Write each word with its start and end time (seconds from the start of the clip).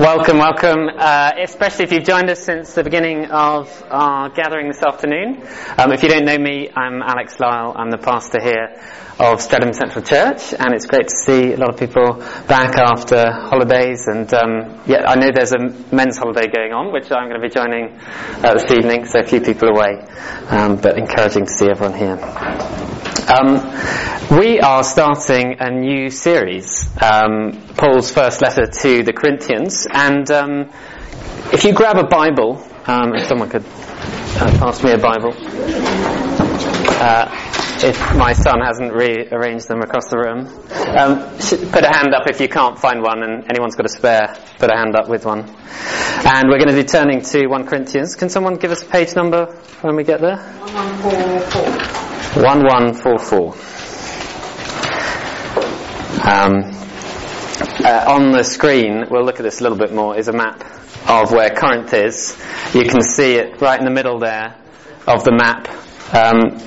Welcome, 0.00 0.38
welcome, 0.38 0.88
uh, 0.96 1.32
especially 1.42 1.84
if 1.84 1.92
you've 1.92 2.04
joined 2.04 2.30
us 2.30 2.42
since 2.42 2.72
the 2.72 2.82
beginning 2.82 3.26
of 3.26 3.68
our 3.90 4.30
gathering 4.30 4.68
this 4.68 4.82
afternoon. 4.82 5.46
Um, 5.76 5.92
if 5.92 6.02
you 6.02 6.08
don't 6.08 6.24
know 6.24 6.38
me, 6.38 6.70
I'm 6.74 7.02
Alex 7.02 7.38
Lyle. 7.38 7.74
I'm 7.76 7.90
the 7.90 7.98
pastor 7.98 8.40
here 8.40 8.80
of 9.18 9.42
Streatham 9.42 9.74
Central 9.74 10.02
Church, 10.02 10.54
and 10.58 10.72
it's 10.72 10.86
great 10.86 11.06
to 11.06 11.14
see 11.14 11.52
a 11.52 11.58
lot 11.58 11.68
of 11.68 11.78
people 11.78 12.14
back 12.48 12.78
after 12.78 13.30
holidays. 13.30 14.06
And 14.06 14.32
um, 14.32 14.80
yeah, 14.86 15.04
I 15.06 15.16
know 15.16 15.32
there's 15.34 15.52
a 15.52 15.58
men's 15.94 16.16
holiday 16.16 16.48
going 16.48 16.72
on, 16.72 16.94
which 16.94 17.12
I'm 17.12 17.28
going 17.28 17.38
to 17.38 17.46
be 17.46 17.52
joining 17.52 17.92
uh, 18.42 18.54
this 18.54 18.72
evening, 18.72 19.04
so 19.04 19.18
a 19.20 19.22
few 19.22 19.42
people 19.42 19.68
away, 19.68 20.00
um, 20.48 20.76
but 20.76 20.96
encouraging 20.96 21.44
to 21.44 21.52
see 21.52 21.68
everyone 21.68 21.98
here. 21.98 22.16
Um, 23.28 23.60
we 24.38 24.60
are 24.60 24.82
starting 24.82 25.56
a 25.60 25.70
new 25.70 26.08
series, 26.10 26.88
um, 27.02 27.52
Paul's 27.80 28.12
first 28.12 28.42
letter 28.42 28.66
to 28.66 29.02
the 29.02 29.12
Corinthians, 29.14 29.86
and 29.90 30.30
um, 30.30 30.70
if 31.50 31.64
you 31.64 31.72
grab 31.72 31.96
a 31.96 32.04
Bible, 32.04 32.62
um, 32.86 33.14
if 33.14 33.26
someone 33.26 33.48
could 33.48 33.64
uh, 33.64 34.58
pass 34.58 34.84
me 34.84 34.92
a 34.92 34.98
Bible, 34.98 35.32
uh, 37.00 37.24
if 37.82 38.14
my 38.16 38.34
son 38.34 38.60
hasn't 38.60 38.92
rearranged 38.92 39.66
them 39.66 39.80
across 39.80 40.10
the 40.10 40.18
room, 40.18 40.40
um, 40.94 41.20
put 41.72 41.82
a 41.82 41.88
hand 41.88 42.12
up 42.12 42.28
if 42.28 42.38
you 42.38 42.50
can't 42.50 42.78
find 42.78 43.00
one, 43.00 43.22
and 43.22 43.44
anyone's 43.48 43.76
got 43.76 43.86
a 43.86 43.88
spare, 43.88 44.36
put 44.58 44.70
a 44.70 44.76
hand 44.76 44.94
up 44.94 45.08
with 45.08 45.24
one. 45.24 45.48
And 46.26 46.50
we're 46.50 46.58
going 46.58 46.68
to 46.68 46.74
be 46.76 46.84
turning 46.84 47.22
to 47.22 47.46
1 47.46 47.66
Corinthians. 47.66 48.14
Can 48.14 48.28
someone 48.28 48.56
give 48.56 48.72
us 48.72 48.82
a 48.82 48.86
page 48.86 49.16
number 49.16 49.46
when 49.80 49.96
we 49.96 50.04
get 50.04 50.20
there? 50.20 50.36
1144. 50.36 51.62
1144. 52.42 53.70
Um, 56.30 56.89
uh, 57.84 58.04
on 58.08 58.32
the 58.32 58.42
screen, 58.42 59.06
we'll 59.10 59.24
look 59.24 59.40
at 59.40 59.42
this 59.42 59.60
a 59.60 59.62
little 59.62 59.78
bit 59.78 59.92
more, 59.92 60.16
is 60.16 60.28
a 60.28 60.32
map 60.32 60.62
of 61.08 61.32
where 61.32 61.50
Corinth 61.50 61.92
is. 61.94 62.36
You 62.74 62.84
can 62.84 63.02
see 63.02 63.34
it 63.34 63.60
right 63.60 63.78
in 63.78 63.84
the 63.84 63.90
middle 63.90 64.18
there 64.18 64.56
of 65.06 65.24
the 65.24 65.32
map 65.32 65.68
um, 66.14 66.58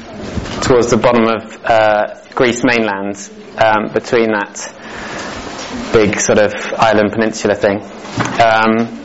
towards 0.61 0.89
the 0.89 0.97
bottom 0.97 1.27
of 1.27 1.63
uh, 1.63 2.15
Greece 2.33 2.63
mainland 2.63 3.29
um, 3.57 3.93
between 3.93 4.31
that 4.31 4.57
big 5.93 6.19
sort 6.19 6.39
of 6.39 6.53
island 6.77 7.11
peninsula 7.11 7.55
thing. 7.55 7.81
Um, 8.41 8.99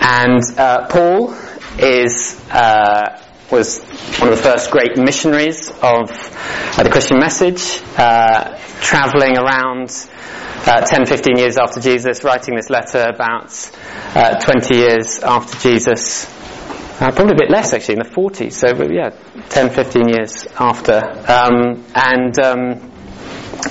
and 0.00 0.42
uh, 0.58 0.86
Paul 0.88 1.34
is 1.78 2.40
uh, 2.50 3.20
was 3.50 3.82
one 4.18 4.32
of 4.32 4.36
the 4.36 4.42
first 4.42 4.70
great 4.70 4.96
missionaries 4.96 5.68
of 5.68 6.10
uh, 6.10 6.82
the 6.82 6.90
Christian 6.90 7.18
message, 7.18 7.80
uh, 7.96 8.58
traveling 8.80 9.36
around 9.36 9.90
uh, 10.66 10.80
10, 10.80 11.06
15 11.06 11.36
years 11.36 11.56
after 11.58 11.80
Jesus, 11.80 12.24
writing 12.24 12.56
this 12.56 12.70
letter 12.70 13.06
about 13.08 13.52
uh, 14.14 14.38
20 14.38 14.76
years 14.76 15.20
after 15.20 15.58
Jesus. 15.58 16.26
Uh, 17.00 17.10
probably 17.10 17.34
a 17.34 17.38
bit 17.38 17.50
less 17.50 17.72
actually, 17.72 17.94
in 17.94 18.00
the 18.00 18.08
40s, 18.08 18.52
so 18.52 18.68
yeah, 18.90 19.10
10, 19.50 19.70
15 19.70 20.08
years 20.08 20.46
after. 20.58 21.02
Um, 21.28 21.84
and 21.94 22.38
um, 22.38 22.92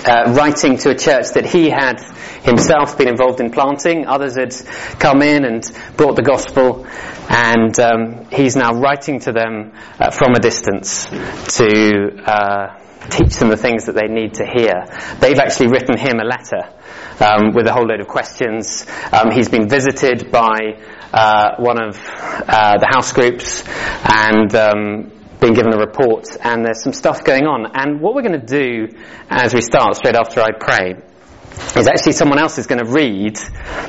uh, 0.05 0.33
writing 0.35 0.77
to 0.77 0.91
a 0.91 0.95
church 0.95 1.31
that 1.33 1.45
he 1.45 1.69
had 1.69 2.01
himself 2.44 2.97
been 2.97 3.08
involved 3.08 3.39
in 3.39 3.52
planting. 3.52 4.05
Others 4.05 4.36
had 4.36 4.53
come 4.99 5.22
in 5.22 5.45
and 5.45 5.63
brought 5.97 6.16
the 6.16 6.22
gospel, 6.22 6.85
and 7.30 7.77
um, 7.80 8.25
he's 8.31 8.55
now 8.55 8.73
writing 8.73 9.19
to 9.22 9.31
them 9.31 9.73
uh, 10.00 10.11
from 10.11 10.33
a 10.35 10.39
distance 10.39 11.05
to 11.05 12.22
uh, 12.25 12.80
teach 13.09 13.35
them 13.38 13.50
the 13.50 13.58
things 13.58 13.85
that 13.85 13.95
they 13.95 14.08
need 14.08 14.35
to 14.35 14.45
hear. 14.45 14.85
They've 15.19 15.39
actually 15.39 15.69
written 15.69 15.97
him 15.97 16.19
a 16.19 16.25
letter 16.25 16.69
um, 17.23 17.53
with 17.53 17.67
a 17.67 17.73
whole 17.73 17.85
load 17.85 18.00
of 18.00 18.08
questions. 18.08 18.85
Um, 19.11 19.31
he's 19.31 19.50
been 19.50 19.67
visited 19.67 20.31
by 20.31 20.80
uh, 21.13 21.55
one 21.57 21.81
of 21.81 21.97
uh, 21.97 22.78
the 22.78 22.88
house 22.89 23.13
groups, 23.13 23.63
and 24.03 24.53
um, 24.55 25.11
been 25.39 25.53
given 25.53 25.73
a 25.73 25.78
report 25.78 26.25
and 26.41 26.63
there's 26.63 26.81
some 26.81 26.94
stuff 26.94 27.23
going 27.25 27.46
on. 27.46 27.69
And 27.73 28.00
what 28.00 28.16
we're 28.16 28.22
going 28.22 28.40
to 28.40 28.46
do 28.46 28.88
as 29.29 29.53
we 29.53 29.59
start, 29.59 29.97
straight 29.97 30.16
after 30.16 30.41
I 30.41 30.51
pray, 30.57 30.96
is 31.75 31.88
actually 31.88 32.12
someone 32.12 32.40
else 32.40 32.58
is 32.58 32.68
going 32.68 32.84
to 32.84 32.91
read 32.91 33.40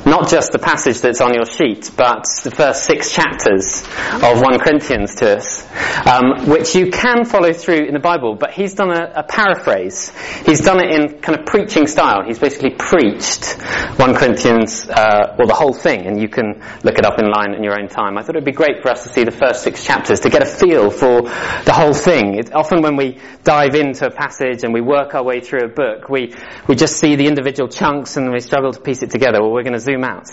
not 0.06 0.28
just 0.28 0.52
the 0.52 0.58
passage 0.58 1.00
that's 1.00 1.20
on 1.20 1.34
your 1.34 1.44
sheet, 1.44 1.90
but 1.96 2.24
the 2.42 2.50
first 2.50 2.84
six 2.84 3.12
chapters 3.12 3.82
of 4.22 4.40
1 4.40 4.58
Corinthians 4.58 5.14
to 5.16 5.36
us, 5.36 5.66
um, 6.06 6.48
which 6.48 6.74
you 6.74 6.90
can 6.90 7.24
follow 7.24 7.52
through 7.52 7.86
in 7.86 7.94
the 7.94 8.00
Bible, 8.00 8.36
but 8.36 8.52
he's 8.52 8.74
done 8.74 8.90
a, 8.90 9.12
a, 9.16 9.22
paraphrase. 9.22 10.12
He's 10.46 10.60
done 10.60 10.82
it 10.84 10.94
in 10.94 11.20
kind 11.20 11.38
of 11.38 11.46
preaching 11.46 11.86
style. 11.86 12.22
He's 12.26 12.38
basically 12.38 12.70
preached 12.70 13.52
1 13.98 14.14
Corinthians, 14.14 14.88
uh, 14.88 15.34
well, 15.38 15.46
the 15.46 15.54
whole 15.54 15.72
thing, 15.72 16.06
and 16.06 16.20
you 16.20 16.28
can 16.28 16.62
look 16.82 16.98
it 16.98 17.04
up 17.04 17.18
in 17.18 17.30
line 17.30 17.54
in 17.54 17.62
your 17.62 17.78
own 17.78 17.88
time. 17.88 18.18
I 18.18 18.22
thought 18.22 18.36
it 18.36 18.38
would 18.38 18.44
be 18.44 18.52
great 18.52 18.82
for 18.82 18.90
us 18.90 19.02
to 19.04 19.08
see 19.08 19.24
the 19.24 19.30
first 19.30 19.62
six 19.62 19.84
chapters 19.84 20.20
to 20.20 20.30
get 20.30 20.42
a 20.42 20.46
feel 20.46 20.90
for 20.90 21.22
the 21.22 21.72
whole 21.72 21.94
thing. 21.94 22.40
Often 22.52 22.82
when 22.82 22.96
we 22.96 23.18
dive 23.42 23.74
into 23.74 24.06
a 24.06 24.10
passage 24.10 24.64
and 24.64 24.72
we 24.72 24.80
work 24.80 25.14
our 25.14 25.24
way 25.24 25.40
through 25.40 25.64
a 25.64 25.68
book, 25.68 26.08
we, 26.08 26.34
we 26.68 26.74
just 26.74 26.98
see 26.98 27.16
the 27.16 27.26
individual 27.26 27.53
individual 27.54 27.68
chunks 27.68 28.16
and 28.16 28.32
we 28.32 28.40
struggle 28.40 28.72
to 28.72 28.80
piece 28.80 29.02
it 29.02 29.10
together, 29.10 29.40
well, 29.40 29.52
we're 29.52 29.62
going 29.62 29.74
to 29.74 29.78
zoom 29.78 30.02
out. 30.02 30.26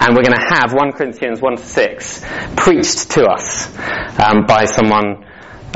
And 0.00 0.16
we're 0.16 0.22
going 0.22 0.36
to 0.36 0.54
have 0.54 0.72
1 0.72 0.92
Corinthians 0.92 1.40
1 1.40 1.56
to 1.56 1.62
6 1.62 2.24
preached 2.56 3.10
to 3.12 3.26
us 3.26 3.68
um, 4.18 4.46
by 4.46 4.64
someone 4.64 5.24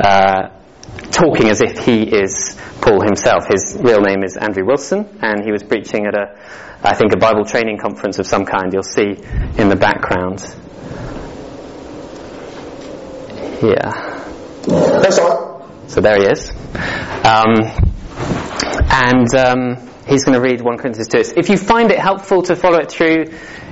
uh, 0.03 0.49
talking 1.11 1.47
as 1.47 1.61
if 1.61 1.79
he 1.79 2.03
is 2.03 2.59
Paul 2.81 3.01
himself. 3.01 3.47
His 3.47 3.77
real 3.79 4.01
name 4.01 4.23
is 4.23 4.35
Andrew 4.37 4.65
Wilson, 4.65 5.19
and 5.21 5.43
he 5.45 5.51
was 5.51 5.63
preaching 5.63 6.05
at 6.05 6.13
a, 6.13 6.37
I 6.83 6.93
think, 6.93 7.13
a 7.13 7.17
Bible 7.17 7.45
training 7.45 7.77
conference 7.79 8.19
of 8.19 8.27
some 8.27 8.45
kind. 8.45 8.73
You'll 8.73 8.83
see 8.83 9.15
in 9.57 9.69
the 9.69 9.77
background. 9.79 10.41
Here. 13.61 13.91
That's 15.01 15.19
all. 15.19 15.69
So 15.87 16.01
there 16.01 16.17
he 16.17 16.25
is. 16.25 16.51
Um, 17.23 17.55
and 18.89 19.35
um, 19.35 19.90
he's 20.11 20.25
going 20.25 20.35
to 20.35 20.41
read 20.41 20.61
1 20.61 20.77
Corinthians 20.77 21.07
2. 21.07 21.39
If 21.39 21.49
you 21.49 21.57
find 21.57 21.89
it 21.89 21.99
helpful 21.99 22.41
to 22.43 22.55
follow 22.55 22.79
it 22.79 22.91
through 22.91 23.25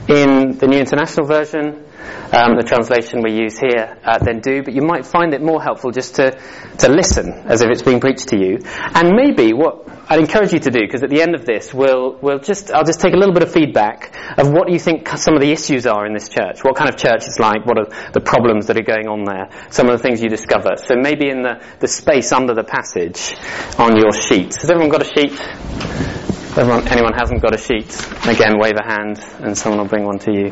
in 0.07 0.57
the 0.57 0.67
New 0.67 0.79
International 0.79 1.27
Version, 1.27 1.85
um, 2.31 2.55
the 2.57 2.63
translation 2.65 3.21
we 3.23 3.33
use 3.33 3.57
here, 3.57 3.97
uh, 4.03 4.19
then 4.19 4.39
do. 4.39 4.63
But 4.63 4.73
you 4.73 4.81
might 4.81 5.05
find 5.05 5.33
it 5.33 5.41
more 5.41 5.61
helpful 5.61 5.91
just 5.91 6.15
to, 6.15 6.31
to 6.79 6.89
listen 6.89 7.33
as 7.47 7.61
if 7.61 7.69
it's 7.69 7.81
being 7.81 7.99
preached 7.99 8.29
to 8.29 8.37
you. 8.37 8.59
And 8.93 9.15
maybe 9.15 9.53
what 9.53 9.87
I'd 10.09 10.19
encourage 10.19 10.53
you 10.53 10.59
to 10.59 10.71
do, 10.71 10.79
because 10.81 11.03
at 11.03 11.09
the 11.09 11.21
end 11.21 11.35
of 11.35 11.45
this, 11.45 11.73
we'll, 11.73 12.17
we'll 12.21 12.39
just, 12.39 12.71
I'll 12.71 12.83
just 12.83 12.99
take 12.99 13.13
a 13.13 13.17
little 13.17 13.33
bit 13.33 13.43
of 13.43 13.51
feedback 13.51 14.15
of 14.37 14.51
what 14.51 14.71
you 14.71 14.79
think 14.79 15.07
some 15.09 15.35
of 15.35 15.41
the 15.41 15.51
issues 15.51 15.85
are 15.85 16.05
in 16.05 16.13
this 16.13 16.29
church. 16.29 16.63
What 16.63 16.75
kind 16.75 16.89
of 16.89 16.97
church 16.97 17.25
it's 17.25 17.39
like, 17.39 17.65
what 17.65 17.77
are 17.77 18.11
the 18.11 18.21
problems 18.21 18.67
that 18.67 18.77
are 18.77 18.83
going 18.83 19.07
on 19.07 19.23
there, 19.23 19.49
some 19.69 19.87
of 19.87 19.97
the 19.97 20.01
things 20.01 20.21
you 20.21 20.29
discover. 20.29 20.77
So 20.77 20.95
maybe 20.95 21.29
in 21.29 21.43
the, 21.43 21.63
the 21.79 21.87
space 21.87 22.31
under 22.31 22.53
the 22.53 22.63
passage 22.63 23.35
on 23.77 23.97
your 23.97 24.11
sheet. 24.11 24.55
Has 24.55 24.69
everyone 24.69 24.89
got 24.89 25.01
a 25.01 25.05
sheet? 25.05 26.38
Everyone, 26.57 26.87
anyone 26.87 27.13
hasn't 27.13 27.43
got 27.43 27.53
a 27.53 27.59
sheet, 27.59 27.95
again, 28.27 28.57
wave 28.57 28.73
a 28.75 28.83
hand 28.83 29.23
and 29.39 29.55
someone 29.55 29.81
will 29.81 29.87
bring 29.87 30.03
one 30.03 30.17
to 30.17 30.31
you. 30.31 30.47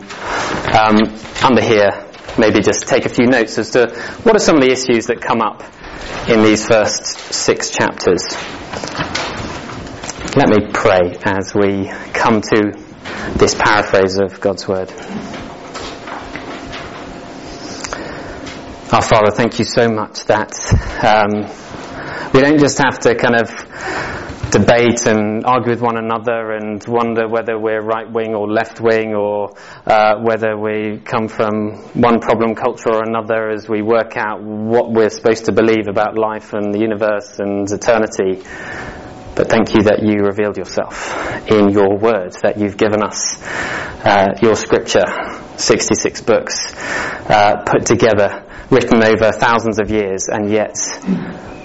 Um, 0.72 0.96
under 1.44 1.62
here, 1.62 2.06
maybe 2.38 2.62
just 2.62 2.88
take 2.88 3.06
a 3.06 3.10
few 3.10 3.26
notes 3.26 3.58
as 3.58 3.72
to 3.72 3.90
what 4.22 4.36
are 4.36 4.40
some 4.40 4.58
of 4.58 4.62
the 4.62 4.72
issues 4.72 5.08
that 5.08 5.22
come 5.22 5.42
up 5.42 5.64
in 6.30 6.44
these 6.44 6.68
first 6.68 7.04
six 7.34 7.72
chapters. 7.72 8.22
Let 10.36 10.50
me 10.50 10.70
pray 10.72 11.18
as 11.26 11.56
we 11.56 11.90
come 12.14 12.42
to 12.42 12.72
this 13.36 13.56
paraphrase 13.56 14.20
of 14.20 14.40
God's 14.40 14.68
Word. 14.68 14.92
Our 18.94 19.02
Father, 19.02 19.32
thank 19.32 19.58
you 19.58 19.66
so 19.66 19.90
much 19.90 20.26
that 20.26 20.54
um, 21.04 21.50
we 22.34 22.42
don't 22.42 22.60
just 22.60 22.78
have 22.78 23.00
to 23.00 23.16
kind 23.16 23.36
of 23.36 23.50
debate 24.52 25.06
and 25.06 25.46
argue 25.46 25.72
with 25.72 25.82
one 25.82 25.98
another 25.98 26.52
and 26.52 26.84
wonder 26.88 27.28
whether 27.28 27.60
we're 27.60 27.82
right 27.82 28.12
wing 28.12 28.34
or 28.34 28.50
left 28.50 28.80
wing 28.80 29.14
or 29.14 29.54
uh, 29.86 30.16
whether 30.22 30.58
we 30.58 31.00
come 31.00 31.28
from 31.28 31.76
one 31.94 32.20
problem 32.20 32.56
culture 32.56 32.90
or 32.90 33.04
another 33.04 33.50
as 33.50 33.68
we 33.68 33.82
work 33.82 34.16
out 34.16 34.42
what 34.42 34.92
we're 34.92 35.10
supposed 35.10 35.46
to 35.46 35.52
believe 35.52 35.88
about 35.88 36.18
life 36.18 36.54
and 36.54 36.74
the 36.74 36.80
universe 36.80 37.40
and 37.40 37.70
eternity. 37.72 38.44
But 39.36 39.50
thank 39.50 39.76
you 39.76 39.84
that 39.84 40.02
you 40.02 40.26
revealed 40.26 40.58
yourself 40.58 41.14
in 41.48 41.70
your 41.70 41.98
word, 41.98 42.34
that 42.42 42.58
you've 42.58 42.78
given 42.78 43.04
us 43.04 43.40
uh, 44.04 44.34
your 44.42 44.56
scripture, 44.56 45.06
66 45.58 46.22
books, 46.22 46.74
uh, 47.30 47.64
put 47.66 47.86
together, 47.86 48.46
written 48.72 49.04
over 49.04 49.32
thousands 49.32 49.80
of 49.80 49.92
years, 49.92 50.28
and 50.28 50.50
yet 50.50 50.76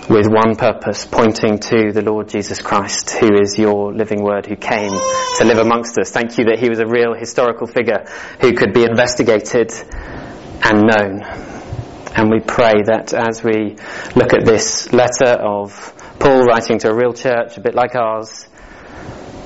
with 0.08 0.26
one 0.26 0.56
purpose, 0.56 1.06
pointing 1.06 1.58
to 1.58 1.92
the 1.92 2.02
Lord 2.02 2.28
Jesus 2.28 2.60
Christ, 2.60 3.10
who 3.10 3.40
is 3.40 3.58
your 3.58 3.92
living 3.92 4.22
word, 4.22 4.46
who 4.46 4.56
came 4.56 4.90
to 4.90 5.44
live 5.44 5.58
amongst 5.58 5.98
us. 5.98 6.10
Thank 6.10 6.38
you 6.38 6.46
that 6.46 6.58
he 6.58 6.68
was 6.68 6.80
a 6.80 6.86
real 6.86 7.14
historical 7.14 7.66
figure 7.66 8.04
who 8.40 8.52
could 8.54 8.72
be 8.72 8.82
investigated 8.82 9.72
and 10.62 10.82
known. 10.82 11.22
And 12.14 12.30
we 12.30 12.40
pray 12.40 12.82
that 12.86 13.14
as 13.14 13.42
we 13.42 13.76
look 14.14 14.34
at 14.34 14.44
this 14.44 14.92
letter 14.92 15.30
of 15.40 15.94
Paul 16.18 16.42
writing 16.44 16.78
to 16.80 16.90
a 16.90 16.94
real 16.94 17.12
church, 17.12 17.56
a 17.56 17.60
bit 17.60 17.74
like 17.74 17.94
ours, 17.94 18.46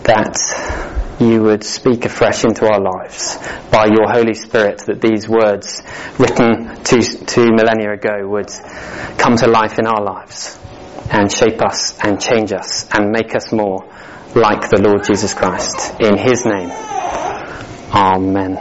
that 0.04 1.05
you 1.18 1.42
would 1.42 1.64
speak 1.64 2.04
afresh 2.04 2.44
into 2.44 2.66
our 2.66 2.80
lives 2.80 3.38
by 3.70 3.86
your 3.86 4.10
Holy 4.10 4.34
Spirit, 4.34 4.82
that 4.86 5.00
these 5.00 5.28
words 5.28 5.82
written 6.18 6.82
two, 6.84 7.00
two 7.00 7.52
millennia 7.52 7.92
ago 7.92 8.28
would 8.28 8.50
come 9.18 9.36
to 9.36 9.46
life 9.46 9.78
in 9.78 9.86
our 9.86 10.02
lives 10.02 10.58
and 11.10 11.32
shape 11.32 11.62
us 11.62 11.98
and 12.04 12.20
change 12.20 12.52
us 12.52 12.88
and 12.92 13.10
make 13.10 13.34
us 13.34 13.52
more 13.52 13.78
like 14.34 14.68
the 14.68 14.80
Lord 14.82 15.04
Jesus 15.04 15.32
Christ. 15.32 15.94
In 16.00 16.18
His 16.18 16.44
name. 16.44 16.70
Amen. 17.92 18.58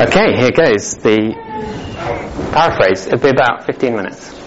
Okay, 0.00 0.36
here 0.36 0.50
goes 0.52 0.96
the 0.96 1.34
paraphrase. 2.52 3.06
It'll 3.06 3.18
be 3.20 3.28
about 3.28 3.66
15 3.66 3.94
minutes. 3.94 4.42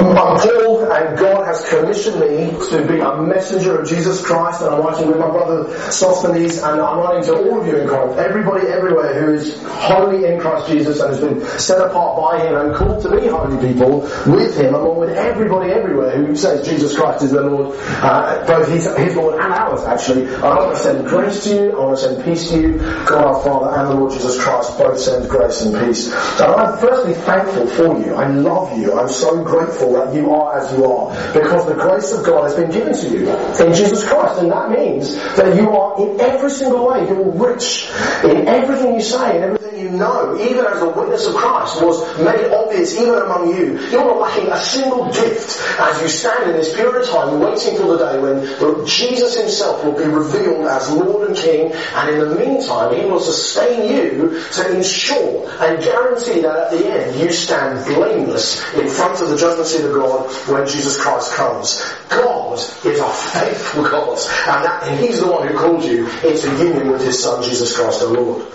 I'm 0.00 0.38
Paul, 0.38 0.90
and 0.90 1.18
God 1.18 1.46
has 1.46 1.68
commissioned 1.68 2.20
me 2.20 2.50
to 2.70 2.86
be 2.86 3.00
a 3.00 3.16
messenger 3.22 3.80
of 3.80 3.88
Jesus 3.88 4.24
Christ, 4.24 4.62
and 4.62 4.74
I'm 4.74 4.82
writing 4.82 5.08
with 5.08 5.18
my 5.18 5.30
brother 5.30 5.72
Sosthenes, 5.90 6.58
and 6.58 6.80
I'm 6.80 6.98
writing 6.98 7.24
to 7.24 7.36
all 7.36 7.60
of 7.60 7.66
you 7.66 7.76
in 7.76 7.88
Corinth, 7.88 8.18
everybody 8.18 8.68
everywhere 8.68 9.20
who 9.20 9.34
is 9.34 9.60
holy 9.62 10.24
in 10.24 10.40
Christ 10.40 10.68
Jesus 10.68 11.00
and 11.00 11.10
has 11.10 11.20
been 11.20 11.44
set 11.58 11.80
apart 11.80 12.16
by 12.16 12.46
Him 12.46 12.54
and 12.56 12.74
called 12.74 13.02
to 13.02 13.10
be 13.10 13.26
holy 13.26 13.58
people 13.66 14.00
with 14.26 14.58
Him, 14.58 14.74
along 14.74 14.98
with 14.98 15.10
everybody 15.10 15.72
everywhere 15.72 16.16
who 16.16 16.34
says 16.36 16.66
Jesus 16.66 16.96
Christ 16.96 17.24
is 17.24 17.32
their 17.32 17.42
Lord, 17.42 17.76
uh, 17.80 18.46
both 18.46 18.68
his, 18.68 18.84
his 18.96 19.16
Lord 19.16 19.40
and 19.40 19.52
ours, 19.52 19.82
actually. 19.84 20.34
I 20.36 20.54
want 20.56 20.76
to 20.76 20.82
send 20.82 21.06
grace 21.06 21.44
to 21.44 21.54
you, 21.54 21.72
I 21.72 21.84
want 21.84 21.98
to 21.98 22.04
send 22.04 22.24
peace 22.24 22.48
to 22.50 22.60
you. 22.60 22.78
God 22.78 23.22
our 23.22 23.42
Father 23.42 23.78
and 23.78 23.90
the 23.90 23.94
Lord 23.94 24.12
Jesus 24.12 24.42
Christ 24.42 24.78
both 24.78 24.98
send 24.98 25.28
grace 25.28 25.62
and 25.62 25.74
peace. 25.86 26.12
And 26.12 26.52
I'm 26.52 26.78
firstly 26.78 27.14
thankful 27.14 27.66
for 27.66 27.98
you. 28.00 28.14
I 28.14 28.28
love 28.28 28.78
you. 28.78 28.98
I'm 28.98 29.08
so 29.08 29.42
grateful 29.44 29.81
that 29.92 30.14
you 30.14 30.32
are 30.34 30.60
as 30.60 30.72
you 30.76 30.84
are 30.84 31.10
because 31.32 31.66
the 31.66 31.74
grace 31.74 32.12
of 32.12 32.24
God 32.24 32.44
has 32.44 32.54
been 32.54 32.70
given 32.70 32.94
to 32.94 33.08
you 33.08 33.30
in 33.66 33.74
Jesus 33.74 34.06
Christ. 34.06 34.40
And 34.40 34.50
that 34.50 34.70
means 34.70 35.16
that 35.36 35.56
you 35.56 35.70
are 35.70 36.00
in 36.00 36.20
every 36.20 36.50
single 36.50 36.88
way. 36.88 37.06
You're 37.08 37.30
rich 37.32 37.90
in 38.24 38.46
everything 38.48 38.94
you 38.94 39.02
say 39.02 39.36
and 39.36 39.44
everything 39.44 39.71
you 39.82 39.90
know 39.90 40.38
even 40.40 40.64
as 40.64 40.80
the 40.80 40.88
witness 40.88 41.26
of 41.26 41.34
Christ 41.34 41.82
was 41.82 42.00
made 42.18 42.52
obvious 42.52 42.94
even 42.94 43.14
among 43.14 43.54
you 43.56 43.78
you're 43.90 44.04
not 44.04 44.20
lacking 44.20 44.48
a 44.48 44.58
single 44.58 45.06
gift 45.12 45.60
as 45.78 46.00
you 46.00 46.08
stand 46.08 46.50
in 46.50 46.56
this 46.56 46.74
period 46.74 47.02
of 47.02 47.08
time 47.08 47.40
waiting 47.40 47.76
for 47.76 47.96
the 47.96 47.98
day 47.98 48.18
when 48.18 48.86
Jesus 48.86 49.36
himself 49.36 49.84
will 49.84 49.96
be 49.96 50.04
revealed 50.04 50.66
as 50.66 50.90
Lord 50.90 51.28
and 51.28 51.36
King 51.36 51.72
and 51.72 52.08
in 52.10 52.18
the 52.20 52.34
meantime 52.36 52.94
he 52.94 53.04
will 53.04 53.20
sustain 53.20 53.90
you 53.90 54.40
to 54.52 54.76
ensure 54.76 55.50
and 55.60 55.82
guarantee 55.82 56.40
that 56.42 56.56
at 56.56 56.70
the 56.70 56.86
end 56.86 57.20
you 57.20 57.32
stand 57.32 57.84
blameless 57.86 58.62
in 58.74 58.88
front 58.88 59.20
of 59.20 59.30
the 59.30 59.36
judgment 59.36 59.66
seat 59.66 59.84
of 59.84 59.94
God 59.94 60.30
when 60.48 60.66
Jesus 60.66 61.00
Christ 61.00 61.34
comes. 61.34 61.82
God 62.08 62.58
is 62.58 63.00
a 63.00 63.12
faithful 63.12 63.84
God, 63.84 64.18
and, 64.48 64.64
that, 64.64 64.82
and 64.84 65.00
He's 65.00 65.20
the 65.20 65.30
one 65.30 65.46
who 65.46 65.56
called 65.56 65.84
you 65.84 66.08
into 66.22 66.48
union 66.58 66.90
with 66.90 67.02
His 67.02 67.22
Son, 67.22 67.42
Jesus 67.42 67.76
Christ 67.76 68.02
our 68.02 68.08
Lord. 68.08 68.46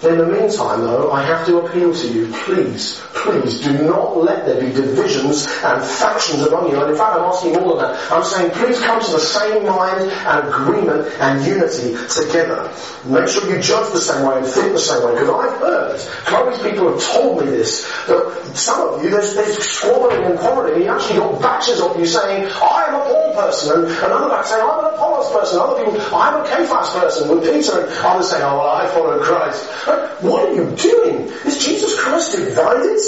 In 0.00 0.16
the 0.16 0.26
meantime, 0.26 0.82
though, 0.82 1.10
I 1.10 1.24
have 1.24 1.44
to 1.46 1.58
appeal 1.58 1.92
to 1.92 2.06
you, 2.06 2.30
please, 2.44 3.02
please 3.14 3.60
do 3.60 3.72
not 3.82 4.16
let 4.18 4.46
there 4.46 4.60
be 4.60 4.70
divisions 4.70 5.48
and 5.64 5.82
factions 5.82 6.40
among 6.40 6.70
you. 6.70 6.80
And 6.80 6.92
in 6.92 6.96
fact, 6.96 7.18
I'm 7.18 7.24
asking 7.24 7.56
all 7.56 7.72
of 7.74 7.80
that. 7.80 8.12
I'm 8.12 8.22
saying, 8.22 8.52
please 8.52 8.78
come 8.78 9.02
to 9.02 9.10
the 9.10 9.18
same 9.18 9.66
mind 9.66 10.02
and 10.06 10.48
agreement 10.48 11.08
and 11.18 11.44
unity 11.44 11.98
together. 12.14 12.70
Make 13.06 13.26
sure 13.26 13.42
you 13.50 13.60
judge 13.60 13.90
the 13.92 13.98
same 13.98 14.24
way 14.24 14.38
and 14.38 14.46
think 14.46 14.72
the 14.72 14.78
same 14.78 15.02
way. 15.02 15.18
Because 15.18 15.30
I've 15.34 15.58
heard, 15.58 15.98
Chloe's 16.26 16.62
people 16.62 16.92
have 16.92 17.02
told 17.02 17.40
me 17.40 17.50
this, 17.50 17.82
that 18.06 18.52
some 18.54 18.94
of 18.94 19.02
you, 19.02 19.10
there's, 19.10 19.34
there's 19.34 19.58
squabbling 19.58 20.22
and 20.30 20.38
quarreling. 20.38 20.80
You 20.80 20.94
actually 20.94 21.18
got 21.18 21.42
batches 21.42 21.80
of 21.80 21.98
you 21.98 22.06
saying, 22.06 22.46
I'm 22.62 22.94
a 22.94 23.02
Paul 23.02 23.34
person, 23.34 23.82
and 23.82 23.90
another 23.90 24.28
batch 24.28 24.46
saying, 24.46 24.62
I'm 24.62 24.78
an 24.78 24.94
Apollos 24.94 25.32
person. 25.32 25.58
Other 25.58 25.84
people, 25.84 25.98
I'm 26.14 26.38
a 26.38 26.46
Cephas 26.46 26.90
person 26.94 27.28
with 27.28 27.42
Peter, 27.42 27.82
and 27.82 27.90
others 28.06 28.30
saying, 28.30 28.42
oh, 28.44 28.58
well, 28.58 28.70
I 28.70 28.86
follow 28.94 29.18
Christ. 29.22 29.66
What 30.20 30.48
are 30.48 30.54
you 30.54 30.76
doing? 30.76 31.28
Is 31.46 31.64
Jesus 31.64 31.98
Christ 31.98 32.36
divided? 32.36 32.98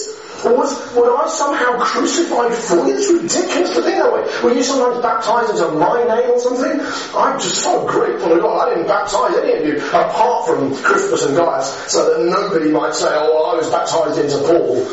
Or 0.45 0.57
was, 0.57 0.73
was 0.95 1.05
I 1.05 1.29
somehow 1.29 1.79
crucified 1.85 2.55
for 2.55 2.87
you? 2.87 2.97
It's 2.97 3.13
ridiculous 3.13 3.75
to 3.77 3.83
think 3.83 3.97
that 3.97 4.13
way. 4.13 4.25
Were 4.43 4.55
you 4.57 4.63
sometimes 4.63 5.03
baptized 5.03 5.51
into 5.51 5.69
my 5.73 6.03
name 6.05 6.31
or 6.31 6.41
something? 6.41 6.81
I'm 7.15 7.39
just 7.39 7.63
so 7.63 7.87
grateful 7.87 8.31
to 8.31 8.41
God 8.41 8.69
I 8.69 8.75
didn't 8.75 8.89
baptize 8.89 9.37
any 9.37 9.53
of 9.61 9.67
you 9.67 9.87
apart 9.89 10.47
from 10.47 10.75
Crispus 10.83 11.27
and 11.27 11.37
Gaius 11.37 11.93
so 11.93 12.09
that 12.09 12.25
nobody 12.25 12.71
might 12.71 12.95
say, 12.95 13.09
oh, 13.11 13.35
well, 13.35 13.47
I 13.53 13.57
was 13.57 13.69
baptized 13.71 14.19
into 14.19 14.39
Paul. 14.49 14.87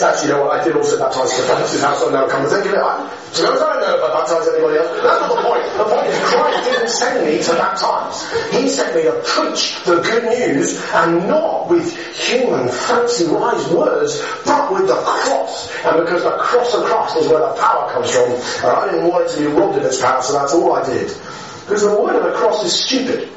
Actually, 0.00 0.28
you 0.28 0.34
know 0.34 0.48
what? 0.48 0.60
I 0.60 0.64
did 0.64 0.74
also 0.74 0.98
baptize 0.98 1.36
the 1.36 1.44
Stephanas' 1.44 1.80
household 1.80 2.12
now 2.12 2.26
come 2.26 2.44
to 2.44 2.48
think 2.48 2.64
of 2.64 2.72
it. 2.72 2.80
I, 2.80 3.04
to 3.04 3.42
be 3.42 3.46
honest, 3.46 3.62
I 3.62 3.72
don't 3.76 3.80
know 3.84 3.92
if 3.92 4.02
I 4.02 4.10
baptized 4.16 4.48
anybody 4.48 4.76
else. 4.80 4.88
That's 5.04 5.20
not 5.20 5.28
the 5.28 5.42
point. 5.44 5.64
The 5.76 5.84
point 5.84 6.06
is 6.08 6.18
Christ 6.32 6.64
didn't 6.64 6.88
send 6.88 7.16
me 7.28 7.34
to 7.44 7.52
baptize. 7.60 8.16
He 8.56 8.68
sent 8.72 8.96
me 8.96 9.02
to 9.04 9.20
preach 9.20 9.84
the 9.84 10.00
good 10.00 10.24
news 10.24 10.80
and 10.96 11.28
not 11.28 11.68
with 11.68 11.92
human 12.16 12.68
fancy 12.72 13.28
wise 13.28 13.68
words, 13.68 14.24
but 14.48 14.72
with 14.72 14.88
the 14.88 14.96
cross. 14.96 15.68
And 15.84 16.00
because 16.00 16.24
the 16.24 16.40
cross 16.40 16.72
of 16.72 16.84
Christ 16.88 17.16
is 17.20 17.28
where 17.28 17.44
the 17.44 17.54
power 17.60 17.92
comes 17.92 18.10
from, 18.10 18.32
and 18.32 18.72
I 18.72 18.90
didn't 18.90 19.08
want 19.08 19.28
it 19.28 19.36
to 19.36 19.38
be 19.44 19.46
robbed 19.52 19.76
of 19.76 19.84
its 19.84 20.00
power, 20.00 20.22
so 20.22 20.32
that's 20.32 20.54
all 20.54 20.72
I 20.72 20.84
did. 20.88 21.08
Because 21.68 21.82
the 21.82 22.00
word 22.00 22.16
of 22.16 22.24
the 22.24 22.32
cross 22.32 22.64
is 22.64 22.72
stupid 22.72 23.28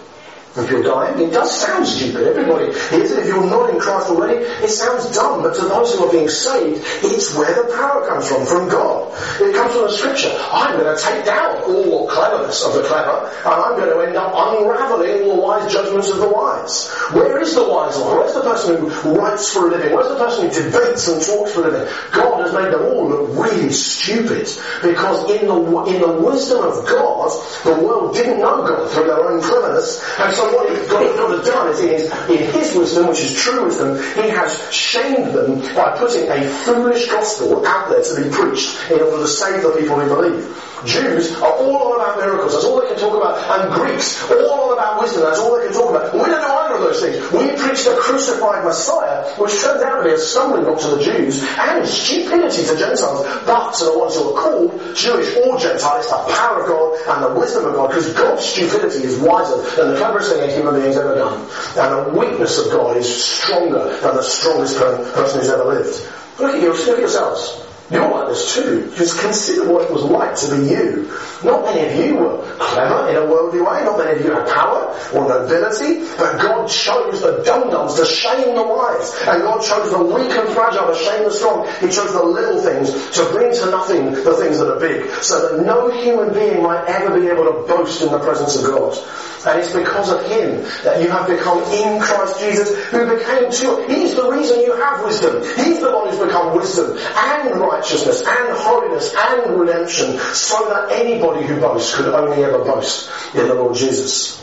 if 0.57 0.69
you're 0.69 0.83
dying. 0.83 1.19
It 1.19 1.31
does 1.31 1.51
sound 1.51 1.85
stupid. 1.87 2.27
Everybody. 2.27 2.65
If 2.71 3.27
you're 3.27 3.49
not 3.49 3.69
in 3.69 3.79
Christ 3.79 4.09
already, 4.09 4.45
it 4.45 4.69
sounds 4.69 5.11
dumb. 5.11 5.43
But 5.43 5.55
to 5.55 5.61
those 5.61 5.93
who 5.93 6.05
are 6.05 6.11
being 6.11 6.29
saved, 6.29 6.83
it's 7.03 7.35
where 7.35 7.53
the 7.55 7.73
power 7.75 8.07
comes 8.07 8.27
from, 8.27 8.45
from 8.45 8.69
God. 8.69 9.11
It 9.41 9.55
comes 9.55 9.73
from 9.73 9.83
the 9.83 9.91
scripture. 9.91 10.31
I'm 10.51 10.79
going 10.79 10.95
to 10.95 11.01
take 11.01 11.25
down 11.25 11.63
all 11.63 12.07
the 12.07 12.13
cleverness 12.13 12.63
of 12.63 12.73
the 12.73 12.83
clever, 12.83 13.31
and 13.45 13.53
I'm 13.53 13.77
going 13.77 13.91
to 13.91 13.99
end 14.07 14.15
up 14.15 14.31
unraveling 14.35 15.29
all 15.29 15.35
the 15.35 15.41
wise 15.41 15.71
judgments 15.71 16.09
of 16.09 16.17
the 16.17 16.29
wise. 16.29 16.89
Where 17.11 17.39
is 17.41 17.55
the 17.55 17.67
wise 17.67 17.97
one? 17.97 18.17
Where's 18.17 18.33
the 18.33 18.41
person 18.41 18.89
who 18.89 19.15
writes 19.15 19.51
for 19.51 19.67
a 19.67 19.71
living? 19.71 19.93
Where's 19.93 20.09
the 20.09 20.17
person 20.17 20.47
who 20.47 20.71
debates 20.71 21.07
and 21.07 21.21
talks 21.21 21.53
for 21.53 21.67
a 21.67 21.71
living? 21.71 21.93
God 22.11 22.41
has 22.41 22.53
made 22.53 22.71
them 22.71 22.83
all 22.83 23.09
look 23.09 23.45
really 23.45 23.71
stupid 23.71 24.47
because 24.81 25.31
in 25.31 25.47
the 25.47 25.83
in 25.85 26.01
the 26.01 26.21
wisdom 26.21 26.63
of 26.63 26.85
God, 26.87 27.29
the 27.63 27.85
world 27.85 28.15
didn't 28.15 28.39
know 28.39 28.65
God 28.65 28.91
through 28.91 29.05
their 29.05 29.23
own 29.23 29.41
cleverness, 29.41 30.03
and 30.19 30.33
so 30.33 30.44
what 30.53 30.89
God, 30.89 31.15
God 31.17 31.37
has 31.37 31.47
done 31.47 31.69
is 31.69 31.79
in 31.79 31.89
his, 31.89 32.11
in 32.29 32.51
his 32.53 32.75
wisdom, 32.75 33.07
which 33.07 33.19
is 33.19 33.35
true 33.35 33.65
wisdom, 33.65 33.95
he 34.15 34.29
has 34.29 34.73
shamed 34.73 35.33
them 35.33 35.59
by 35.75 35.97
putting 35.97 36.29
a 36.29 36.49
foolish 36.65 37.07
gospel 37.07 37.65
out 37.65 37.89
there 37.89 38.03
to 38.03 38.23
be 38.23 38.29
preached 38.29 38.77
in 38.91 38.99
order 38.99 39.23
to 39.23 39.27
save 39.27 39.63
the 39.63 39.71
people 39.79 39.99
who 39.99 40.07
believe. 40.07 40.61
Jews 40.85 41.35
are 41.37 41.51
all 41.51 41.93
on 41.93 41.95
about 41.95 42.19
miracles, 42.19 42.53
that's 42.53 42.65
all 42.65 42.79
they 42.81 42.87
can 42.87 42.97
talk 42.97 43.17
about, 43.17 43.41
and 43.59 43.73
Greeks 43.73 44.21
all 44.29 44.73
about 44.73 45.01
wisdom, 45.01 45.23
that's 45.23 45.39
all 45.39 45.57
they 45.57 45.65
can 45.65 45.73
talk 45.73 45.89
about. 45.89 46.13
We 46.13 46.19
don't 46.19 46.41
know 46.41 46.57
either 46.57 46.75
of 46.75 46.81
those 46.81 47.01
things. 47.01 47.17
We 47.31 47.47
preach 47.57 47.85
the 47.85 47.97
crucified 47.97 48.63
Messiah, 48.63 49.25
which 49.37 49.51
turns 49.61 49.81
out 49.81 50.03
to 50.03 50.03
be 50.03 50.13
a 50.13 50.17
stumbling 50.17 50.63
block 50.63 50.79
to 50.81 50.87
the 50.95 51.03
Jews, 51.03 51.43
and 51.57 51.87
stupidity 51.87 52.65
to 52.67 52.77
Gentiles, 52.77 53.25
but 53.45 53.73
to 53.73 53.85
the 53.85 53.97
ones 53.97 54.15
who 54.15 54.33
are 54.33 54.41
called, 54.41 54.95
Jewish 54.95 55.35
or 55.37 55.57
Gentile, 55.57 55.97
it's 55.97 56.09
the 56.09 56.21
power 56.37 56.61
of 56.61 56.67
God 56.67 56.99
and 57.07 57.23
the 57.23 57.39
wisdom 57.39 57.65
of 57.65 57.73
God, 57.73 57.89
because 57.89 58.13
God's 58.13 58.45
stupidity 58.45 59.03
is 59.05 59.17
wiser 59.17 59.57
than 59.75 59.93
the 59.93 59.97
cleverest 59.97 60.34
human 60.51 60.75
being's 60.75 60.97
ever 60.97 61.15
done. 61.15 61.39
And 61.77 62.13
the 62.13 62.19
weakness 62.19 62.57
of 62.57 62.71
God 62.71 62.97
is 62.97 63.23
stronger 63.23 63.97
than 64.01 64.15
the 64.15 64.23
strongest 64.23 64.77
person 64.77 65.39
who's 65.39 65.49
ever 65.49 65.65
lived. 65.65 66.11
Look 66.39 66.55
at, 66.55 66.61
your, 66.61 66.73
look 66.73 66.89
at 66.89 66.99
yourselves. 66.99 67.64
You're 67.91 68.09
like 68.09 68.29
this 68.29 68.55
too. 68.55 68.91
Just 68.95 69.19
consider 69.19 69.71
what 69.71 69.83
it 69.83 69.91
was 69.91 70.03
like 70.03 70.35
to 70.37 70.57
be 70.57 70.69
you. 70.69 71.05
Not 71.43 71.65
many 71.65 71.85
of 71.85 72.05
you 72.05 72.15
were 72.15 72.41
clever 72.57 73.09
in 73.09 73.15
a 73.15 73.25
worldly 73.29 73.61
way. 73.61 73.83
Not 73.85 73.99
many 73.99 74.17
of 74.17 74.25
you 74.25 74.31
had 74.31 74.47
power 74.47 74.89
or 75.13 75.29
nobility. 75.29 76.01
But 76.17 76.41
God 76.41 76.67
chose 76.67 77.21
the 77.21 77.43
dum-dums 77.45 77.95
to 77.95 78.05
shame 78.05 78.55
the 78.55 78.63
wise. 78.63 79.13
And 79.27 79.43
God 79.43 79.61
chose 79.61 79.91
the 79.91 80.01
weak 80.01 80.31
and 80.31 80.49
fragile 80.49 80.87
to 80.87 80.95
shame 80.97 81.25
the 81.25 81.31
strong. 81.31 81.67
He 81.79 81.93
chose 81.93 82.11
the 82.13 82.23
little 82.23 82.59
things 82.59 82.89
to 83.17 83.23
bring 83.31 83.53
to 83.53 83.69
nothing 83.69 84.11
the 84.13 84.33
things 84.33 84.57
that 84.57 84.67
are 84.67 84.79
big. 84.79 85.07
So 85.21 85.55
that 85.55 85.63
no 85.63 85.91
human 85.91 86.33
being 86.33 86.63
might 86.63 86.85
ever 86.87 87.19
be 87.19 87.27
able 87.27 87.45
to 87.45 87.67
boast 87.67 88.01
in 88.01 88.11
the 88.11 88.19
presence 88.19 88.55
of 88.55 88.65
God. 88.65 88.97
And 89.45 89.59
it's 89.59 89.73
because 89.73 90.09
of 90.09 90.25
Him 90.25 90.63
that 90.83 91.03
you 91.03 91.09
have 91.11 91.27
become 91.27 91.61
in 91.71 92.01
Christ 92.01 92.39
Jesus, 92.39 92.83
who 92.85 93.05
became 93.15 93.51
two. 93.51 93.85
He's 93.87 94.15
the 94.15 94.27
reason 94.27 94.61
you 94.61 94.75
have 94.75 95.05
wisdom. 95.05 95.43
He's 95.55 95.79
the 95.81 95.93
one 95.93 96.09
who's 96.09 96.19
become 96.19 96.57
wisdom 96.57 96.97
and 96.97 97.61
righteousness 97.75 98.21
and 98.21 98.57
holiness 98.57 99.13
and 99.15 99.59
redemption, 99.59 100.17
so 100.33 100.69
that 100.69 100.91
anybody 100.91 101.45
who 101.45 101.59
boasts 101.59 101.95
could 101.95 102.07
only 102.13 102.43
ever 102.43 102.59
boast 102.59 103.09
in 103.35 103.47
the 103.47 103.55
Lord 103.55 103.75
Jesus. 103.75 104.41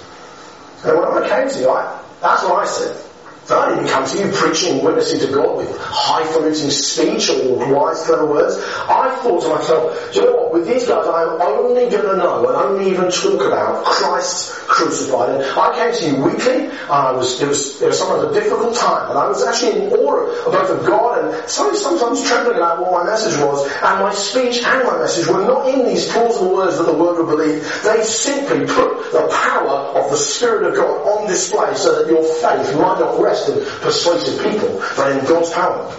And 0.85 0.99
when 0.99 1.23
I 1.23 1.29
came 1.29 1.49
to 1.49 1.61
you, 1.61 1.71
I, 1.71 2.03
that's 2.21 2.43
what 2.45 2.63
I 2.63 2.67
said. 2.67 3.12
I 3.51 3.75
didn't 3.75 4.07
to 4.07 4.19
you 4.19 4.33
preaching, 4.33 4.85
witnessing 4.85 5.21
to 5.21 5.35
God 5.35 5.57
with 5.57 5.77
highfalutin 5.79 6.71
speech 6.71 7.29
or 7.29 7.75
wise, 7.75 8.03
clever 8.05 8.27
words. 8.27 8.57
I 8.89 9.19
thought 9.23 9.43
to 9.43 9.49
myself, 9.49 10.13
do 10.13 10.21
you 10.21 10.27
know 10.27 10.37
what? 10.37 10.53
With 10.53 10.69
these 10.69 10.87
guys, 10.87 11.07
I'm 11.07 11.41
only 11.43 11.91
going 11.91 12.07
to 12.07 12.17
know 12.17 12.47
and 12.47 12.57
only 12.57 12.91
even 12.91 13.11
talk 13.11 13.41
about 13.43 13.85
Christ 13.85 14.53
crucified. 14.53 15.31
And 15.31 15.45
I 15.59 15.75
came 15.75 15.93
to 15.95 16.17
you 16.17 16.25
weekly, 16.25 16.67
and 16.67 16.91
I 16.91 17.13
was, 17.13 17.41
it 17.41 17.49
was, 17.49 17.83
it 17.83 17.89
was 17.89 17.99
sometimes 17.99 18.31
a 18.31 18.41
difficult 18.41 18.77
time, 18.77 19.11
and 19.11 19.19
I 19.19 19.27
was 19.27 19.43
actually 19.45 19.87
in 19.87 19.93
awe 19.93 20.47
of 20.47 20.53
both 20.53 20.71
of 20.71 20.87
God 20.87 21.25
and 21.25 21.51
sometimes 21.51 22.23
trembling 22.23 22.57
about 22.57 22.81
what 22.81 22.93
my 22.93 23.11
message 23.11 23.39
was, 23.43 23.67
and 23.67 24.01
my 24.01 24.15
speech 24.15 24.63
and 24.63 24.87
my 24.87 24.99
message 24.99 25.27
were 25.27 25.45
not 25.45 25.69
in 25.69 25.87
these 25.87 26.11
plausible 26.13 26.55
words 26.55 26.79
that 26.79 26.85
the 26.85 26.95
world 26.95 27.19
would 27.19 27.29
believe. 27.29 27.63
They 27.83 28.03
simply 28.05 28.67
put 28.67 29.13
the 29.13 29.29
power 29.33 29.99
of 29.99 30.11
the 30.11 30.17
Spirit 30.17 30.69
of 30.69 30.75
God 30.77 31.03
on 31.09 31.29
display 31.29 31.75
so 31.75 31.99
that 31.99 32.11
your 32.11 32.23
faith 32.23 32.77
might 32.79 33.01
not 33.01 33.21
rest 33.21 33.32
in 33.49 33.65
persuasive 33.81 34.43
people, 34.43 34.83
but 34.97 35.13
in 35.13 35.25
God's 35.25 35.51
power. 35.51 35.95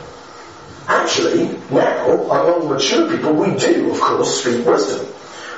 Actually, 0.87 1.57
now, 1.71 2.11
among 2.29 2.69
mature 2.69 3.09
people, 3.09 3.33
we 3.33 3.55
do, 3.57 3.91
of 3.91 3.99
course, 3.99 4.41
speak 4.41 4.65
wisdom. 4.65 5.07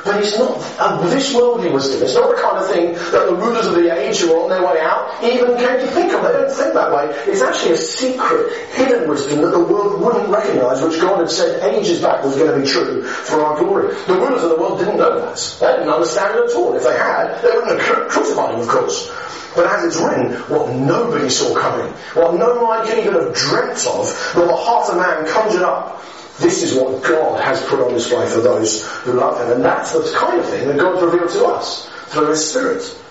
But 0.05 0.21
it's 0.21 0.37
not 0.37 0.61
uh, 0.77 1.01
this 1.09 1.33
worldly 1.33 1.71
wisdom. 1.71 2.03
It's 2.03 2.13
not 2.13 2.29
the 2.29 2.39
kind 2.39 2.57
of 2.61 2.69
thing 2.69 2.93
that 2.93 3.25
the 3.25 3.33
rulers 3.33 3.65
of 3.65 3.73
the 3.73 3.89
age 3.89 4.19
who 4.19 4.33
are 4.37 4.43
on 4.43 4.49
their 4.49 4.61
way 4.61 4.79
out 4.79 5.23
even 5.23 5.57
came 5.57 5.79
to 5.81 5.87
think 5.87 6.13
of. 6.13 6.21
They 6.21 6.31
don't 6.31 6.51
think 6.51 6.75
that 6.75 6.93
way. 6.93 7.09
It's 7.25 7.41
actually 7.41 7.73
a 7.73 7.77
secret, 7.77 8.53
hidden 8.77 9.09
wisdom 9.09 9.41
that 9.41 9.49
the 9.49 9.65
world 9.65 9.99
wouldn't 9.99 10.29
recognize, 10.29 10.83
which 10.83 11.01
God 11.01 11.21
had 11.21 11.31
said 11.31 11.73
ages 11.73 12.01
back 12.01 12.23
was 12.23 12.35
going 12.35 12.53
to 12.53 12.61
be 12.61 12.69
true 12.69 13.01
for 13.01 13.43
our 13.43 13.57
glory. 13.57 13.95
The 14.05 14.13
rulers 14.13 14.43
of 14.43 14.49
the 14.51 14.57
world 14.61 14.77
didn't 14.77 14.97
know 14.97 15.25
that. 15.25 15.41
They 15.59 15.73
didn't 15.73 15.89
understand 15.89 16.37
it 16.37 16.51
at 16.51 16.55
all. 16.55 16.75
If 16.75 16.83
they 16.83 16.97
had, 16.97 17.41
they 17.41 17.49
wouldn't 17.49 17.81
have 17.81 18.07
crucified 18.07 18.53
him, 18.53 18.61
of 18.61 18.67
course. 18.67 19.09
But 19.55 19.67
as 19.67 19.85
it's 19.85 19.97
written, 19.97 20.33
what 20.49 20.73
nobody 20.73 21.29
saw 21.29 21.57
coming, 21.57 21.91
what 22.13 22.35
no 22.35 22.65
mind 22.67 22.87
can 22.89 22.99
even 22.99 23.13
have 23.13 23.33
dreamt 23.33 23.85
of, 23.87 24.33
nor 24.35 24.47
the 24.47 24.55
heart 24.55 24.89
of 24.89 24.97
man 24.97 25.27
conjured 25.31 25.61
up, 25.61 26.03
this 26.39 26.61
is 26.63 26.73
what 26.73 27.01
God 27.03 27.41
has 27.41 27.61
put 27.63 27.79
on 27.79 27.93
display 27.93 28.27
for 28.27 28.41
those 28.41 28.85
who 29.03 29.13
love 29.13 29.39
Him. 29.39 29.55
And 29.55 29.63
that's 29.63 29.93
the 29.93 30.13
kind 30.17 30.39
of 30.39 30.49
thing 30.49 30.67
that 30.67 30.77
God 30.77 31.01
revealed 31.01 31.29
to 31.31 31.45
us 31.45 31.89
through 32.07 32.29
His 32.29 32.49
Spirit. 32.49 33.01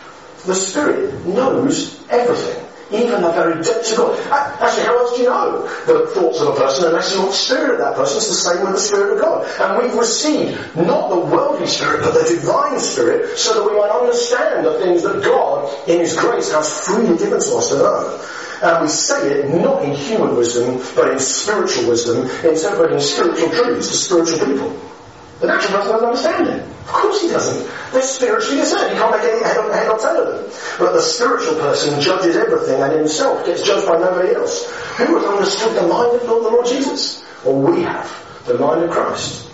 The 0.44 0.54
Spirit 0.54 1.24
knows 1.24 2.04
everything. 2.10 2.63
Even 2.92 3.22
the 3.22 3.32
very 3.32 3.62
depths 3.62 3.92
of 3.92 3.98
God. 3.98 4.18
Actually, 4.60 4.84
how 4.84 4.98
else 4.98 5.16
do 5.16 5.22
you 5.22 5.28
know 5.28 5.62
the 5.86 6.06
thoughts 6.14 6.40
of 6.40 6.48
a 6.48 6.58
person 6.58 6.86
unless 6.86 7.14
you're 7.14 7.26
the 7.26 7.32
Spirit 7.32 7.72
of 7.72 7.78
that 7.78 7.96
person? 7.96 8.18
It's 8.18 8.28
the 8.28 8.34
same 8.34 8.62
with 8.62 8.72
the 8.72 8.80
Spirit 8.80 9.14
of 9.14 9.20
God. 9.20 9.48
And 9.60 9.82
we've 9.82 9.98
received 9.98 10.76
not 10.76 11.08
the 11.08 11.18
worldly 11.18 11.66
Spirit, 11.66 12.02
but 12.02 12.12
the 12.14 12.36
Divine 12.36 12.78
Spirit 12.78 13.38
so 13.38 13.54
that 13.54 13.70
we 13.70 13.78
might 13.78 13.90
understand 13.90 14.66
the 14.66 14.78
things 14.78 15.02
that 15.02 15.22
God, 15.22 15.72
in 15.88 16.00
His 16.00 16.16
grace, 16.16 16.52
has 16.52 16.86
freely 16.86 17.16
given 17.16 17.40
to 17.40 17.54
us 17.56 17.68
to 17.70 17.76
know. 17.76 18.20
And 18.62 18.82
we 18.82 18.88
say 18.88 19.30
it 19.30 19.50
not 19.60 19.82
in 19.82 19.92
human 19.92 20.36
wisdom, 20.36 20.80
but 20.94 21.10
in 21.10 21.18
spiritual 21.18 21.88
wisdom, 21.88 22.28
interpreting 22.44 23.00
spiritual 23.00 23.50
truths 23.50 23.90
to 23.90 23.96
spiritual 23.96 24.46
people. 24.46 24.93
The 25.40 25.46
natural 25.46 25.72
person 25.78 25.92
doesn't 25.92 26.08
understand 26.08 26.48
it. 26.48 26.62
Of 26.62 26.86
course 26.86 27.22
he 27.22 27.28
doesn't. 27.28 27.70
They're 27.92 28.02
spiritually 28.02 28.58
discerned. 28.58 28.92
You 28.92 29.00
can't 29.00 29.10
make 29.10 29.22
any 29.22 29.42
head, 29.42 29.56
head 29.72 29.88
or 29.88 29.98
tail 29.98 30.22
of 30.22 30.28
them. 30.34 30.60
But 30.78 30.92
the 30.92 31.00
spiritual 31.00 31.54
person 31.54 32.00
judges 32.00 32.36
everything 32.36 32.82
and 32.82 32.92
himself 32.92 33.44
gets 33.46 33.62
judged 33.62 33.86
by 33.86 33.98
nobody 33.98 34.34
else. 34.34 34.70
Who 34.98 35.16
has 35.16 35.24
understood 35.24 35.76
the 35.76 35.88
mind 35.88 36.20
of 36.20 36.26
the 36.26 36.34
Lord 36.34 36.66
Jesus? 36.66 37.24
Well, 37.44 37.60
we 37.60 37.82
have. 37.82 38.10
The 38.46 38.58
mind 38.58 38.84
of 38.84 38.90
Christ. 38.90 39.48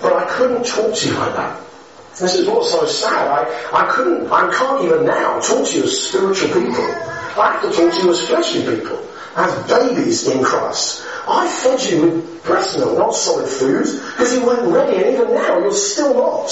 But 0.00 0.12
I 0.14 0.24
couldn't 0.30 0.64
talk 0.64 0.94
to 0.94 1.08
you 1.08 1.14
like 1.14 1.36
that. 1.36 1.60
This 2.18 2.34
is 2.34 2.48
what's 2.48 2.70
so 2.70 2.86
sad. 2.86 3.28
I, 3.28 3.84
I 3.84 3.90
couldn't, 3.90 4.32
I 4.32 4.50
can't 4.50 4.84
even 4.84 5.04
now 5.04 5.38
talk 5.40 5.68
to 5.68 5.76
you 5.76 5.84
as 5.84 6.00
spiritual 6.00 6.48
people. 6.48 6.84
I 7.36 7.52
have 7.52 7.62
to 7.62 7.76
talk 7.76 7.92
to 7.92 8.02
you 8.02 8.10
as 8.10 8.26
fleshly 8.26 8.76
people, 8.76 9.06
as 9.36 9.68
babies 9.68 10.26
in 10.26 10.42
Christ. 10.42 11.04
I 11.28 11.48
fed 11.48 11.82
you 11.82 12.02
with 12.02 12.44
breast 12.44 12.78
milk, 12.78 12.96
not 12.96 13.14
solid 13.14 13.48
food, 13.48 13.84
because 13.84 14.32
you 14.32 14.46
weren't 14.46 14.72
ready, 14.72 14.96
and 14.96 15.14
even 15.14 15.34
now 15.34 15.58
you're 15.58 15.72
still 15.72 16.14
not. 16.14 16.46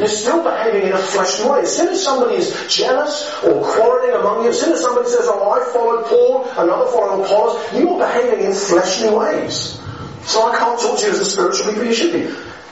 You're 0.00 0.08
still 0.08 0.42
behaving 0.42 0.88
in 0.88 0.92
a 0.92 0.98
fleshly 0.98 1.48
way. 1.48 1.60
As 1.60 1.76
soon 1.76 1.88
as 1.88 2.02
somebody 2.02 2.36
is 2.36 2.66
jealous 2.68 3.32
or 3.44 3.62
quarreling 3.62 4.16
among 4.18 4.42
you, 4.42 4.50
as 4.50 4.60
soon 4.60 4.72
as 4.72 4.80
somebody 4.80 5.08
says, 5.08 5.26
oh, 5.26 5.50
I 5.50 5.72
followed 5.72 6.06
Paul, 6.06 6.44
another 6.62 6.90
followed 6.90 7.24
Apollos, 7.24 7.72
you're 7.72 7.98
behaving 7.98 8.44
in 8.44 8.52
fleshly 8.52 9.10
ways. 9.10 9.80
So 10.24 10.44
I 10.44 10.58
can't 10.58 10.80
talk 10.80 10.98
to 10.98 11.06
you 11.06 11.12
as 11.12 11.20
a 11.20 11.24
spiritual 11.24 11.66
people 11.68 11.84
you 11.84 11.94
should 11.94 12.12
be. 12.12 12.26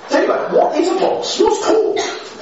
Think 0.09 0.25
about. 0.25 0.53
What 0.53 0.77
is 0.77 0.89
Apollos? 0.91 1.39
What's 1.39 1.67
Paul? 1.67 1.95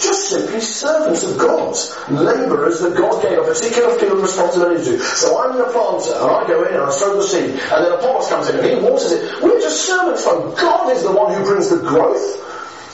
Just 0.03 0.31
simply 0.31 0.61
servants 0.61 1.23
of 1.23 1.39
God, 1.39 1.77
labourers 2.11 2.81
that 2.81 2.97
God 2.97 3.23
gave 3.23 3.39
a 3.39 3.43
particular 3.43 3.95
field 3.99 4.19
of 4.19 4.23
responsibility 4.23 4.85
to. 4.85 4.99
So 4.99 5.39
I'm 5.39 5.57
the 5.57 5.65
planter, 5.71 6.19
and 6.19 6.31
I 6.31 6.47
go 6.47 6.65
in 6.65 6.75
and 6.75 6.83
I 6.83 6.91
sow 6.91 7.17
the 7.17 7.23
seed, 7.23 7.51
and 7.51 7.79
then 7.85 7.93
Apollos 7.93 8.29
comes 8.29 8.49
in 8.49 8.59
and 8.59 8.67
he 8.67 8.75
waters 8.77 9.13
it. 9.13 9.43
We're 9.43 9.61
just 9.61 9.87
servants 9.87 10.25
from 10.25 10.55
God 10.55 10.91
is 10.93 11.03
the 11.03 11.13
one 11.13 11.33
who 11.35 11.45
brings 11.45 11.71
the 11.71 11.79
growth. 11.79 12.43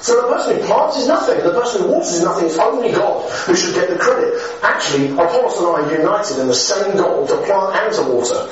So 0.01 0.15
the 0.23 0.29
person 0.29 0.57
who 0.57 0.67
plants 0.67 0.97
is 0.99 1.09
nothing, 1.09 1.43
the 1.43 1.51
person 1.51 1.83
who 1.83 1.89
waters 1.89 2.13
is 2.13 2.23
nothing, 2.23 2.47
it's 2.47 2.59
only 2.59 2.93
God 2.93 3.29
who 3.49 3.57
should 3.57 3.75
get 3.75 3.89
the 3.91 3.99
credit. 3.99 4.35
Actually, 4.63 5.11
Apollos 5.13 5.59
and 5.59 5.67
I 5.67 5.81
are 5.83 5.93
united 5.99 6.39
in 6.39 6.47
the 6.47 6.55
same 6.55 6.97
goal 6.97 7.27
to 7.27 7.37
plant 7.45 7.75
and 7.75 7.95
to 7.95 8.03
water. 8.03 8.47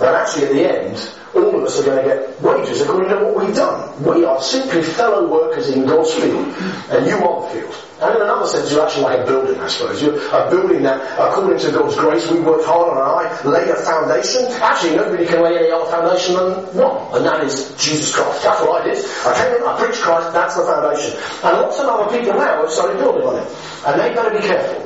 And 0.00 0.16
actually 0.16 0.46
at 0.46 0.52
the 0.52 0.64
end, 0.68 1.10
all 1.34 1.56
of 1.56 1.64
us 1.64 1.80
are 1.80 1.84
going 1.84 2.04
to 2.04 2.08
get 2.08 2.42
wages 2.42 2.80
according 2.82 3.08
to 3.08 3.24
what 3.24 3.46
we've 3.46 3.54
done. 3.54 4.04
We 4.04 4.24
are 4.24 4.40
simply 4.42 4.82
fellow 4.82 5.28
workers 5.28 5.70
in 5.70 5.86
God's 5.86 6.12
field, 6.14 6.48
and 6.90 7.06
you 7.06 7.16
are 7.16 7.48
the 7.48 7.60
field. 7.60 7.74
And 8.02 8.16
in 8.16 8.22
another 8.22 8.46
sense, 8.46 8.72
you're 8.72 8.84
actually 8.84 9.04
like 9.04 9.20
a 9.20 9.26
building, 9.26 9.60
I 9.60 9.68
suppose. 9.68 10.02
You're 10.02 10.18
a 10.18 10.50
building 10.50 10.82
that, 10.82 11.00
according 11.18 11.60
to 11.60 11.70
God's 11.70 11.94
grace, 11.94 12.28
we 12.28 12.40
worked 12.40 12.66
hard 12.66 12.90
on, 12.90 12.98
and 12.98 13.06
I 13.06 13.48
laid 13.48 13.68
a 13.68 13.76
foundation. 13.76 14.44
Actually, 14.60 14.96
nobody 14.96 15.24
can 15.24 15.40
lay 15.40 15.56
any 15.56 15.70
other 15.70 15.88
foundation 15.88 16.34
than 16.34 16.52
one, 16.76 16.98
and 17.16 17.24
that 17.24 17.44
is 17.44 17.72
Jesus 17.78 18.12
Christ. 18.12 18.42
That's 18.42 18.60
what 18.60 18.82
I 18.82 18.92
did. 18.92 18.98
I 19.24 19.32
came 19.38 19.54
in, 19.54 19.62
I 19.62 19.78
preached 19.78 20.02
Christ, 20.02 20.32
that's 20.32 20.56
the 20.56 20.64
foundation. 20.66 21.14
And 21.46 21.62
lots 21.62 21.78
of 21.78 21.86
other 21.86 22.10
people 22.10 22.34
now 22.34 22.60
have 22.60 22.70
started 22.70 22.98
building 22.98 23.22
on 23.22 23.38
it. 23.38 23.48
And 23.86 24.00
they 24.00 24.12
better 24.12 24.34
be 24.36 24.44
careful. 24.44 24.82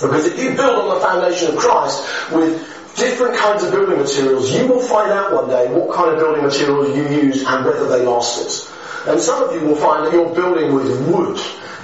Because 0.00 0.26
if 0.26 0.38
you 0.38 0.56
build 0.56 0.76
on 0.76 0.94
the 0.96 1.00
foundation 1.00 1.52
of 1.52 1.56
Christ 1.56 2.04
with 2.32 2.75
different 2.96 3.36
kinds 3.36 3.62
of 3.62 3.70
building 3.70 3.98
materials, 3.98 4.50
you 4.52 4.66
will 4.66 4.80
find 4.80 5.12
out 5.12 5.32
one 5.32 5.48
day 5.48 5.72
what 5.72 5.94
kind 5.94 6.10
of 6.10 6.18
building 6.18 6.42
materials 6.42 6.96
you 6.96 7.08
use 7.08 7.44
and 7.46 7.64
whether 7.64 7.88
they 7.88 8.04
lasted. 8.04 8.72
And 9.06 9.20
some 9.20 9.42
of 9.42 9.54
you 9.54 9.68
will 9.68 9.76
find 9.76 10.06
that 10.06 10.12
you're 10.12 10.34
building 10.34 10.74
with 10.74 11.06
wood 11.08 11.38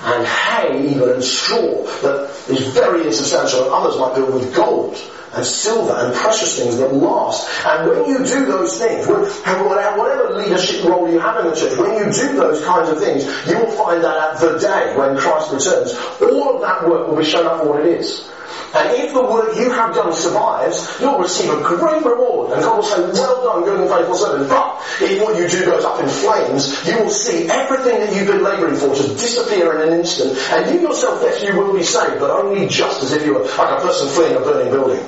and 0.04 0.26
hay 0.26 0.88
even 0.90 1.08
and 1.10 1.22
straw 1.22 1.84
that 2.02 2.28
is 2.48 2.66
very 2.74 3.06
insubstantial 3.06 3.64
and 3.64 3.72
others 3.72 3.96
might 3.98 4.14
build 4.16 4.34
with 4.34 4.54
gold 4.54 4.96
and 5.34 5.46
silver 5.46 5.92
and 5.92 6.14
precious 6.14 6.58
things 6.58 6.76
that 6.78 6.92
last. 6.92 7.48
And 7.64 7.88
when 7.88 8.04
you 8.06 8.18
do 8.18 8.46
those 8.46 8.78
things, 8.78 9.06
whatever 9.06 10.34
leadership 10.36 10.84
role 10.84 11.10
you 11.10 11.20
have 11.20 11.44
in 11.44 11.50
the 11.50 11.56
church, 11.56 11.78
when 11.78 11.92
you 11.94 12.12
do 12.12 12.36
those 12.36 12.64
kinds 12.64 12.88
of 12.88 12.98
things, 12.98 13.24
you 13.46 13.58
will 13.58 13.70
find 13.70 14.02
that 14.02 14.34
at 14.34 14.40
the 14.40 14.58
day 14.58 14.96
when 14.96 15.16
Christ 15.16 15.52
returns, 15.52 15.94
all 16.20 16.56
of 16.56 16.62
that 16.62 16.88
work 16.88 17.08
will 17.08 17.16
be 17.16 17.24
shown 17.24 17.46
up 17.46 17.60
for 17.62 17.68
what 17.70 17.86
it 17.86 18.00
is. 18.00 18.28
And 18.74 18.90
if 18.96 19.12
the 19.12 19.22
work 19.22 19.56
you 19.56 19.70
have 19.70 19.94
done 19.94 20.12
survives, 20.12 20.96
you'll 21.00 21.18
receive 21.18 21.50
a 21.50 21.60
great 21.62 22.04
reward. 22.04 22.52
And 22.52 22.62
God 22.62 22.76
will 22.76 22.82
say, 22.82 23.00
well 23.00 23.44
done, 23.44 23.64
good 23.64 23.80
and 23.80 23.90
faithful 23.90 24.14
servant. 24.14 24.48
But 24.48 24.80
if 25.00 25.22
what 25.22 25.36
you 25.36 25.48
do 25.48 25.64
goes 25.64 25.84
up 25.84 26.00
in 26.00 26.08
flames, 26.08 26.86
you 26.86 26.96
will 26.98 27.10
see 27.10 27.48
everything 27.48 28.00
that 28.00 28.14
you've 28.14 28.26
been 28.26 28.42
labouring 28.42 28.76
for 28.76 28.94
just 28.94 29.18
disappear 29.18 29.80
in 29.80 29.88
an 29.88 30.00
instant. 30.00 30.36
And 30.50 30.74
you 30.74 30.88
yourself, 30.88 31.20
yes, 31.22 31.42
you 31.42 31.58
will 31.58 31.74
be 31.74 31.82
saved, 31.82 32.20
but 32.20 32.30
only 32.30 32.66
just 32.68 33.02
as 33.02 33.12
if 33.12 33.24
you 33.24 33.34
were 33.34 33.44
like 33.44 33.78
a 33.78 33.82
person 33.82 34.08
fleeing 34.08 34.36
a 34.36 34.40
burning 34.40 34.72
building. 34.72 35.04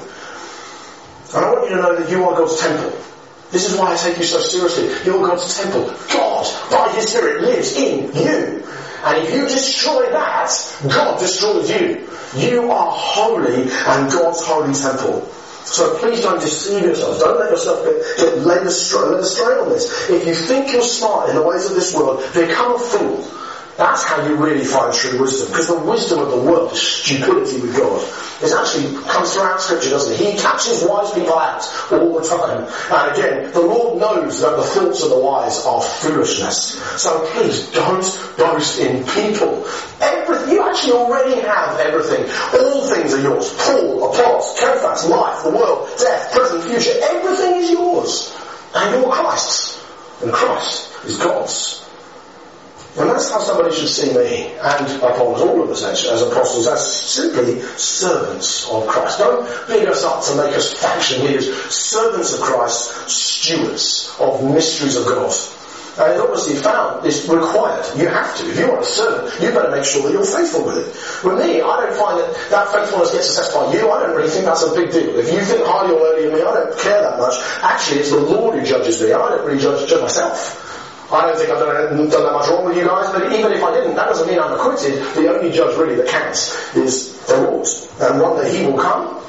And 1.35 1.45
I 1.45 1.53
want 1.53 1.71
you 1.71 1.77
to 1.77 1.83
know 1.83 1.97
that 1.97 2.11
you 2.11 2.25
are 2.25 2.37
God's 2.37 2.61
temple. 2.61 2.93
This 3.51 3.71
is 3.71 3.79
why 3.79 3.93
I 3.93 3.97
take 3.97 4.19
you 4.19 4.25
so 4.25 4.41
seriously. 4.41 4.89
You're 5.05 5.27
God's 5.27 5.57
temple. 5.57 5.95
God, 6.13 6.71
by 6.71 6.93
His 6.95 7.09
Spirit, 7.09 7.43
lives 7.43 7.77
in 7.77 8.13
you. 8.15 8.65
And 9.05 9.23
if 9.23 9.35
you 9.35 9.43
destroy 9.43 10.11
that, 10.11 10.51
God 10.89 11.19
destroys 11.21 11.71
you. 11.71 12.09
You 12.37 12.71
are 12.71 12.91
holy 12.91 13.63
and 13.71 14.11
God's 14.11 14.43
holy 14.45 14.75
temple. 14.75 15.31
So 15.65 15.97
please 15.99 16.21
don't 16.21 16.41
deceive 16.41 16.83
yourselves. 16.85 17.21
Don't 17.21 17.39
let 17.39 17.51
yourself 17.51 17.85
get, 17.85 18.17
get 18.19 18.39
led, 18.39 18.67
astray, 18.67 19.19
astray 19.19 19.59
on 19.59 19.69
this. 19.71 20.11
If 20.11 20.27
you 20.27 20.35
think 20.35 20.73
you're 20.73 20.83
smart 20.83 21.31
in 21.31 21.37
the 21.37 21.43
ways 21.43 21.65
of 21.67 21.75
this 21.75 21.95
world, 21.95 22.23
become 22.35 22.75
a 22.75 22.79
fool. 22.79 23.25
That's 23.77 24.05
how 24.05 24.25
you 24.27 24.37
really 24.37 24.65
find 24.65 24.95
true 24.95 25.21
wisdom. 25.21 25.49
Because 25.49 25.67
the 25.69 25.79
wisdom 25.79 26.21
of 26.21 26.31
the 26.31 26.39
world 26.39 26.73
is 26.73 26.81
stupidity 26.81 27.61
with 27.61 27.77
God. 27.77 28.03
It 28.43 28.53
actually 28.53 29.03
comes 29.05 29.35
throughout 29.35 29.61
Scripture, 29.61 29.91
doesn't 29.91 30.15
it? 30.15 30.19
He 30.19 30.39
catches 30.39 30.85
wise 30.87 31.13
people 31.13 31.39
out 31.39 31.63
all 31.91 32.21
the 32.21 32.29
time. 32.29 32.67
And 32.93 33.17
again, 33.17 33.53
the 33.53 33.61
Lord 33.61 33.99
knows 33.99 34.41
that 34.43 34.57
the 34.57 34.63
thoughts 34.63 35.03
of 35.03 35.11
the 35.11 35.19
wise 35.19 35.65
are 35.65 35.81
foolishness. 35.81 36.79
So 37.01 37.27
please 37.33 37.71
don't 37.73 38.05
boast 38.37 38.79
in 38.79 39.05
people. 39.07 39.67
Everything, 40.01 40.55
you 40.55 40.69
actually 40.69 40.93
already 40.93 41.41
have 41.41 41.79
everything. 41.81 42.25
All 42.61 42.89
things 42.89 43.13
are 43.13 43.23
yours. 43.23 43.55
Paul, 43.59 44.11
Apollos, 44.13 44.59
Cephas, 44.59 45.09
life, 45.09 45.43
the 45.43 45.51
world, 45.51 45.89
death, 45.99 46.33
present, 46.33 46.65
future. 46.65 46.99
Everything 47.03 47.57
is 47.57 47.71
yours. 47.71 48.37
And 48.75 49.01
you're 49.01 49.11
Christ's. 49.11 49.83
And 50.23 50.33
Christ 50.33 50.93
is 51.07 51.19
God's. 51.19 51.84
And 52.97 53.11
that's 53.11 53.29
how 53.29 53.41
somebody 53.41 53.75
should 53.75 53.89
see 53.89 54.15
me 54.15 54.55
and 54.55 55.03
Apollos, 55.03 55.41
all 55.41 55.63
of 55.63 55.71
us 55.71 55.83
actually, 55.83 56.15
as 56.15 56.23
apostles, 56.23 56.69
as 56.69 57.03
simply 57.11 57.61
servants 57.77 58.71
of 58.71 58.87
Christ. 58.87 59.19
Don't 59.19 59.45
big 59.67 59.89
us 59.89 60.05
up 60.05 60.23
to 60.25 60.37
make 60.37 60.55
us 60.55 60.73
faction 60.75 61.25
leaders. 61.25 61.53
Servants 61.75 62.35
of 62.35 62.41
Christ, 62.41 63.11
stewards 63.11 64.15
of 64.21 64.45
mysteries 64.45 64.95
of 64.95 65.07
God. 65.07 65.33
And 65.97 66.11
it's 66.11 66.23
obviously 66.23 66.57
found, 66.57 67.07
it's 67.07 67.29
required. 67.29 67.87
You 67.97 68.09
have 68.09 68.37
to. 68.39 68.51
If 68.51 68.59
you 68.59 68.69
want 68.69 68.83
to 68.83 68.91
serve, 68.91 69.43
you 69.43 69.51
better 69.51 69.71
make 69.71 69.85
sure 69.85 70.03
that 70.03 70.13
you're 70.13 70.27
faithful 70.27 70.65
with 70.65 70.79
it. 70.79 70.91
With 71.23 71.39
me, 71.39 71.63
I 71.63 71.87
don't 71.87 71.95
find 71.99 72.19
that 72.19 72.35
that 72.51 72.67
faithfulness 72.71 73.11
gets 73.11 73.31
assessed 73.31 73.55
by 73.55 73.73
you. 73.73 73.91
I 73.91 74.03
don't 74.03 74.17
really 74.17 74.31
think 74.31 74.45
that's 74.45 74.63
a 74.63 74.75
big 74.75 74.91
deal. 74.91 75.19
If 75.19 75.33
you 75.33 75.39
think 75.43 75.67
highly 75.67 75.95
or 75.95 76.01
lowly 76.01 76.27
of 76.27 76.33
me, 76.33 76.43
I 76.43 76.53
don't 76.53 76.79
care 76.79 77.01
that 77.03 77.19
much. 77.19 77.35
Actually, 77.63 78.01
it's 78.01 78.11
the 78.11 78.19
Lord 78.19 78.59
who 78.59 78.65
judges 78.67 79.01
me. 79.03 79.13
I 79.13 79.19
don't 79.19 79.47
really 79.47 79.63
judge, 79.63 79.89
judge 79.89 80.03
myself. 80.03 80.75
I 81.13 81.27
don't 81.27 81.37
think 81.37 81.51
I've 81.51 81.59
done, 81.59 82.09
done 82.09 82.25
that 82.25 82.33
much 82.33 82.49
wrong 82.49 82.65
with 82.65 82.77
you 82.77 82.85
guys, 82.87 83.11
but 83.13 83.33
even 83.33 83.53
if 83.53 83.63
I 83.63 83.73
didn't, 83.75 83.95
that 83.95 84.07
doesn't 84.07 84.27
mean 84.27 84.39
I'm 84.39 84.53
acquitted. 84.53 84.99
The 85.15 85.29
only 85.33 85.51
judge 85.53 85.77
really 85.77 85.97
that 85.97 86.09
counts 86.09 86.75
is 86.75 87.25
the 87.27 87.43
Lord. 87.43 87.67
And 88.01 88.21
one 88.21 88.37
day 88.43 88.57
he 88.57 88.67
will 88.67 88.79
come, 88.79 89.23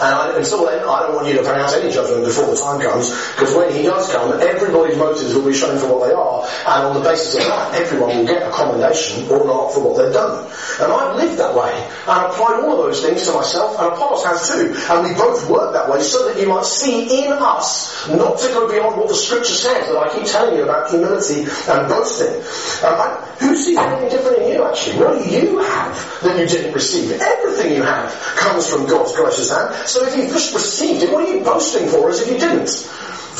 and 0.00 0.36
until 0.36 0.66
then, 0.66 0.84
I 0.84 1.06
don't 1.06 1.16
want 1.16 1.26
you 1.28 1.34
to 1.34 1.42
pronounce 1.42 1.72
any 1.74 1.90
judgment 1.90 2.24
before 2.24 2.46
the 2.46 2.56
time 2.56 2.80
comes, 2.80 3.10
because 3.10 3.54
when 3.56 3.72
he 3.72 3.82
does 3.82 4.12
come, 4.12 4.32
everybody's 4.40 4.96
motives 4.96 5.34
will 5.34 5.46
be 5.46 5.54
shown 5.54 5.78
for 5.78 5.88
what 5.98 6.08
they 6.08 6.14
are, 6.14 6.44
and 6.44 6.92
on 6.92 6.94
the 6.94 7.04
basis 7.08 7.34
of 7.34 7.48
that, 7.48 7.74
everyone 7.74 8.16
will 8.16 8.26
get 8.26 8.46
a 8.46 8.50
commendation 8.50 9.24
or 9.30 9.46
not 9.46 9.72
for 9.72 9.80
what 9.88 9.96
they've 9.96 10.12
done. 10.12 10.44
And 10.80 10.92
I've 10.92 11.16
lived 11.16 11.38
that 11.38 11.54
way, 11.56 11.72
and 11.72 12.18
applied 12.28 12.60
all 12.62 12.78
of 12.78 12.86
those 12.86 13.02
things 13.02 13.26
to 13.26 13.32
myself, 13.32 13.78
and 13.80 13.88
Apollos 13.92 14.24
has 14.24 14.48
too, 14.48 14.76
and 14.76 15.08
we 15.08 15.14
both 15.14 15.48
work 15.48 15.72
that 15.72 15.88
way 15.90 16.00
so 16.02 16.28
that 16.28 16.40
you 16.40 16.48
might 16.48 16.64
see 16.64 17.24
in 17.24 17.32
us, 17.32 18.08
not 18.08 18.38
to 18.38 18.48
go 18.48 18.68
beyond 18.68 18.96
what 18.96 19.08
the 19.08 19.14
scripture 19.14 19.54
says, 19.54 19.88
that 19.88 19.96
I 19.96 20.12
keep 20.14 20.26
telling 20.26 20.56
you 20.56 20.64
about 20.64 20.90
humility 20.90 21.48
and 21.48 21.88
boasting. 21.88 22.36
Um, 22.84 22.94
I, 22.94 23.24
who 23.40 23.54
sees 23.56 23.76
anything 23.76 24.10
different 24.10 24.42
in 24.42 24.52
you 24.52 24.64
actually? 24.64 24.98
What 24.98 25.22
do 25.22 25.30
you 25.30 25.58
have 25.58 26.22
that 26.22 26.38
you 26.38 26.46
didn't 26.46 26.72
receive? 26.72 27.12
Everything 27.12 27.74
you 27.74 27.82
have 27.82 28.12
comes 28.36 28.68
from 28.68 28.86
God's 28.86 29.14
gracious 29.14 29.50
hand. 29.50 29.74
So 29.86 30.06
if 30.06 30.16
just 30.28 30.54
received 30.54 31.02
it, 31.02 31.10
what 31.10 31.28
are 31.28 31.34
you 31.34 31.42
boasting 31.44 31.88
for 31.88 32.10
as 32.10 32.20
if 32.20 32.30
you 32.30 32.38
didn't? 32.38 32.88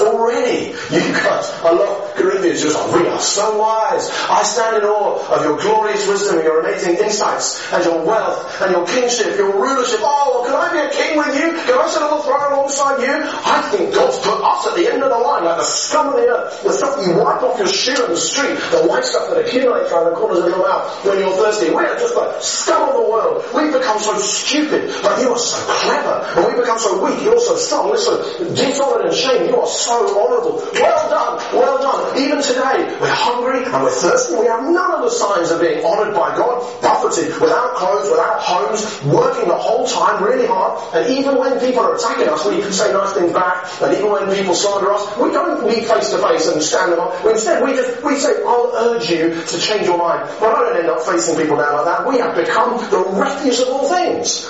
Already, 0.00 0.74
you 0.90 1.12
guys, 1.12 1.50
I 1.64 1.72
love 1.72 2.14
Corinthians, 2.14 2.62
just 2.62 2.76
like, 2.76 3.00
we 3.00 3.08
are 3.08 3.20
so 3.20 3.58
wise. 3.58 4.10
I 4.30 4.42
stand 4.42 4.78
in 4.78 4.84
awe 4.84 5.18
of 5.34 5.44
your 5.44 5.58
glorious 5.58 6.06
wisdom 6.06 6.36
and 6.36 6.44
your 6.44 6.60
amazing 6.60 6.96
insights 6.96 7.60
and 7.72 7.84
your 7.84 8.04
wealth 8.04 8.60
and 8.62 8.72
your 8.72 8.86
kingship, 8.86 9.36
your 9.36 9.52
rulership. 9.54 10.00
Oh, 10.02 10.44
can 10.46 10.54
I 10.54 10.72
be 10.72 10.80
a 10.86 10.90
king 10.90 11.18
with 11.18 11.34
you? 11.34 11.50
Can 11.66 11.78
I 11.78 11.86
sit 11.88 12.02
on 12.02 12.18
the 12.18 12.22
throne 12.22 12.52
alongside 12.52 13.02
you? 13.02 13.14
I 13.14 13.62
think 13.70 13.94
God's 13.94 14.18
put 14.18 14.38
us 14.42 14.66
at 14.66 14.74
the 14.76 14.86
end 14.86 15.02
of 15.02 15.10
the 15.10 15.18
line, 15.18 15.44
like 15.44 15.58
the 15.58 15.64
scum 15.64 16.08
of 16.08 16.16
the 16.16 16.26
earth, 16.26 16.62
the 16.62 16.72
stuff 16.72 16.98
you 17.06 17.14
wipe 17.18 17.42
off 17.42 17.58
your 17.58 17.68
shoe 17.68 17.98
in 18.04 18.10
the 18.12 18.16
street, 18.16 18.58
the 18.70 18.86
white 18.86 19.04
stuff 19.04 19.30
that 19.30 19.46
accumulates 19.46 19.90
around 19.90 20.10
the 20.10 20.16
corners 20.18 20.38
of 20.44 20.50
your 20.50 20.62
mouth 20.62 20.86
when 21.04 21.18
you're 21.18 21.34
thirsty. 21.36 21.70
We 21.70 21.82
are 21.82 21.98
just 21.98 22.14
like 22.14 22.42
scum 22.42 22.88
of 22.90 22.94
the 22.94 23.06
world. 23.08 23.44
We've 23.54 23.72
become 23.72 23.98
so 23.98 24.14
stupid, 24.18 24.94
but 25.02 25.20
you 25.22 25.30
are 25.32 25.38
so 25.38 25.58
clever. 25.64 26.16
And 26.36 26.46
we've 26.46 26.60
become 26.62 26.78
so 26.78 26.98
weak, 27.02 27.22
you're 27.22 27.40
so 27.40 27.56
strong. 27.56 27.90
Listen, 27.90 28.54
dishonor 28.54 29.06
and 29.06 29.14
shame, 29.14 29.48
you 29.48 29.56
are 29.56 29.66
so 29.66 29.87
honourable. 29.90 30.60
Well 30.74 31.10
done, 31.10 31.36
well 31.54 31.78
done. 31.80 32.18
Even 32.18 32.42
today, 32.42 32.96
we're 33.00 33.10
hungry 33.10 33.64
and 33.64 33.82
we're 33.82 33.90
thirsty. 33.90 34.36
We 34.36 34.46
have 34.46 34.64
none 34.64 34.92
of 34.94 35.02
the 35.02 35.10
signs 35.10 35.50
of 35.50 35.60
being 35.60 35.84
honoured 35.84 36.14
by 36.14 36.36
God, 36.36 36.60
buffeted, 36.82 37.40
without 37.40 37.74
clothes, 37.76 38.10
without 38.10 38.40
homes, 38.40 38.82
working 39.04 39.48
the 39.48 39.56
whole 39.56 39.86
time 39.86 40.22
really 40.22 40.46
hard. 40.46 40.78
And 40.94 41.18
even 41.18 41.36
when 41.36 41.58
people 41.60 41.80
are 41.80 41.96
attacking 41.96 42.28
us, 42.28 42.44
we 42.44 42.60
can 42.60 42.72
say 42.72 42.92
nice 42.92 43.12
things 43.12 43.32
back. 43.32 43.66
And 43.82 43.92
even 43.96 44.10
when 44.10 44.34
people 44.34 44.54
slander 44.54 44.92
us, 44.92 45.04
we 45.18 45.30
don't 45.30 45.66
meet 45.66 45.84
face 45.84 46.10
to 46.10 46.18
face 46.18 46.48
and 46.48 46.62
stand 46.62 46.92
them 46.92 47.00
up. 47.00 47.24
Instead, 47.24 47.62
we 47.64 47.72
just 47.74 48.02
we 48.02 48.16
say, 48.16 48.42
"I'll 48.46 48.72
urge 48.74 49.10
you 49.10 49.34
to 49.34 49.58
change 49.58 49.86
your 49.86 49.98
mind." 49.98 50.28
But 50.40 50.54
I 50.54 50.60
don't 50.60 50.76
end 50.76 50.90
up 50.90 51.02
facing 51.02 51.36
people 51.36 51.56
down 51.56 51.74
like 51.74 51.84
that. 51.84 52.06
We 52.06 52.18
have 52.18 52.34
become 52.36 52.78
the 52.90 52.98
refuse 52.98 53.60
of 53.60 53.68
all 53.68 53.88
things. 53.88 54.48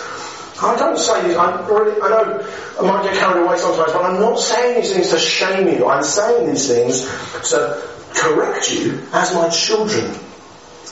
I 0.60 0.76
don't 0.76 0.98
say 0.98 1.28
these, 1.28 1.36
I'm 1.36 1.66
really, 1.66 2.00
I 2.02 2.08
know 2.08 2.46
I 2.80 2.82
might 2.82 3.04
get 3.04 3.14
carried 3.14 3.44
away 3.44 3.58
sometimes, 3.58 3.92
but 3.92 4.04
I'm 4.04 4.20
not 4.20 4.38
saying 4.38 4.80
these 4.80 4.92
things 4.92 5.10
to 5.10 5.18
shame 5.18 5.68
you. 5.68 5.88
I'm 5.88 6.02
saying 6.02 6.48
these 6.48 6.66
things 6.66 7.02
to 7.50 7.88
correct 8.14 8.72
you 8.72 9.06
as 9.12 9.34
my 9.34 9.48
children. 9.50 10.14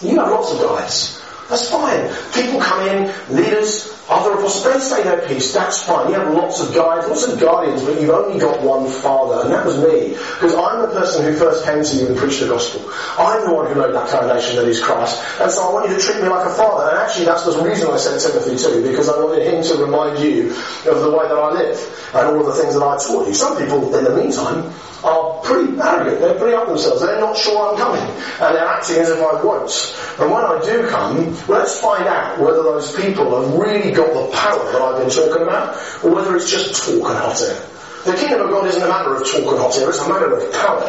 You 0.02 0.20
have 0.20 0.30
lots 0.30 0.52
of 0.52 0.60
guys. 0.60 1.25
That's 1.48 1.70
fine. 1.70 2.10
People 2.34 2.60
come 2.60 2.86
in, 2.88 3.12
leaders, 3.30 3.92
other 4.08 4.38
apostles, 4.38 4.64
they 4.64 4.78
say 4.78 5.02
their 5.02 5.26
piece, 5.26 5.52
that's 5.52 5.82
fine. 5.82 6.08
You 6.08 6.14
have 6.14 6.32
lots 6.32 6.60
of 6.60 6.74
guides, 6.74 7.08
lots 7.08 7.26
of 7.26 7.40
guardians, 7.40 7.82
but 7.82 8.00
you've 8.00 8.10
only 8.10 8.38
got 8.38 8.62
one 8.62 8.88
father, 8.88 9.42
and 9.42 9.50
that 9.50 9.66
was 9.66 9.78
me. 9.78 10.10
Because 10.10 10.54
I'm 10.54 10.82
the 10.82 10.88
person 10.88 11.24
who 11.24 11.34
first 11.34 11.64
came 11.64 11.82
to 11.82 11.96
you 11.96 12.06
and 12.08 12.16
preached 12.16 12.40
the 12.40 12.46
gospel. 12.46 12.82
I'm 13.18 13.46
the 13.46 13.54
one 13.54 13.66
who 13.72 13.80
laid 13.80 13.94
that 13.94 14.08
foundation 14.08 14.56
that 14.56 14.68
is 14.68 14.80
Christ. 14.80 15.22
And 15.40 15.50
so 15.50 15.68
I 15.68 15.72
want 15.72 15.90
you 15.90 15.96
to 15.96 16.02
treat 16.02 16.22
me 16.22 16.28
like 16.28 16.46
a 16.46 16.54
father. 16.54 16.90
And 16.90 16.98
actually 16.98 17.26
that's 17.26 17.44
the 17.44 17.62
reason 17.62 17.90
I 17.90 17.96
sent 17.96 18.22
Timothy 18.22 18.56
too, 18.56 18.82
because 18.82 19.08
I 19.08 19.18
wanted 19.18 19.42
him 19.42 19.62
to 19.62 19.74
remind 19.82 20.18
you 20.18 20.50
of 20.50 21.00
the 21.02 21.10
way 21.10 21.26
that 21.26 21.38
I 21.38 21.50
live 21.52 22.10
and 22.14 22.26
all 22.26 22.40
of 22.40 22.46
the 22.46 22.62
things 22.62 22.74
that 22.74 22.82
I 22.82 22.96
taught 22.98 23.26
you. 23.26 23.34
Some 23.34 23.58
people, 23.58 23.94
in 23.94 24.04
the 24.04 24.14
meantime, 24.14 24.72
are 25.04 25.40
pretty 25.42 25.78
arrogant. 25.78 26.20
They're 26.20 26.38
pretty 26.38 26.54
up 26.54 26.66
themselves. 26.66 27.02
They're 27.02 27.20
not 27.20 27.36
sure 27.36 27.70
I'm 27.70 27.76
coming. 27.76 28.02
And 28.40 28.54
they're 28.54 28.66
acting 28.66 28.96
as 28.96 29.10
if 29.10 29.18
I 29.18 29.42
won't. 29.42 29.70
And 30.18 30.30
when 30.30 30.44
I 30.44 30.60
do 30.64 30.88
come, 30.88 31.35
let's 31.48 31.80
find 31.80 32.06
out 32.06 32.38
whether 32.40 32.62
those 32.62 32.94
people 32.96 33.40
have 33.40 33.54
really 33.54 33.92
got 33.92 34.12
the 34.12 34.36
power 34.36 34.72
that 34.72 34.82
I've 34.82 35.00
been 35.00 35.10
talking 35.10 35.42
about, 35.42 35.76
or 36.04 36.14
whether 36.14 36.36
it's 36.36 36.50
just 36.50 36.82
talk 36.82 37.10
and 37.10 37.18
hot 37.18 37.40
air. 37.42 37.60
The 38.04 38.14
kingdom 38.14 38.42
of 38.42 38.50
God 38.50 38.66
isn't 38.66 38.82
a 38.82 38.88
matter 38.88 39.14
of 39.14 39.22
talk 39.26 39.46
and 39.46 39.58
hot 39.58 39.76
air, 39.78 39.88
it's 39.88 39.98
a 39.98 40.08
matter 40.08 40.36
of 40.36 40.52
power. 40.52 40.82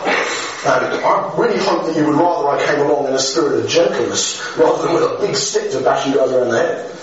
And 0.65 1.05
I 1.05 1.33
really 1.37 1.59
hope 1.59 1.85
that 1.85 1.95
you 1.95 2.05
would 2.07 2.15
rather 2.15 2.49
I 2.49 2.65
came 2.65 2.79
along 2.85 3.07
in 3.07 3.13
a 3.13 3.19
spirit 3.19 3.63
of 3.63 3.69
gentleness 3.69 4.41
rather 4.57 4.83
than 4.83 4.93
with 4.95 5.03
a 5.03 5.17
big 5.25 5.35
stick 5.35 5.71
to 5.71 5.81
bash 5.81 6.07
you 6.07 6.15
guys 6.15 6.31
around 6.31 6.49
the 6.49 6.57
head. 6.57 6.97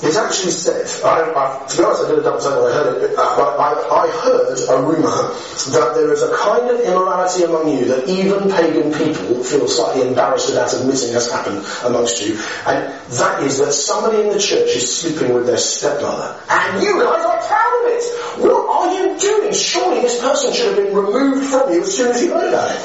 It's 0.00 0.16
actually 0.16 0.50
said, 0.50 0.88
I, 1.04 1.30
I, 1.30 1.66
to 1.68 1.76
be 1.76 1.84
honest, 1.84 2.04
I 2.04 2.08
did 2.08 2.18
a 2.18 2.22
double 2.22 2.40
take 2.40 2.56
when 2.56 2.72
I 2.72 2.74
heard 2.74 3.02
it, 3.02 3.14
but 3.14 3.60
I, 3.60 3.70
I 3.92 4.06
heard 4.24 4.56
a 4.56 4.76
rumour 4.82 5.36
that 5.70 5.92
there 5.94 6.12
is 6.12 6.22
a 6.22 6.34
kind 6.34 6.70
of 6.70 6.80
immorality 6.80 7.44
among 7.44 7.68
you 7.68 7.84
that 7.86 8.08
even 8.08 8.50
pagan 8.50 8.90
people 8.90 9.44
feel 9.44 9.68
slightly 9.68 10.08
embarrassed 10.08 10.50
about 10.50 10.72
admitting 10.72 11.12
has 11.12 11.30
happened 11.30 11.64
amongst 11.84 12.24
you, 12.24 12.34
and 12.66 12.88
that 13.20 13.42
is 13.44 13.58
that 13.58 13.72
somebody 13.72 14.22
in 14.22 14.30
the 14.30 14.40
church 14.40 14.74
is 14.74 14.90
sleeping 14.90 15.34
with 15.34 15.46
their 15.46 15.58
stepmother, 15.58 16.40
and 16.48 16.82
you 16.82 16.98
guys 16.98 17.24
are 17.24 17.40
proud 17.46 17.72
of 17.84 17.92
it. 17.92 18.04
What 18.42 18.64
are 18.72 18.94
you 18.96 19.18
doing? 19.20 19.52
Surely 19.52 20.00
this 20.00 20.20
person 20.20 20.52
should 20.52 20.74
have 20.74 20.76
been 20.76 20.96
removed 20.96 21.46
from 21.50 21.70
you 21.70 21.82
as 21.82 21.94
soon 21.94 22.10
as 22.10 22.22
you 22.22 22.32
heard 22.32 22.48
about 22.48 22.74
it. 22.74 22.82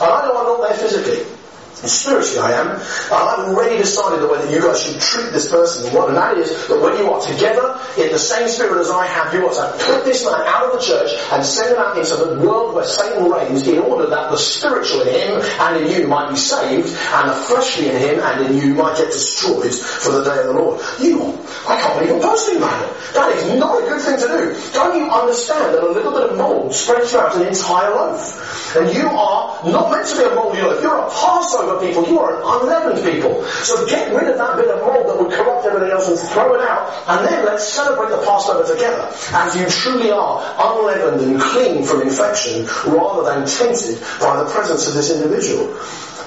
And 0.00 0.10
I 0.10 0.26
know 0.26 0.36
I'm 0.40 0.46
not 0.46 0.68
there 0.68 0.78
physically. 0.78 1.35
Spiritually 1.84 2.40
I 2.40 2.52
am. 2.52 2.80
I've 3.12 3.52
already 3.52 3.76
decided 3.76 4.22
the 4.22 4.28
way 4.28 4.38
that 4.38 4.50
you 4.50 4.60
guys 4.60 4.82
should 4.82 4.98
treat 4.98 5.30
this 5.32 5.50
person. 5.50 5.86
And 5.86 5.94
what 5.94 6.08
and 6.08 6.16
that 6.16 6.38
is 6.38 6.48
that 6.68 6.80
when 6.80 6.96
you 6.96 7.10
are 7.10 7.20
together 7.20 7.78
in 8.00 8.10
the 8.10 8.18
same 8.18 8.48
spirit 8.48 8.80
as 8.80 8.88
I 8.88 9.06
have, 9.06 9.34
you 9.34 9.46
are 9.46 9.52
to 9.52 9.84
put 9.84 10.04
this 10.04 10.24
man 10.24 10.40
out 10.46 10.72
of 10.72 10.80
the 10.80 10.80
church 10.80 11.12
and 11.32 11.44
send 11.44 11.76
him 11.76 11.78
out 11.78 11.98
into 11.98 12.16
the 12.16 12.40
world 12.40 12.74
where 12.74 12.84
Satan 12.84 13.30
reigns 13.30 13.66
in 13.68 13.78
order 13.78 14.08
that 14.08 14.30
the 14.30 14.38
spiritual 14.38 15.02
in 15.02 15.12
him 15.12 15.40
and 15.60 15.84
in 15.84 16.00
you 16.00 16.08
might 16.08 16.30
be 16.30 16.36
saved 16.36 16.88
and 16.88 17.28
the 17.28 17.34
fleshly 17.34 17.90
in 17.90 17.96
him 17.96 18.20
and 18.20 18.46
in 18.46 18.56
you 18.56 18.74
might 18.74 18.96
get 18.96 19.12
destroyed 19.12 19.74
for 19.74 20.12
the 20.12 20.24
day 20.24 20.40
of 20.40 20.46
the 20.46 20.52
Lord. 20.54 20.80
You, 20.98 21.38
I 21.68 21.76
can't 21.76 21.94
believe 22.00 22.08
you're 22.08 22.56
about 22.56 22.88
it. 22.88 22.96
That 23.12 23.36
is 23.36 23.58
not 23.58 23.82
a 23.82 23.86
good 23.86 24.00
thing 24.00 24.16
to 24.16 24.28
do. 24.28 24.72
Don't 24.72 24.96
you 24.96 25.10
understand 25.10 25.74
that 25.74 25.82
a 25.82 25.90
little 25.92 26.12
bit 26.12 26.30
of 26.30 26.38
mold 26.38 26.74
spreads 26.74 27.10
throughout 27.10 27.36
an 27.36 27.46
entire 27.46 27.90
loaf? 27.90 28.76
And 28.76 28.94
you 28.94 29.08
are 29.08 29.70
not 29.70 29.90
meant 29.90 30.08
to 30.08 30.16
be 30.16 30.24
a 30.24 30.34
moldy 30.34 30.62
loaf. 30.62 30.82
You're 30.82 30.98
a 30.98 31.10
Passover 31.10 31.65
people. 31.80 32.06
You 32.06 32.20
are 32.20 32.38
an 32.38 32.42
unleavened 32.44 33.02
people. 33.04 33.44
So 33.66 33.86
get 33.86 34.14
rid 34.14 34.30
of 34.30 34.38
that 34.38 34.56
bit 34.56 34.68
of 34.68 34.80
mold 34.80 35.10
that 35.10 35.16
would 35.18 35.32
corrupt 35.32 35.66
everything 35.66 35.90
else 35.90 36.08
and 36.08 36.18
throw 36.30 36.54
it 36.54 36.62
out. 36.62 36.86
And 37.08 37.26
then 37.26 37.44
let's 37.44 37.66
celebrate 37.66 38.10
the 38.10 38.22
Passover 38.24 38.62
together 38.62 39.10
as 39.34 39.56
you 39.56 39.66
truly 39.66 40.10
are 40.10 40.38
unleavened 40.58 41.20
and 41.22 41.40
clean 41.40 41.84
from 41.84 42.02
infection 42.02 42.66
rather 42.86 43.22
than 43.26 43.46
tainted 43.46 44.00
by 44.20 44.42
the 44.42 44.48
presence 44.50 44.86
of 44.86 44.94
this 44.94 45.10
individual. 45.10 45.74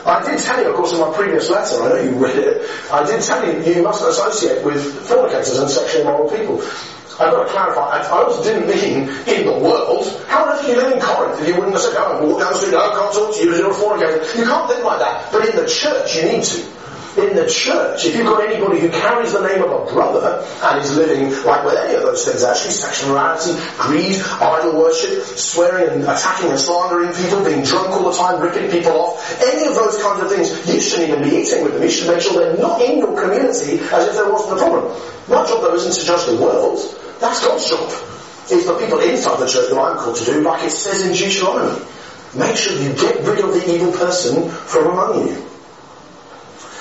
I 0.06 0.24
did 0.24 0.40
tell 0.40 0.62
you, 0.62 0.70
of 0.70 0.76
course, 0.76 0.94
in 0.94 1.00
my 1.00 1.12
previous 1.14 1.50
letter, 1.50 1.84
I 1.84 1.90
know 1.90 2.02
you 2.02 2.16
read 2.16 2.38
it, 2.38 2.70
I 2.92 3.06
did 3.06 3.22
tell 3.22 3.46
you 3.46 3.62
you 3.62 3.84
must 3.84 4.04
associate 4.04 4.64
with 4.64 4.82
fornicators 5.08 5.60
and 5.60 5.70
sexually 5.70 6.04
immoral 6.04 6.30
people. 6.30 6.64
I've 7.20 7.32
got 7.32 7.44
to 7.44 7.52
clarify, 7.52 8.00
I, 8.00 8.08
also 8.08 8.44
didn't 8.44 8.68
mean 8.68 9.10
in 9.28 9.46
the 9.46 9.60
world. 9.60 10.08
How 10.28 10.44
on 10.44 10.56
earth 10.56 10.66
do 10.66 10.72
you 10.72 10.78
live 10.78 10.94
in 10.94 11.02
Corinth 11.02 11.42
if 11.42 11.48
you 11.48 11.56
wouldn't 11.56 11.74
have 11.74 11.82
said, 11.82 11.94
go 11.94 12.18
and 12.18 12.32
walk 12.32 12.40
down 12.40 12.54
the 12.54 12.60
street, 12.60 12.76
I 12.76 12.96
can't 12.96 13.14
talk 13.14 13.36
to 13.36 13.44
you, 13.44 13.56
you're 13.56 13.72
a 13.72 13.74
fornicator. 13.74 14.24
You 14.40 14.46
can't 14.48 14.70
think 14.72 14.84
like 14.86 15.00
that. 15.00 15.32
But 15.32 15.50
in 15.50 15.56
the 15.56 15.68
church, 15.68 16.16
you 16.16 16.24
need 16.32 16.44
to. 16.44 16.80
In 17.18 17.36
the 17.36 17.50
church, 17.50 18.06
if 18.06 18.16
you've 18.16 18.28
got 18.28 18.46
anybody 18.46 18.80
who 18.80 18.88
carries 18.88 19.34
the 19.34 19.42
name 19.42 19.64
of 19.64 19.72
a 19.72 19.92
brother 19.92 20.46
and 20.64 20.80
is 20.80 20.96
living 20.96 21.34
like 21.44 21.66
with 21.66 21.76
any 21.76 21.96
of 21.96 22.04
those 22.04 22.24
things 22.24 22.44
actually, 22.44 22.72
sexual 22.72 23.10
morality, 23.12 23.60
greed, 23.80 24.22
idol 24.40 24.80
worship, 24.80 25.24
swearing 25.36 25.90
and 25.90 26.04
attacking 26.04 26.52
and 26.52 26.60
slandering 26.60 27.12
people, 27.12 27.44
being 27.44 27.64
drunk 27.66 27.90
all 27.90 28.10
the 28.10 28.16
time, 28.16 28.40
ripping 28.40 28.72
people 28.72 28.94
off, 28.94 29.20
any 29.42 29.68
of 29.68 29.76
those 29.76 30.02
kinds 30.02 30.22
of 30.22 30.30
things, 30.30 30.54
you 30.72 30.80
shouldn't 30.80 31.10
even 31.10 31.24
be 31.24 31.36
eating 31.36 31.64
with 31.64 31.74
them. 31.74 31.84
You 31.84 31.90
should 31.90 32.08
make 32.08 32.22
sure 32.22 32.40
they're 32.40 32.56
not 32.56 32.80
in 32.80 33.00
your 33.00 33.20
community 33.20 33.82
as 33.92 34.08
if 34.08 34.14
there 34.14 34.32
wasn't 34.32 34.56
a 34.56 34.64
problem. 34.64 34.94
My 35.28 35.44
job 35.50 35.62
though 35.66 35.76
isn't 35.76 35.92
to 35.92 36.06
judge 36.06 36.26
the 36.26 36.38
world. 36.38 36.80
That's 37.20 37.46
God's 37.46 37.70
job. 37.70 37.90
It's 38.52 38.66
the 38.66 38.78
people 38.80 39.00
inside 39.00 39.40
the 39.40 39.48
church 39.48 39.70
that 39.70 39.78
I'm 39.78 39.98
called 39.98 40.16
to 40.18 40.26
do, 40.26 40.42
like 40.42 40.64
it 40.64 40.72
says 40.72 41.06
in 41.06 41.14
Deuteronomy. 41.14 41.86
Make 42.36 42.56
sure 42.56 42.74
you 42.74 42.94
get 42.94 43.24
rid 43.26 43.40
of 43.40 43.54
the 43.54 43.76
evil 43.76 43.92
person 43.92 44.50
from 44.50 44.88
among 44.88 45.28
you. 45.28 45.49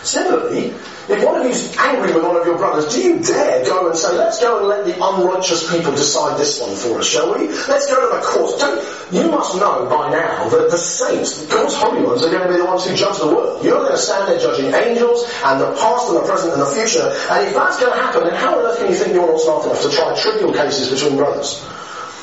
Similarly, 0.02 0.74
if 1.08 1.24
one 1.24 1.40
of 1.40 1.46
you's 1.46 1.74
angry 1.78 2.12
with 2.12 2.22
one 2.22 2.36
of 2.36 2.46
your 2.46 2.58
brothers, 2.58 2.94
do 2.94 3.00
you 3.00 3.18
dare 3.20 3.64
go 3.64 3.88
and 3.88 3.96
say, 3.96 4.12
let's 4.16 4.40
go 4.40 4.58
and 4.58 4.68
let 4.68 4.84
the 4.84 4.92
unrighteous 4.92 5.70
people 5.72 5.92
decide 5.92 6.38
this 6.38 6.60
one 6.60 6.76
for 6.76 6.98
us, 6.98 7.06
shall 7.06 7.32
we? 7.32 7.48
Let's 7.48 7.86
go 7.86 7.96
to 7.96 8.14
the 8.14 8.22
court. 8.22 8.60
Don't, 8.60 8.84
you 9.10 9.30
must 9.30 9.56
know 9.56 9.88
by 9.88 10.10
now 10.10 10.48
that 10.50 10.70
the 10.70 10.76
saints, 10.76 11.46
God's 11.46 11.74
holy 11.74 12.02
ones, 12.04 12.22
are 12.22 12.30
going 12.30 12.46
to 12.46 12.52
be 12.52 12.58
the 12.58 12.66
ones 12.66 12.84
who 12.86 12.94
judge 12.94 13.18
the 13.18 13.26
world. 13.26 13.64
You're 13.64 13.80
going 13.80 13.92
to 13.92 13.98
stand 13.98 14.28
there 14.28 14.38
judging 14.38 14.72
angels 14.74 15.24
and 15.44 15.60
the 15.60 15.72
past 15.80 16.08
and 16.08 16.18
the 16.18 16.24
present 16.28 16.52
and 16.52 16.60
the 16.60 16.72
future. 16.76 17.08
And 17.32 17.48
if 17.48 17.54
that's 17.54 17.80
going 17.80 17.92
to 17.92 17.98
happen, 17.98 18.24
then 18.24 18.34
how 18.34 18.58
on 18.58 18.66
earth 18.66 18.78
can 18.78 18.88
you 18.88 18.94
think 18.94 19.14
you're 19.14 19.26
not 19.26 19.40
smart 19.40 19.64
enough 19.64 19.80
to 19.80 19.90
try 19.90 20.14
trivial 20.14 20.52
cases 20.52 20.92
between 20.92 21.16
brothers? 21.16 21.64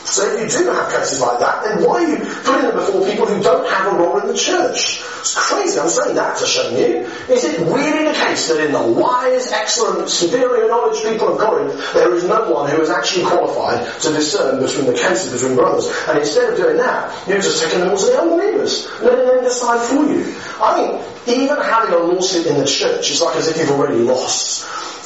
So 0.05 0.23
if 0.37 0.53
you 0.53 0.59
do 0.59 0.69
have 0.69 0.91
cases 0.91 1.19
like 1.19 1.39
that, 1.39 1.63
then 1.63 1.83
why 1.83 2.03
are 2.03 2.07
you 2.07 2.17
putting 2.17 2.69
them 2.69 2.75
before 2.75 3.05
people 3.05 3.25
who 3.25 3.41
don't 3.41 3.67
have 3.67 3.93
a 3.93 3.97
role 3.97 4.19
in 4.21 4.27
the 4.27 4.37
church? 4.37 5.01
It's 5.19 5.33
crazy, 5.33 5.79
I'm 5.79 5.89
saying 5.89 6.15
that 6.15 6.37
to 6.37 6.45
show 6.45 6.69
you. 6.69 7.09
Is 7.27 7.43
it 7.43 7.59
really 7.61 8.05
the 8.05 8.13
case 8.13 8.47
that 8.49 8.63
in 8.63 8.71
the 8.71 8.81
wise, 8.81 9.51
excellent, 9.51 10.07
superior 10.07 10.67
knowledge 10.67 11.01
people 11.01 11.33
of 11.33 11.39
Corinth, 11.39 11.73
there 11.93 12.13
is 12.13 12.23
no 12.23 12.51
one 12.51 12.69
who 12.69 12.79
is 12.81 12.91
actually 12.91 13.25
qualified 13.25 13.81
to 14.01 14.09
discern 14.13 14.61
between 14.61 14.85
the 14.85 14.93
cases 14.93 15.33
between 15.33 15.55
brothers? 15.55 15.91
And 16.07 16.19
instead 16.19 16.53
of 16.53 16.57
doing 16.57 16.77
that, 16.77 17.27
you're 17.27 17.41
just 17.41 17.63
taking 17.63 17.79
them 17.79 17.89
all 17.89 17.97
to 17.97 18.05
the 18.05 18.21
unbelievers, 18.21 18.87
letting 19.01 19.25
them 19.25 19.43
decide 19.43 19.81
for 19.87 20.05
you. 20.05 20.35
I 20.61 20.77
mean, 20.77 21.01
even 21.27 21.57
having 21.57 21.95
a 21.95 21.97
lawsuit 21.97 22.45
in 22.45 22.59
the 22.59 22.65
church 22.65 23.09
is 23.09 23.21
like 23.21 23.35
as 23.37 23.47
if 23.47 23.57
you've 23.57 23.71
already 23.71 23.97
lost. 23.97 24.63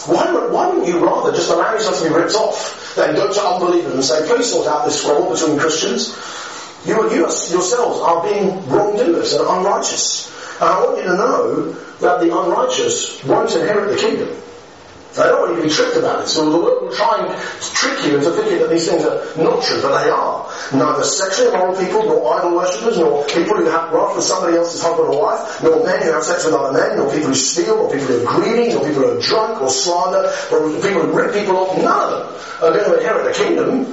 Why, 0.07 0.31
why 0.47 0.67
wouldn't 0.67 0.87
you 0.87 1.05
rather 1.05 1.31
just 1.31 1.49
allow 1.49 1.73
yourself 1.73 2.01
to 2.01 2.09
be 2.09 2.13
ripped 2.13 2.33
off 2.35 2.88
than 2.99 3.15
go 3.15 3.31
to 3.31 3.41
unbelievers 3.41 3.93
and 3.93 4.03
say, 4.03 4.27
please 4.27 4.51
sort 4.51 4.67
out 4.67 4.85
this 4.85 5.01
squabble 5.01 5.31
between 5.31 5.57
Christians? 5.57 6.15
You, 6.85 7.09
you 7.11 7.21
yourselves 7.21 7.99
are 7.99 8.23
being 8.23 8.67
wrongdoers 8.67 9.33
and 9.33 9.47
unrighteous. 9.47 10.29
And 10.59 10.69
I 10.69 10.83
want 10.83 10.97
you 10.97 11.03
to 11.03 11.15
know 11.15 11.71
that 11.99 12.19
the 12.19 12.37
unrighteous 12.37 13.23
won't 13.23 13.53
inherit 13.55 13.95
the 13.95 13.97
kingdom. 13.97 14.35
I 15.17 15.23
don't 15.25 15.41
want 15.41 15.55
you 15.55 15.63
to 15.63 15.67
be 15.67 15.73
tricked 15.73 15.97
about 15.97 16.21
it. 16.21 16.27
So 16.27 16.49
the 16.49 16.57
world 16.57 16.83
will 16.83 16.95
try 16.95 17.17
and 17.17 17.33
trick 17.73 18.05
you 18.05 18.17
into 18.17 18.29
thinking 18.29 18.59
that 18.59 18.69
these 18.69 18.87
things 18.87 19.03
are 19.03 19.17
not 19.41 19.63
true, 19.63 19.81
but 19.81 20.03
they 20.03 20.09
are. 20.09 20.45
Neither 20.71 21.03
sexually 21.03 21.49
immoral 21.49 21.75
people, 21.75 22.03
nor 22.05 22.37
idol 22.37 22.55
worshippers, 22.55 22.97
nor 22.99 23.25
people 23.25 23.57
who 23.57 23.65
have 23.65 23.91
wrath 23.91 24.15
with 24.15 24.25
somebody 24.25 24.57
else's 24.57 24.81
husband 24.81 25.09
or 25.09 25.19
wife, 25.19 25.63
nor 25.63 25.83
men 25.83 26.03
who 26.03 26.11
have 26.13 26.23
sex 26.23 26.45
with 26.45 26.53
other 26.53 26.77
men, 26.77 26.97
nor 26.97 27.11
people 27.11 27.29
who 27.29 27.35
steal, 27.35 27.75
nor 27.77 27.89
people 27.89 28.05
who 28.05 28.27
are 28.27 28.35
greedy, 28.37 28.69
nor 28.69 28.85
people 28.85 29.01
who 29.01 29.17
are 29.17 29.21
drunk 29.21 29.61
or 29.61 29.69
slander, 29.69 30.29
or 30.53 30.69
people 30.77 31.01
who 31.01 31.11
rip 31.11 31.33
people 31.33 31.57
off. 31.57 31.75
None 31.75 31.89
of 31.89 32.29
them 32.29 32.29
are 32.61 32.77
going 32.77 32.85
to 32.85 32.97
inherit 33.01 33.25
the 33.25 33.43
kingdom. 33.43 33.89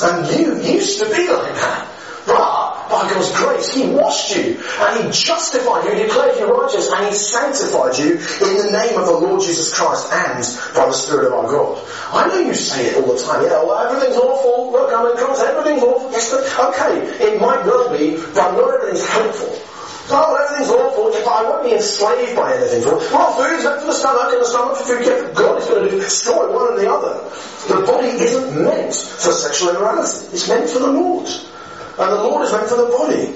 And 0.00 0.28
you 0.38 0.76
used 0.76 1.00
to 1.00 1.06
be 1.06 1.26
like 1.26 1.54
that. 1.56 1.88
But 2.26 2.67
by 2.88 3.08
God's 3.08 3.32
grace, 3.36 3.74
He 3.74 3.88
washed 3.88 4.36
you 4.36 4.56
and 4.80 5.04
He 5.04 5.10
justified 5.12 5.84
you, 5.84 5.94
He 5.94 6.02
declared 6.04 6.36
you 6.38 6.46
righteous 6.48 6.90
and 6.92 7.06
He 7.06 7.14
sanctified 7.14 7.98
you 7.98 8.16
in 8.16 8.56
the 8.64 8.70
name 8.72 8.98
of 8.98 9.06
the 9.06 9.12
Lord 9.12 9.40
Jesus 9.40 9.76
Christ 9.76 10.12
and 10.12 10.40
by 10.74 10.86
the 10.86 10.92
Spirit 10.92 11.28
of 11.28 11.32
our 11.34 11.50
God. 11.50 11.84
I 12.12 12.28
know 12.28 12.40
you 12.40 12.54
say 12.54 12.86
it 12.86 12.96
all 12.96 13.14
the 13.14 13.20
time, 13.22 13.44
yeah, 13.44 13.62
well 13.62 13.78
everything's 13.78 14.16
awful, 14.16 14.72
look 14.72 14.92
I'm 14.92 15.10
in 15.10 15.16
Christ, 15.16 15.42
everything's 15.42 15.82
awful, 15.82 16.10
yes, 16.10 16.30
but 16.30 16.44
okay, 16.72 17.24
it 17.24 17.40
might 17.40 17.64
well 17.64 17.92
be, 17.96 18.16
but 18.16 18.52
not 18.52 18.74
everything's 18.74 19.06
helpful. 19.06 19.68
Oh, 20.10 20.40
everything's 20.40 20.70
awful, 20.72 21.12
but 21.12 21.28
I 21.28 21.42
won't 21.44 21.64
be 21.64 21.74
enslaved 21.74 22.34
by 22.34 22.56
anything. 22.56 22.80
Well, 23.12 23.36
food's 23.36 23.64
meant 23.64 23.80
for 23.80 23.86
the 23.88 23.92
stomach 23.92 24.32
and 24.32 24.40
the 24.40 24.46
stomach 24.46 24.78
for 24.78 24.84
food. 24.84 25.04
Yeah, 25.04 25.32
God 25.34 25.60
is 25.60 25.68
going 25.68 25.84
to 25.84 25.96
destroy 26.00 26.48
one 26.48 26.72
and 26.72 26.80
the 26.80 26.90
other. 26.90 27.28
The 27.68 27.84
body 27.84 28.08
isn't 28.16 28.64
meant 28.64 28.94
for 28.94 29.32
sexual 29.32 29.76
immorality. 29.76 30.32
It's 30.32 30.48
meant 30.48 30.70
for 30.70 30.78
the 30.78 30.92
Lord. 30.92 31.28
And 31.98 32.12
the 32.12 32.22
Lord 32.22 32.46
is 32.46 32.52
meant 32.52 32.68
for 32.68 32.76
the 32.76 32.86
body. 32.86 33.34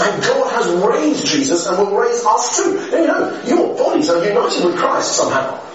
And 0.00 0.22
God 0.22 0.52
has 0.52 0.66
raised 0.82 1.26
Jesus 1.26 1.66
and 1.66 1.78
will 1.78 1.96
raise 1.96 2.24
us 2.24 2.56
too. 2.56 2.78
And 2.78 2.92
you 2.92 3.06
know, 3.06 3.42
your 3.44 3.76
bodies 3.76 4.08
are 4.08 4.24
united 4.24 4.64
with 4.64 4.78
Christ 4.78 5.16
somehow. 5.16 5.69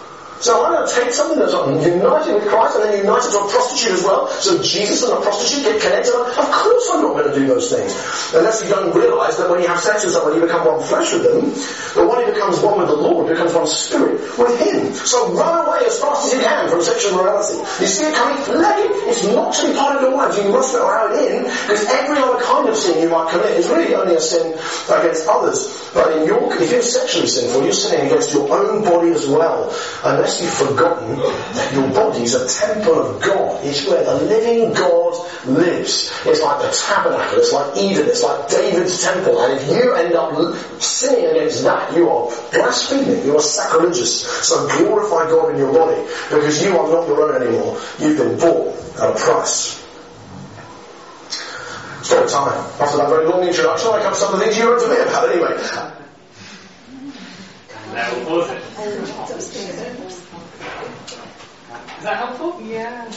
So 0.45 0.61
I'm 0.61 0.77
going 0.77 0.85
to 0.85 0.93
take 0.93 1.09
something 1.09 1.41
that's 1.41 1.57
united 1.57 2.33
with 2.37 2.45
Christ 2.45 2.77
and 2.77 2.85
then 2.85 3.01
united 3.01 3.33
to 3.33 3.39
a 3.41 3.49
prostitute 3.49 3.97
as 3.97 4.03
well. 4.03 4.27
So 4.29 4.61
Jesus 4.61 5.01
and 5.01 5.17
a 5.17 5.21
prostitute 5.25 5.65
get 5.65 5.81
connected. 5.81 6.13
Of 6.13 6.29
course 6.37 6.85
I'm 6.93 7.01
not 7.01 7.17
going 7.17 7.33
to 7.33 7.33
do 7.33 7.47
those 7.47 7.73
things. 7.73 7.89
Unless 8.29 8.61
you 8.61 8.69
don't 8.69 8.93
realize 8.93 9.37
that 9.41 9.49
when 9.49 9.65
you 9.65 9.67
have 9.67 9.81
sex 9.81 10.05
with 10.05 10.13
someone, 10.13 10.37
you 10.37 10.45
become 10.45 10.69
one 10.69 10.85
flesh 10.85 11.09
with 11.17 11.25
them. 11.25 11.49
But 11.97 12.05
when 12.05 12.21
he 12.21 12.31
becomes 12.31 12.61
one 12.61 12.77
with 12.77 12.93
the 12.93 12.95
Lord, 12.95 13.25
becomes 13.25 13.57
one 13.57 13.65
spirit 13.65 14.21
with 14.37 14.53
him. 14.61 14.93
So 14.93 15.33
run 15.33 15.65
away 15.65 15.81
as 15.81 15.97
fast 15.97 16.29
as 16.29 16.37
you 16.37 16.45
can 16.45 16.69
from 16.69 16.81
sexual 16.85 17.17
morality. 17.17 17.57
You 17.81 17.89
see 17.89 18.05
it 18.05 18.13
coming? 18.13 18.37
Let 18.61 18.85
it. 18.85 18.91
It's 19.09 19.25
not 19.25 19.49
to 19.49 19.65
be 19.65 19.73
part 19.73 19.97
of 19.97 20.01
your 20.05 20.13
life. 20.13 20.37
You 20.37 20.53
must 20.53 20.75
allow 20.77 21.09
it 21.09 21.25
in 21.25 21.43
because 21.49 21.89
every 21.89 22.21
other 22.21 22.37
kind 22.45 22.69
of 22.69 22.77
sin 22.77 23.01
you 23.01 23.09
might 23.09 23.31
commit 23.33 23.57
is 23.57 23.65
really 23.65 23.95
only 23.95 24.13
a 24.13 24.21
sin 24.21 24.53
against 24.93 25.25
others. 25.25 25.89
But 25.93 26.17
in 26.17 26.27
your, 26.27 26.53
if 26.61 26.69
you're 26.69 26.81
sexually 26.83 27.25
sinful, 27.27 27.63
you're 27.63 27.73
sinning 27.73 28.07
against 28.07 28.33
your 28.33 28.45
own 28.51 28.83
body 28.83 29.09
as 29.09 29.25
well. 29.25 29.73
Unless 30.03 30.34
you've 30.41 30.53
forgotten 30.53 31.17
that 31.17 31.73
your 31.73 31.87
body 31.89 32.23
is 32.23 32.35
a 32.35 32.47
temple 32.47 32.93
of 32.93 33.21
God. 33.21 33.65
It's 33.65 33.87
where 33.87 34.03
the 34.03 34.15
living 34.15 34.73
God 34.73 35.13
lives. 35.45 36.11
It's 36.25 36.41
like 36.41 36.61
the 36.61 36.71
tabernacle. 36.71 37.39
It's 37.39 37.53
like 37.53 37.77
Eden. 37.77 38.07
It's 38.07 38.23
like 38.23 38.49
David's 38.49 39.03
temple. 39.03 39.39
And 39.41 39.59
if 39.59 39.69
you 39.69 39.93
end 39.93 40.13
up 40.13 40.55
sinning 40.81 41.25
against 41.25 41.63
that, 41.63 41.95
you 41.95 42.09
are 42.09 42.29
blaspheming. 42.51 43.25
You 43.25 43.37
are 43.37 43.41
sacrilegious. 43.41 44.23
So 44.47 44.67
glorify 44.77 45.29
God 45.29 45.51
in 45.51 45.57
your 45.59 45.73
body 45.73 46.01
because 46.29 46.63
you 46.63 46.77
are 46.77 46.89
not 46.91 47.07
your 47.07 47.21
own 47.21 47.41
anymore. 47.41 47.79
You've 47.99 48.17
been 48.17 48.37
bought 48.39 48.75
at 48.99 49.09
a 49.11 49.19
price. 49.19 49.81
Story 52.03 52.29
time. 52.29 52.59
After 52.79 52.97
that 52.97 53.09
very 53.09 53.27
long 53.27 53.43
introduction, 53.47 53.89
I 53.89 54.03
come 54.03 54.13
to 54.13 54.19
some 54.19 54.33
of 54.33 54.39
the 54.39 54.45
things 54.45 54.57
you 54.57 54.69
wrote 54.69 54.81
to 54.81 54.87
me 54.89 54.97
about 55.01 55.29
anyway. 55.29 55.57
Now 57.95 58.13
we'll 58.29 58.43
it. 58.43 58.61
Is 61.97 62.03
that 62.03 62.17
helpful? 62.17 62.61
Yeah. 62.61 63.11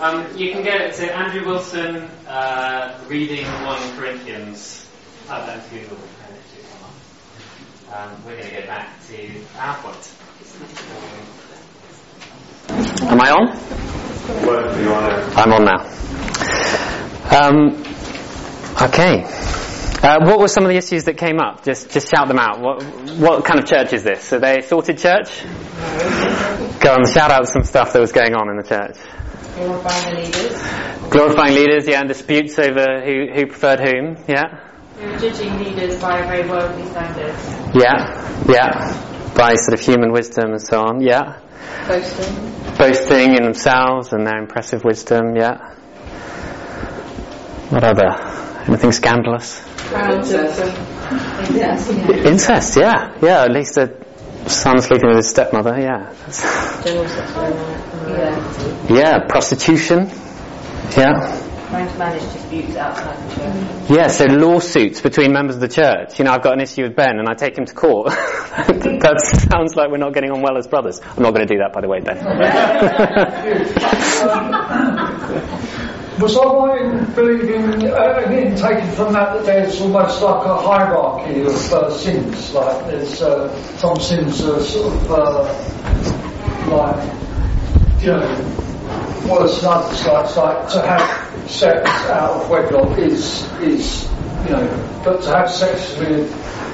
Um, 0.00 0.34
you 0.34 0.50
can 0.52 0.62
get 0.62 0.80
it 0.80 0.94
to 0.94 1.14
Andrew 1.14 1.44
Wilson 1.46 1.96
uh, 2.26 3.04
reading 3.06 3.44
1 3.44 3.96
Corinthians. 3.98 4.88
Type 5.26 5.46
that 5.46 5.64
into 5.64 5.88
Google 5.88 5.98
and 6.26 6.36
it 6.36 6.42
should 6.54 6.64
come 6.70 6.82
up. 6.84 8.10
Um, 8.10 8.24
we're 8.24 8.36
going 8.36 8.48
to 8.48 8.60
go 8.60 8.66
back 8.66 8.98
to 9.08 9.44
PowerPoint. 9.54 10.08
Am 13.10 13.20
I 13.20 13.30
on? 13.30 13.48
Well, 14.46 14.80
you 14.80 14.88
want 14.88 15.06
to 15.06 15.12
I'm 15.36 15.52
on 15.52 15.64
now. 15.64 15.80
Um, 17.30 17.84
okay. 18.80 19.59
Uh, 20.02 20.18
what 20.24 20.38
were 20.38 20.48
some 20.48 20.64
of 20.64 20.70
the 20.70 20.76
issues 20.76 21.04
that 21.04 21.18
came 21.18 21.38
up? 21.38 21.62
Just, 21.62 21.90
just 21.90 22.08
shout 22.08 22.26
them 22.26 22.38
out. 22.38 22.60
What, 22.60 22.82
what 23.18 23.44
kind 23.44 23.60
of 23.60 23.66
church 23.66 23.92
is 23.92 24.02
this? 24.02 24.32
Are 24.32 24.38
they 24.38 24.58
a 24.58 24.62
sorted 24.62 24.96
church? 24.98 25.42
Go 26.80 26.94
on, 26.94 27.06
shout 27.06 27.30
out 27.30 27.46
some 27.48 27.64
stuff 27.64 27.92
that 27.92 28.00
was 28.00 28.10
going 28.12 28.34
on 28.34 28.48
in 28.48 28.56
the 28.56 28.62
church. 28.62 28.96
Glorifying 29.56 30.14
the 30.14 30.20
leaders. 30.22 31.10
Glorifying 31.10 31.54
leaders, 31.54 31.86
yeah, 31.86 32.00
and 32.00 32.08
disputes 32.08 32.58
over 32.58 33.02
who, 33.04 33.26
who 33.34 33.46
preferred 33.46 33.80
whom, 33.80 34.16
yeah, 34.26 34.60
We 34.98 35.06
were 35.06 35.18
judging 35.18 35.58
leaders 35.58 36.00
by 36.00 36.22
very 36.22 36.48
worldly 36.48 36.86
standards. 36.86 37.46
yeah, 37.74 38.44
yeah, 38.48 39.32
by 39.36 39.54
sort 39.56 39.74
of 39.78 39.80
human 39.84 40.12
wisdom 40.12 40.52
and 40.52 40.62
so 40.62 40.80
on, 40.80 41.02
yeah. 41.02 41.38
Boasting. 41.86 42.76
Boasting 42.78 43.34
in 43.34 43.42
themselves 43.42 44.14
and 44.14 44.26
their 44.26 44.38
impressive 44.38 44.82
wisdom, 44.82 45.36
yeah. 45.36 45.74
What 47.68 47.84
other? 47.84 48.49
Anything 48.68 48.92
scandalous? 48.92 49.62
Yeah. 49.92 51.72
Incest, 52.24 52.76
yeah, 52.76 53.16
yeah. 53.22 53.42
At 53.44 53.50
least 53.52 53.76
a 53.78 53.96
son 54.48 54.80
sleeping 54.80 55.08
with 55.08 55.16
his 55.18 55.28
stepmother, 55.30 55.78
yeah. 55.80 56.12
That's- 56.12 56.84
General 56.84 57.08
sexual 57.08 57.44
immorality. 57.46 58.94
Yeah, 58.94 59.18
prostitution, 59.28 60.08
yeah. 60.96 61.46
Trying 61.68 61.88
to 61.88 61.98
manage 61.98 62.22
disputes 62.32 62.74
outside 62.76 63.16
the 63.30 63.34
church. 63.36 63.90
Yeah, 63.90 64.06
so 64.08 64.24
lawsuits 64.24 65.00
between 65.00 65.32
members 65.32 65.54
of 65.54 65.60
the 65.60 65.68
church. 65.68 66.18
You 66.18 66.24
know, 66.24 66.32
I've 66.32 66.42
got 66.42 66.54
an 66.54 66.60
issue 66.60 66.82
with 66.82 66.96
Ben 66.96 67.18
and 67.20 67.28
I 67.28 67.34
take 67.34 67.56
him 67.56 67.64
to 67.64 67.74
court. 67.74 68.08
that 68.10 69.46
sounds 69.50 69.76
like 69.76 69.88
we're 69.90 69.98
not 69.98 70.12
getting 70.12 70.32
on 70.32 70.42
well 70.42 70.58
as 70.58 70.66
brothers. 70.66 71.00
I'm 71.00 71.22
not 71.22 71.32
going 71.32 71.46
to 71.46 71.54
do 71.54 71.60
that, 71.60 71.72
by 71.72 71.80
the 71.80 71.88
way, 71.88 72.00
Ben. 72.00 72.16
Was 76.20 76.36
I 76.36 77.04
believing, 77.14 77.90
uh, 77.90 78.22
again, 78.26 78.54
taken 78.54 78.92
from 78.92 79.14
that, 79.14 79.32
that 79.32 79.46
there's 79.46 79.80
almost 79.80 80.20
like 80.20 80.44
a 80.44 80.56
hierarchy 80.60 81.40
of 81.40 81.72
uh, 81.72 81.90
sins? 81.90 82.52
Like 82.52 82.86
there's 82.88 83.22
uh, 83.22 83.48
some 83.78 83.98
sins 83.98 84.44
are 84.44 84.60
sort 84.60 84.92
of 84.92 85.10
uh, 85.10 85.44
like, 86.68 88.02
you 88.02 88.08
know, 88.08 89.30
worse 89.30 89.62
than 89.62 89.70
others. 89.70 90.06
Like, 90.06 90.36
like 90.36 90.68
to 90.72 90.82
have 90.82 91.50
sex 91.50 91.88
out 92.10 92.42
of 92.42 92.50
wedlock 92.50 92.98
is, 92.98 93.50
is 93.62 94.04
you 94.44 94.50
know, 94.50 95.00
but 95.02 95.22
to 95.22 95.30
have 95.30 95.50
sex 95.50 95.96
with 95.96 96.30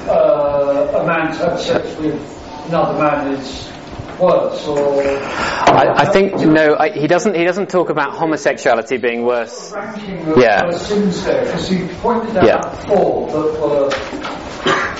uh, 0.09 0.99
a 1.01 1.07
man 1.07 1.31
to 1.37 1.49
have 1.49 1.61
sex 1.61 1.85
with 1.99 2.19
another 2.67 2.99
man 2.99 3.33
is 3.35 3.69
worse. 4.19 4.67
Or 4.67 5.01
I, 5.01 5.93
I 5.97 6.05
think 6.11 6.35
no, 6.35 6.75
I, 6.77 6.89
he 6.91 7.07
doesn't. 7.07 7.35
He 7.35 7.43
doesn't 7.43 7.69
talk 7.69 7.89
about 7.89 8.13
homosexuality 8.15 8.97
being 8.97 9.23
worse. 9.25 9.73
of 9.73 10.37
Yeah. 10.37 10.61
there 10.69 11.57
he 11.57 11.87
pointed 11.95 12.37
out 12.37 12.45
Yeah. 12.45 12.57
that 12.61 12.87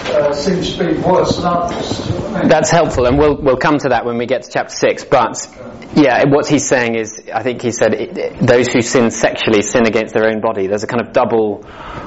uh, 0.09 0.33
seems 0.33 0.75
to 0.77 0.85
be 0.93 0.99
worse 0.99 1.37
than 1.37 1.45
others. 1.45 2.07
You 2.09 2.19
know 2.19 2.27
I 2.27 2.39
mean? 2.41 2.49
That's 2.49 2.69
helpful, 2.69 3.05
and 3.05 3.17
we'll 3.17 3.37
we'll 3.41 3.57
come 3.57 3.77
to 3.79 3.89
that 3.89 4.05
when 4.05 4.17
we 4.17 4.25
get 4.25 4.43
to 4.43 4.49
chapter 4.51 4.75
six. 4.75 5.03
But 5.03 5.37
yeah, 5.95 6.23
what 6.27 6.47
he's 6.47 6.67
saying 6.67 6.95
is, 6.95 7.21
I 7.33 7.43
think 7.43 7.61
he 7.61 7.71
said, 7.71 7.93
it, 7.93 8.17
it- 8.17 8.39
those 8.45 8.67
who 8.67 8.81
sin 8.81 9.09
sexually 9.11 9.61
sin 9.61 9.85
against 9.87 10.13
their 10.13 10.27
own 10.29 10.41
body. 10.41 10.67
There's 10.67 10.83
a 10.83 10.87
kind 10.87 11.01
of 11.01 11.13
double 11.13 11.59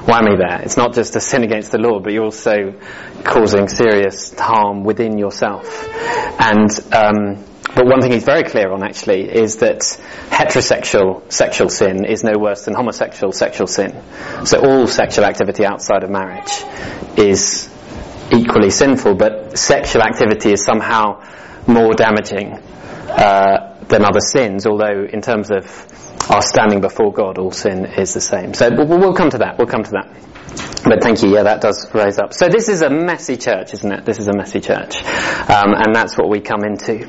whammy 0.05 0.37
there. 0.37 0.61
It's 0.61 0.77
not 0.77 0.93
just 0.93 1.15
a 1.15 1.19
sin 1.19 1.43
against 1.43 1.71
the 1.71 1.77
Lord, 1.77 2.03
but 2.03 2.13
you're 2.13 2.23
also 2.23 2.73
causing 3.23 3.67
serious 3.67 4.33
harm 4.37 4.83
within 4.83 5.17
yourself. 5.17 5.65
And 6.39 6.69
um, 6.93 7.45
but 7.73 7.85
one 7.85 8.01
thing 8.01 8.11
he's 8.11 8.25
very 8.25 8.43
clear 8.43 8.71
on 8.71 8.83
actually 8.83 9.29
is 9.33 9.57
that 9.57 9.79
heterosexual 10.29 11.31
sexual 11.31 11.69
sin 11.69 12.05
is 12.05 12.23
no 12.23 12.37
worse 12.37 12.65
than 12.65 12.73
homosexual 12.73 13.31
sexual 13.31 13.67
sin. 13.67 14.01
So 14.45 14.59
all 14.59 14.87
sexual 14.87 15.25
activity 15.25 15.65
outside 15.65 16.03
of 16.03 16.09
marriage 16.09 16.51
is 17.17 17.69
equally 18.33 18.69
sinful, 18.69 19.15
but 19.15 19.57
sexual 19.57 20.01
activity 20.03 20.53
is 20.53 20.63
somehow 20.63 21.23
more 21.67 21.93
damaging 21.93 22.53
uh, 22.53 23.77
than 23.87 24.05
other 24.05 24.19
sins, 24.19 24.65
although 24.65 25.05
in 25.11 25.21
terms 25.21 25.51
of 25.51 25.65
our 26.31 26.41
standing 26.41 26.81
before 26.81 27.11
God, 27.11 27.37
all 27.37 27.51
sin 27.51 27.85
is 27.85 28.13
the 28.13 28.21
same. 28.21 28.53
So 28.53 28.69
we'll, 28.73 29.13
come 29.13 29.29
to 29.31 29.39
that, 29.39 29.57
we'll 29.57 29.67
come 29.67 29.83
to 29.83 29.91
that. 29.91 30.07
But 30.83 31.03
thank 31.03 31.21
you, 31.23 31.33
yeah, 31.33 31.43
that 31.43 31.61
does 31.61 31.89
raise 31.93 32.17
up. 32.17 32.33
So 32.33 32.47
this 32.47 32.69
is 32.69 32.81
a 32.81 32.89
messy 32.89 33.37
church, 33.37 33.73
isn't 33.73 33.91
it? 33.91 34.05
This 34.05 34.19
is 34.19 34.27
a 34.27 34.33
messy 34.33 34.59
church. 34.59 35.03
Um, 35.03 35.73
and 35.75 35.95
that's 35.95 36.17
what 36.17 36.29
we 36.29 36.39
come 36.39 36.63
into. 36.63 37.07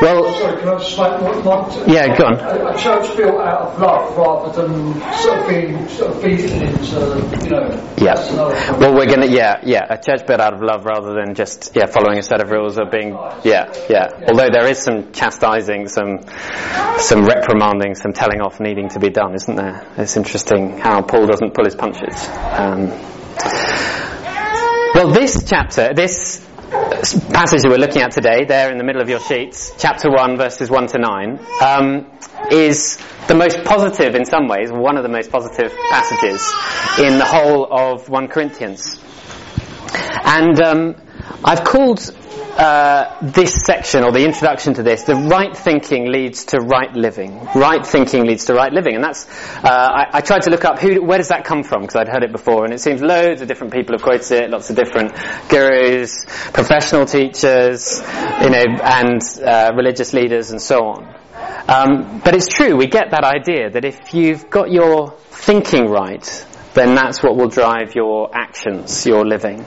Well, 0.00 0.32
Sorry, 0.32 0.58
can 0.60 0.68
I 0.68 0.78
just 0.78 0.96
make 0.98 1.20
one, 1.20 1.44
one 1.44 1.88
yeah, 1.90 2.16
go 2.16 2.24
on. 2.24 2.38
a, 2.40 2.68
a 2.72 2.78
church 2.78 3.14
built 3.18 3.38
out 3.38 3.60
of 3.68 3.78
love 3.78 4.16
rather 4.16 4.62
than 4.62 4.94
sort 5.18 5.38
of 5.40 5.48
being 5.48 5.88
sort 5.88 6.12
of 6.16 6.22
beaten 6.22 6.62
into, 6.62 7.44
you 7.44 7.50
know, 7.50 7.94
Yeah. 7.98 8.14
point. 8.14 8.78
Well, 8.80 8.94
we're 8.94 9.06
gonna, 9.06 9.26
yeah, 9.26 9.60
yeah, 9.62 9.86
a 9.90 9.98
church 10.02 10.26
built 10.26 10.40
out 10.40 10.54
of 10.54 10.62
love 10.62 10.86
rather 10.86 11.12
than 11.12 11.34
just, 11.34 11.72
yeah, 11.76 11.84
following 11.86 12.18
a 12.18 12.22
set 12.22 12.40
of 12.42 12.50
rules 12.50 12.78
or 12.78 12.86
being, 12.86 13.10
yeah, 13.44 13.70
yeah. 13.90 14.08
Although 14.28 14.48
there 14.50 14.66
is 14.68 14.78
some 14.78 15.12
chastising, 15.12 15.88
some, 15.88 16.20
some 16.96 17.26
reprimanding, 17.26 17.94
some 17.94 18.12
telling 18.14 18.40
off 18.40 18.58
needing 18.58 18.88
to 18.90 19.00
be 19.00 19.10
done, 19.10 19.34
isn't 19.34 19.54
there? 19.56 19.86
It's 19.98 20.16
interesting 20.16 20.78
how 20.78 21.02
Paul 21.02 21.26
doesn't 21.26 21.52
pull 21.52 21.66
his 21.66 21.74
punches. 21.74 22.26
Um, 22.56 22.88
well, 24.94 25.12
this 25.12 25.44
chapter, 25.48 25.92
this 25.94 26.44
passage 27.00 27.62
that 27.62 27.70
we're 27.70 27.78
looking 27.78 28.02
at 28.02 28.10
today, 28.10 28.44
there 28.44 28.70
in 28.70 28.76
the 28.76 28.84
middle 28.84 29.00
of 29.00 29.08
your 29.08 29.20
sheets, 29.20 29.72
chapter 29.78 30.10
1, 30.10 30.36
verses 30.36 30.70
1 30.70 30.86
to 30.88 30.98
9, 30.98 31.40
um, 31.62 32.06
is 32.50 32.98
the 33.26 33.34
most 33.34 33.64
positive 33.64 34.14
in 34.14 34.26
some 34.26 34.48
ways, 34.48 34.70
one 34.70 34.98
of 34.98 35.02
the 35.02 35.08
most 35.08 35.30
positive 35.32 35.72
passages 35.88 36.42
in 36.98 37.18
the 37.18 37.24
whole 37.24 37.66
of 37.72 38.08
1 38.10 38.28
Corinthians. 38.28 39.02
And 40.24 40.60
um, 40.60 40.96
I've 41.44 41.64
called 41.64 42.00
uh, 42.56 43.16
this 43.22 43.62
section, 43.64 44.04
or 44.04 44.12
the 44.12 44.24
introduction 44.24 44.74
to 44.74 44.82
this, 44.82 45.04
the 45.04 45.14
right 45.14 45.56
thinking 45.56 46.10
leads 46.10 46.46
to 46.46 46.58
right 46.58 46.92
living. 46.92 47.38
Right 47.54 47.86
thinking 47.86 48.24
leads 48.24 48.46
to 48.46 48.54
right 48.54 48.72
living, 48.72 48.94
and 48.94 49.04
that's. 49.04 49.28
Uh, 49.64 49.68
I, 49.68 50.18
I 50.18 50.20
tried 50.20 50.42
to 50.42 50.50
look 50.50 50.64
up 50.64 50.78
who, 50.78 51.02
where 51.02 51.18
does 51.18 51.28
that 51.28 51.44
come 51.44 51.62
from 51.62 51.82
because 51.82 51.96
I'd 51.96 52.08
heard 52.08 52.24
it 52.24 52.32
before, 52.32 52.64
and 52.64 52.74
it 52.74 52.80
seems 52.80 53.00
loads 53.00 53.40
of 53.40 53.48
different 53.48 53.72
people 53.72 53.94
have 53.94 54.02
quoted 54.02 54.30
it, 54.32 54.50
lots 54.50 54.68
of 54.70 54.76
different 54.76 55.14
gurus, 55.48 56.24
professional 56.52 57.06
teachers, 57.06 57.98
you 58.42 58.50
know, 58.50 58.64
and 58.82 59.22
uh, 59.42 59.72
religious 59.74 60.12
leaders, 60.12 60.50
and 60.50 60.60
so 60.60 60.84
on. 60.84 61.14
Um, 61.68 62.20
but 62.24 62.34
it's 62.34 62.48
true, 62.48 62.76
we 62.76 62.86
get 62.86 63.12
that 63.12 63.24
idea 63.24 63.70
that 63.70 63.84
if 63.84 64.12
you've 64.12 64.50
got 64.50 64.70
your 64.70 65.12
thinking 65.30 65.86
right, 65.86 66.46
then 66.74 66.94
that's 66.94 67.22
what 67.22 67.36
will 67.36 67.48
drive 67.48 67.94
your 67.94 68.34
actions, 68.34 69.06
your 69.06 69.26
living. 69.26 69.64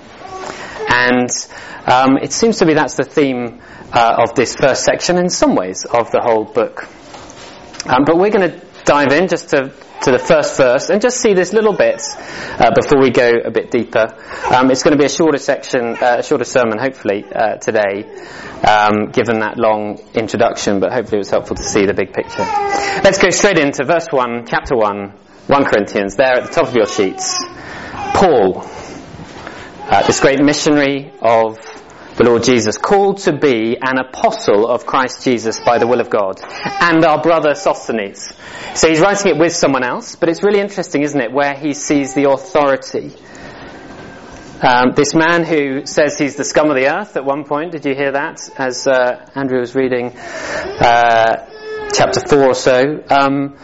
And 0.90 1.30
um, 1.86 2.18
it 2.18 2.32
seems 2.32 2.60
to 2.60 2.66
me 2.66 2.74
that's 2.74 2.96
the 2.96 3.04
theme 3.04 3.62
uh, 3.92 4.24
of 4.24 4.36
this 4.36 4.56
first 4.56 4.84
section, 4.84 5.18
in 5.18 5.30
some 5.30 5.56
ways, 5.56 5.86
of 5.86 6.12
the 6.12 6.22
whole 6.22 6.46
book. 6.46 6.88
Um, 7.86 8.06
but 8.06 8.18
we're 8.18 8.32
going 8.32 8.50
to 8.50 8.62
dive 8.86 9.12
in 9.12 9.28
just 9.28 9.50
to, 9.50 9.74
to 10.04 10.12
the 10.12 10.20
first 10.20 10.58
verse 10.58 10.90
and 10.90 11.02
just 11.02 11.18
see 11.18 11.34
this 11.34 11.54
little 11.54 11.76
bit 11.76 12.02
uh, 12.60 12.72
before 12.74 13.02
we 13.02 13.12
go 13.12 13.30
a 13.44 13.52
bit 13.52 13.72
deeper. 13.72 14.08
Um, 14.54 14.72
it's 14.72 14.84
going 14.84 14.96
to 14.96 14.98
be 14.98 15.06
a 15.06 15.10
shorter 15.10 15.38
section, 15.38 15.98
uh, 16.02 16.18
a 16.20 16.24
shorter 16.24 16.46
sermon, 16.46 16.78
hopefully, 16.80 17.26
uh, 17.26 17.58
today, 17.58 18.04
um, 18.64 19.12
given 19.12 19.40
that 19.40 19.56
long 19.58 20.00
introduction, 20.14 20.80
but 20.80 20.92
hopefully 20.92 21.18
it 21.18 21.26
was 21.28 21.30
helpful 21.30 21.56
to 21.56 21.64
see 21.64 21.86
the 21.86 21.94
big 21.94 22.14
picture. 22.14 22.44
Let's 23.04 23.18
go 23.18 23.30
straight 23.30 23.60
into 23.60 23.84
verse 23.84 24.08
1, 24.10 24.48
chapter 24.48 24.76
1, 24.76 25.10
1 25.48 25.66
Corinthians, 25.66 26.16
there 26.16 26.36
at 26.36 26.48
the 26.48 26.54
top 26.54 26.68
of 26.70 26.76
your 26.76 26.88
sheets. 26.88 27.38
Paul, 28.14 28.62
uh, 29.90 30.04
this 30.08 30.20
great 30.20 30.42
missionary 30.44 31.12
of 31.22 31.58
the 32.16 32.24
Lord 32.24 32.44
Jesus, 32.44 32.78
called 32.78 33.18
to 33.20 33.38
be 33.38 33.78
an 33.82 33.98
apostle 33.98 34.68
of 34.68 34.86
Christ 34.86 35.24
Jesus 35.24 35.60
by 35.60 35.80
the 35.80 35.88
will 35.88 36.00
of 36.00 36.10
God, 36.10 36.40
and 36.82 37.04
our 37.04 37.22
brother 37.22 37.56
Sosthenes. 37.56 38.34
So 38.76 38.88
he's 38.88 39.00
writing 39.00 39.36
it 39.36 39.40
with 39.40 39.54
someone 39.54 39.84
else, 39.84 40.16
but 40.16 40.30
it's 40.30 40.44
really 40.44 40.60
interesting, 40.60 41.02
isn't 41.02 41.20
it, 41.20 41.32
where 41.32 41.56
he 41.56 41.74
sees 41.74 42.14
the 42.14 42.30
authority. 42.30 43.14
Um, 44.62 44.94
this 44.96 45.14
man 45.14 45.44
who 45.44 45.86
says 45.86 46.18
he's 46.18 46.36
the 46.36 46.46
scum 46.46 46.70
of 46.70 46.76
the 46.76 46.88
earth 46.88 47.18
at 47.18 47.26
one 47.26 47.44
point, 47.44 47.72
did 47.72 47.84
you 47.86 47.96
hear 47.96 48.14
that 48.14 48.40
as 48.58 48.88
uh, 48.88 49.30
Andrew 49.36 49.60
was 49.60 49.76
reading 49.76 50.16
uh, 50.16 51.50
chapter 51.94 52.22
4 52.26 52.44
or 52.44 52.54
so? 52.54 53.04
Um, 53.10 53.58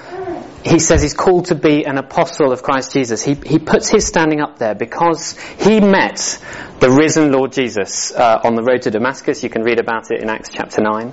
he 0.69 0.77
says 0.77 1.01
he's 1.01 1.15
called 1.15 1.45
to 1.45 1.55
be 1.55 1.86
an 1.86 1.97
apostle 1.97 2.51
of 2.51 2.62
Christ 2.62 2.93
Jesus. 2.93 3.23
He, 3.23 3.34
he 3.34 3.58
puts 3.58 3.89
his 3.89 4.05
standing 4.05 4.39
up 4.39 4.60
there 4.60 4.75
because 4.75 5.38
he 5.60 5.79
met 5.79 6.39
the 6.79 6.91
risen 6.91 7.32
Lord 7.32 7.51
Jesus 7.51 8.13
uh, 8.13 8.39
on 8.43 8.55
the 8.55 8.63
road 8.63 8.84
to 8.84 8.91
Damascus. 8.91 9.43
You 9.43 9.49
can 9.49 9.63
read 9.63 9.79
about 9.79 10.12
it 10.12 10.21
in 10.21 10.29
Acts 10.29 10.49
chapter 10.53 10.82
9. 10.82 11.08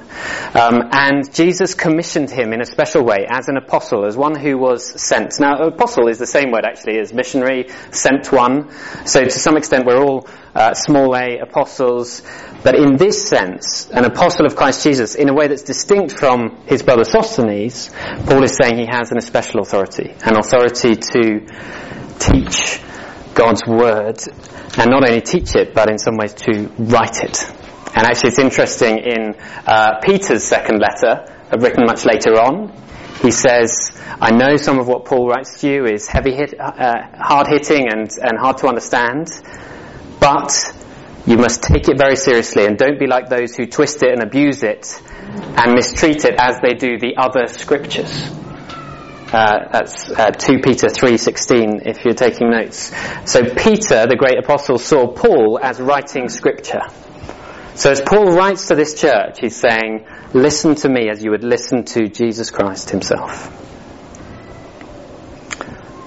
Um, 0.55 0.89
and 0.93 1.33
Jesus 1.33 1.75
commissioned 1.75 2.31
him 2.31 2.53
in 2.53 2.61
a 2.61 2.67
special 2.67 3.03
way 3.03 3.27
as 3.29 3.49
an 3.49 3.57
apostle, 3.57 4.05
as 4.05 4.17
one 4.17 4.39
who 4.39 4.59
was 4.59 5.01
sent. 5.01 5.41
Now, 5.41 5.67
apostle 5.67 6.09
is 6.09 6.19
the 6.19 6.27
same 6.27 6.53
word 6.53 6.65
actually 6.65 6.99
as 6.99 7.13
missionary, 7.13 7.71
sent 7.91 8.31
one. 8.31 8.71
So 9.07 9.25
to 9.25 9.31
some 9.31 9.57
extent 9.57 9.87
we're 9.87 10.03
all 10.03 10.29
uh, 10.57 10.73
small 10.75 11.15
a 11.15 11.39
apostles. 11.39 12.23
But 12.63 12.77
in 12.77 12.97
this 12.97 13.29
sense, 13.29 13.91
an 13.91 14.05
apostle 14.05 14.47
of 14.47 14.57
Christ 14.57 14.83
Jesus, 14.83 15.15
in 15.15 15.29
a 15.29 15.35
way 15.35 15.49
that's 15.49 15.63
distinct 15.63 16.19
from 16.19 16.57
his 16.67 16.83
brother 16.83 17.05
Sosthenes, 17.05 17.91
Paul 18.27 18.43
is 18.43 18.57
saying 18.61 18.79
he 18.79 18.87
has 18.87 19.13
an 19.13 19.19
special 19.47 19.61
authority, 19.61 20.15
an 20.25 20.37
authority 20.37 20.97
to 20.97 21.47
teach 22.19 22.81
God's 23.35 23.67
word, 23.67 24.19
and 24.79 24.91
not 24.91 25.09
only 25.09 25.21
teach 25.21 25.55
it, 25.55 25.75
but 25.75 25.89
in 25.89 25.99
some 25.99 26.17
ways 26.17 26.35
to 26.35 26.69
write 26.79 27.23
it. 27.23 27.45
And 27.95 28.07
actually 28.07 28.31
it's 28.31 28.39
interesting 28.39 28.99
in 28.99 29.35
uh, 29.67 30.01
Peter's 30.03 30.45
second 30.45 30.81
letter, 30.81 31.33
uh, 31.51 31.59
written 31.59 31.85
much 31.87 32.05
later 32.05 32.41
on, 32.41 32.73
he 33.23 33.31
says, 33.31 33.99
I 34.21 34.33
know 34.33 34.57
some 34.57 34.79
of 34.79 34.89
what 34.89 35.05
Paul 35.05 35.29
writes 35.29 35.61
to 35.61 35.69
you 35.69 35.85
is 35.87 36.07
heavy 36.07 36.35
hit, 36.35 36.59
uh, 36.59 36.95
hard 37.19 37.47
hitting 37.49 37.89
and, 37.91 38.11
and 38.21 38.39
hard 38.39 38.59
to 38.59 38.67
understand, 38.67 39.29
but 40.21 40.53
you 41.27 41.37
must 41.37 41.63
take 41.63 41.89
it 41.89 41.99
very 41.99 42.17
seriously 42.17 42.67
and 42.67 42.77
don't 42.77 42.99
be 42.99 43.07
like 43.07 43.29
those 43.29 43.57
who 43.57 43.67
twist 43.67 44.03
it 44.03 44.13
and 44.13 44.23
abuse 44.23 44.63
it 44.63 45.01
and 45.07 45.75
mistreat 45.75 46.25
it 46.25 46.35
as 46.39 46.61
they 46.61 46.75
do 46.75 46.99
the 46.99 47.17
other 47.17 47.47
scriptures. 47.47 48.31
Uh, 49.33 49.69
that's 49.73 50.09
uh, 50.11 50.31
2 50.31 50.61
Peter 50.61 50.87
3:16 50.87 51.83
if 51.85 52.05
you're 52.05 52.15
taking 52.15 52.51
notes. 52.51 52.93
So 53.25 53.43
Peter, 53.43 54.07
the 54.07 54.17
great 54.17 54.39
apostle, 54.39 54.79
saw 54.79 55.09
Paul 55.09 55.59
as 55.61 55.81
writing 55.81 56.29
scripture. 56.29 56.83
So 57.75 57.91
as 57.91 58.01
Paul 58.01 58.33
writes 58.35 58.69
to 58.69 58.75
this 58.75 58.99
church, 58.99 59.41
he's 59.41 59.57
saying, 59.57 60.07
listen 60.33 60.77
to 60.77 60.89
me 60.89 61.11
as 61.11 61.23
you 61.23 61.33
would 61.33 61.45
listen 61.45 61.85
to 61.85 62.09
Jesus 62.09 62.51
Christ 62.51 62.89
himself. 62.89 63.53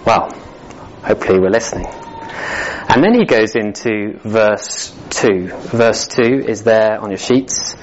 Well, 0.04 0.32
hopefully 1.04 1.40
we're 1.40 1.52
listening. 1.52 1.86
And 1.86 3.04
then 3.04 3.14
he 3.14 3.26
goes 3.26 3.56
into 3.56 4.18
verse 4.24 4.98
2. 5.12 5.50
Verse 5.50 6.08
2 6.08 6.46
is 6.48 6.64
there 6.64 7.00
on 7.00 7.12
your 7.12 7.20
sheets. 7.20 7.76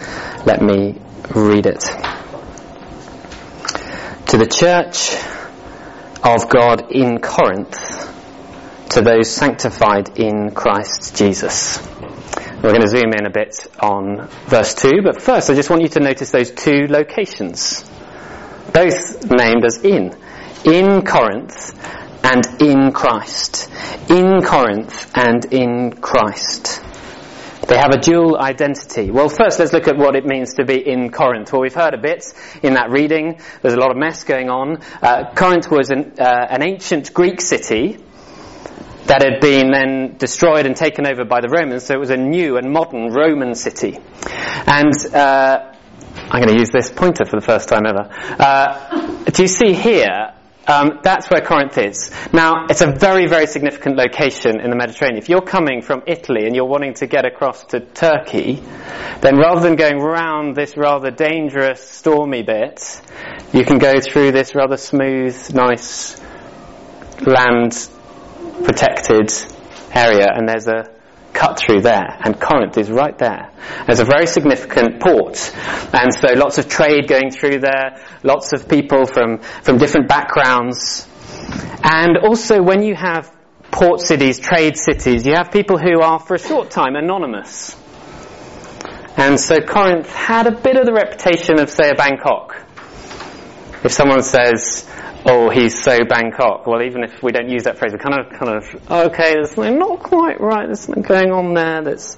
Let 0.45 0.63
me 0.63 1.01
read 1.33 1.67
it. 1.67 1.85
To 4.27 4.39
the 4.39 4.47
church 4.47 5.15
of 6.25 6.49
God 6.49 6.91
in 6.91 7.21
Corinth, 7.21 7.79
to 8.91 9.01
those 9.01 9.31
sanctified 9.31 10.19
in 10.19 10.51
Christ 10.51 11.17
Jesus. 11.17 11.79
We're 12.57 12.71
going 12.71 12.81
to 12.81 12.89
zoom 12.89 13.13
in 13.13 13.27
a 13.27 13.31
bit 13.31 13.69
on 13.79 14.27
verse 14.47 14.75
2, 14.75 15.03
but 15.05 15.23
first 15.23 15.49
I 15.49 15.55
just 15.55 15.71
want 15.71 15.83
you 15.83 15.89
to 15.91 16.01
notice 16.01 16.33
those 16.33 16.51
two 16.51 16.89
locations, 16.89 17.89
both 18.73 19.31
named 19.31 19.65
as 19.65 19.79
in. 19.85 20.17
In 20.65 21.03
Corinth 21.03 21.79
and 22.25 22.45
in 22.61 22.91
Christ. 22.91 23.71
In 24.11 24.43
Corinth 24.43 25.17
and 25.17 25.45
in 25.53 25.93
Christ. 25.93 26.83
They 27.67 27.77
have 27.77 27.91
a 27.91 27.99
dual 27.99 28.39
identity. 28.39 29.11
Well, 29.11 29.29
first 29.29 29.59
let's 29.59 29.73
look 29.73 29.89
at 29.89 29.97
what 29.97 30.15
it 30.15 30.25
means 30.25 30.55
to 30.55 30.65
be 30.65 30.77
in 30.89 31.11
Corinth. 31.11 31.53
Well, 31.53 31.63
we've 31.63 31.75
heard 31.75 31.95
a 31.95 31.99
bit 31.99 32.33
in 32.63 32.75
that 32.75 32.91
reading. 32.91 33.41
There's 33.61 33.75
a 33.75 33.81
lot 33.81 33.91
of 33.91 33.97
mess 33.97 34.23
going 34.23 34.49
on. 34.49 34.79
Uh, 35.03 35.35
Corinth 35.35 35.69
was 35.69 35.91
an, 35.91 36.15
uh, 36.19 36.47
an 36.49 36.63
ancient 36.63 37.13
Greek 37.13 37.41
city 37.41 37.99
that 39.07 39.23
had 39.23 39.41
been 39.41 39.73
then 39.73 40.17
destroyed 40.17 40.67
and 40.67 40.77
taken 40.77 41.09
over 41.09 41.25
by 41.25 41.41
the 41.41 41.49
Romans, 41.49 41.85
so 41.85 41.95
it 41.95 41.99
was 41.99 42.11
a 42.11 42.17
new 42.17 42.57
and 42.57 42.71
modern 42.71 43.13
Roman 43.13 43.57
city. 43.57 43.99
And 44.67 44.95
uh, 45.13 45.73
I'm 46.31 46.43
going 46.43 46.55
to 46.55 46.59
use 46.59 46.71
this 46.71 46.91
pointer 46.91 47.25
for 47.25 47.35
the 47.35 47.45
first 47.45 47.69
time 47.69 47.85
ever. 47.85 48.09
Uh, 48.39 49.23
do 49.25 49.43
you 49.43 49.49
see 49.49 49.73
here? 49.73 50.36
Um, 50.67 50.99
that's 51.03 51.31
where 51.31 51.41
Corinth 51.41 51.79
is. 51.79 52.11
Now, 52.33 52.67
it's 52.69 52.81
a 52.81 52.91
very, 52.91 53.27
very 53.29 53.47
significant 53.47 53.97
location 53.97 54.61
in 54.61 54.71
the 54.71 54.77
Mediterranean. 54.77 55.19
If 55.19 55.29
you're 55.29 55.43
coming 55.43 55.81
from 55.81 56.03
Italy 56.07 56.47
and 56.47 56.57
you're 56.57 56.67
wanting 56.67 56.95
to 56.95 57.07
get 57.07 57.25
across 57.25 57.65
to 57.67 57.81
Turkey, 57.81 58.63
then 59.21 59.37
rather 59.37 59.61
than 59.61 59.77
going 59.77 59.99
round 59.99 60.57
this 60.57 60.77
rather 60.77 61.11
dangerous, 61.11 61.81
stormy 61.81 62.43
bit, 62.43 63.01
you 63.53 63.65
can 63.65 63.79
go 63.79 64.01
through 64.01 64.33
this 64.33 64.55
rather 64.57 64.77
smooth, 64.77 65.55
nice 65.55 66.21
land 67.21 67.89
protected 68.65 69.33
area 69.95 70.27
and 70.35 70.49
there's 70.49 70.67
a 70.67 70.96
cut 71.37 71.59
through 71.59 71.83
there 71.83 72.19
and 72.25 72.41
Corinth 72.41 72.79
is 72.79 72.91
right 72.91 73.17
there. 73.19 73.53
There's 73.87 74.01
a 74.01 74.05
very 74.05 74.27
significant 74.27 75.01
port 75.01 75.53
and 75.93 76.13
so 76.13 76.33
lots 76.35 76.59
of 76.59 76.69
trade 76.69 77.09
going 77.09 77.31
through 77.31 77.59
there, 77.61 78.03
lots 78.23 78.53
of 78.53 78.69
people 78.69 79.07
from, 79.07 79.39
from 79.63 79.77
different 79.77 80.09
backgrounds 80.09 81.07
and 81.85 82.17
also 82.17 82.63
when 82.63 82.83
you 82.83 82.95
have 82.95 83.31
port 83.71 84.01
cities, 84.01 84.41
trade 84.41 84.77
cities, 84.77 85.27
you 85.27 85.35
have 85.35 85.51
people 85.53 85.79
who 85.79 86.01
are 86.01 86.19
for 86.19 86.35
a 86.35 86.39
short 86.39 86.71
time 86.71 86.97
anonymous. 86.97 87.77
And 89.19 89.39
so 89.39 89.61
Corinth 89.61 90.11
had 90.13 90.47
a 90.47 90.53
bit 90.53 90.77
of 90.77 90.87
the 90.87 90.93
reputation 90.93 91.59
of 91.61 91.71
say 91.71 91.91
a 91.91 91.95
Bangkok. 91.95 92.63
If 93.85 93.93
someone 93.93 94.23
says, 94.23 94.91
oh, 95.27 95.51
he's 95.51 95.83
so 95.83 96.05
Bangkok. 96.05 96.67
Well, 96.67 96.83
even 96.83 97.03
if 97.03 97.23
we 97.23 97.33
don't 97.33 97.49
use 97.49 97.65
that 97.65 97.79
phrase, 97.79 97.93
we 97.93 97.99
kind 97.99 98.21
of, 98.21 98.39
kind 98.39 98.57
of, 98.57 98.91
okay, 99.13 99.35
there's 99.35 99.51
something 99.51 99.79
not 99.79 100.01
quite 100.01 100.41
right. 100.41 100.67
There's 100.67 100.81
something 100.81 101.03
going 101.03 101.33
on 101.33 101.55
there. 101.55 101.83
That's 101.83 102.17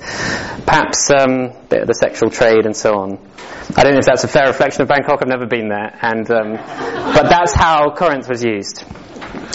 perhaps 0.64 1.10
um, 1.10 1.30
a 1.30 1.66
bit 1.68 1.82
of 1.82 1.88
the 1.88 1.94
sexual 1.94 2.30
trade 2.30 2.66
and 2.66 2.76
so 2.76 2.98
on. 2.98 3.18
I 3.76 3.82
don't 3.82 3.92
know 3.92 3.98
if 3.98 4.06
that's 4.06 4.24
a 4.24 4.28
fair 4.28 4.46
reflection 4.46 4.82
of 4.82 4.88
Bangkok. 4.88 5.20
I've 5.22 5.28
never 5.28 5.46
been 5.46 5.68
there, 5.68 5.96
and 6.00 6.30
um, 6.30 6.52
but 6.52 7.28
that's 7.28 7.54
how 7.54 7.90
Corinth 7.94 8.28
was 8.28 8.44
used. 8.44 8.84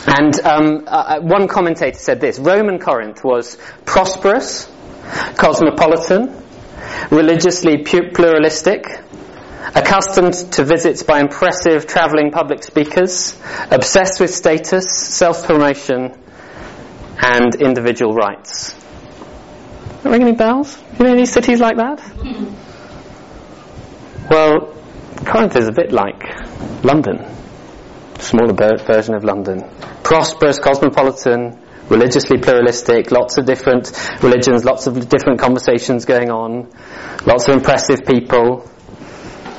And 0.06 0.40
um, 0.46 0.84
uh, 0.88 1.20
one 1.22 1.48
commentator 1.48 1.98
said 1.98 2.22
this: 2.22 2.40
Roman 2.40 2.80
Corinth 2.80 3.24
was 3.24 3.58
prosperous, 3.86 4.72
cosmopolitan, 5.36 6.44
religiously 7.10 7.84
pluralistic, 7.84 8.86
accustomed 9.76 10.34
to 10.54 10.64
visits 10.64 11.04
by 11.04 11.20
impressive 11.20 11.88
travelling 11.88 12.32
public 12.32 12.64
speakers, 12.64 13.40
obsessed 13.72 14.20
with 14.20 14.34
status, 14.34 14.86
self-promotion, 14.90 16.18
and 17.18 17.56
individual 17.56 18.14
rights. 18.14 18.76
Ring 20.04 20.22
any 20.22 20.34
bells? 20.34 20.78
You 21.00 21.06
know 21.06 21.14
any 21.14 21.26
cities 21.26 21.60
like 21.60 21.78
that? 21.78 22.02
well, 24.30 24.76
Corinth 25.26 25.56
is 25.56 25.68
a 25.68 25.72
bit 25.72 25.92
like 25.92 26.22
London, 26.84 27.26
smaller 28.20 28.54
version 28.54 29.16
of 29.16 29.24
London. 29.24 29.64
Prosperous, 30.04 30.60
cosmopolitan, 30.60 31.60
religiously 31.88 32.38
pluralistic, 32.38 33.12
lots 33.12 33.38
of 33.38 33.46
different 33.46 33.92
religions, 34.22 34.66
lots 34.66 34.88
of 34.88 35.10
different 35.10 35.40
conversations 35.40 36.06
going 36.06 36.30
on, 36.30 36.70
lots 37.26 37.48
of 37.48 37.56
impressive 37.56 38.02
people, 38.06 38.70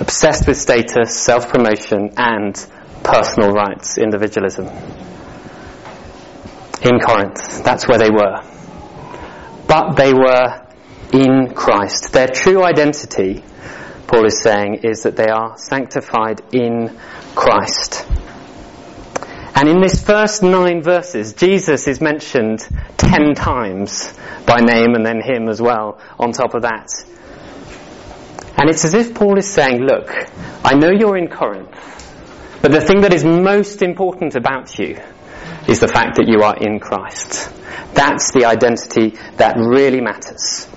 obsessed 0.00 0.46
with 0.46 0.56
status, 0.56 1.14
self-promotion, 1.18 2.12
and 2.16 2.54
personal 3.02 3.52
rights, 3.52 3.98
individualism. 3.98 4.66
In 6.82 6.98
Corinth, 7.00 7.62
that's 7.64 7.86
where 7.88 7.98
they 7.98 8.10
were. 8.10 8.40
But 9.66 9.94
they 9.96 10.12
were 10.12 10.66
in 11.12 11.54
Christ. 11.54 12.12
Their 12.12 12.28
true 12.28 12.62
identity, 12.64 13.42
Paul 14.06 14.26
is 14.26 14.40
saying, 14.42 14.80
is 14.82 15.04
that 15.04 15.16
they 15.16 15.28
are 15.28 15.56
sanctified 15.56 16.42
in 16.52 16.98
Christ. 17.34 18.06
And 19.56 19.68
in 19.68 19.80
this 19.80 20.04
first 20.04 20.42
nine 20.42 20.82
verses, 20.82 21.32
Jesus 21.32 21.86
is 21.86 22.00
mentioned 22.00 22.66
ten 22.96 23.34
times 23.34 24.12
by 24.46 24.58
name 24.58 24.94
and 24.94 25.06
then 25.06 25.20
him 25.20 25.48
as 25.48 25.62
well 25.62 26.00
on 26.18 26.32
top 26.32 26.54
of 26.54 26.62
that. 26.62 26.88
And 28.56 28.70
it's 28.70 28.84
as 28.84 28.94
if 28.94 29.14
Paul 29.14 29.36
is 29.38 29.48
saying, 29.48 29.82
look, 29.82 30.10
I 30.64 30.74
know 30.74 30.90
you're 30.90 31.16
in 31.16 31.28
Corinth, 31.28 31.70
but 32.62 32.70
the 32.72 32.80
thing 32.80 33.00
that 33.02 33.12
is 33.12 33.24
most 33.24 33.82
important 33.82 34.36
about 34.36 34.78
you 34.78 35.00
is 35.68 35.80
the 35.80 35.88
fact 35.88 36.16
that 36.16 36.28
you 36.28 36.42
are 36.42 36.56
in 36.56 36.78
Christ. 36.78 37.52
That's 37.94 38.32
the 38.32 38.44
identity 38.44 39.18
that 39.36 39.56
really 39.56 40.00
matters. 40.00 40.68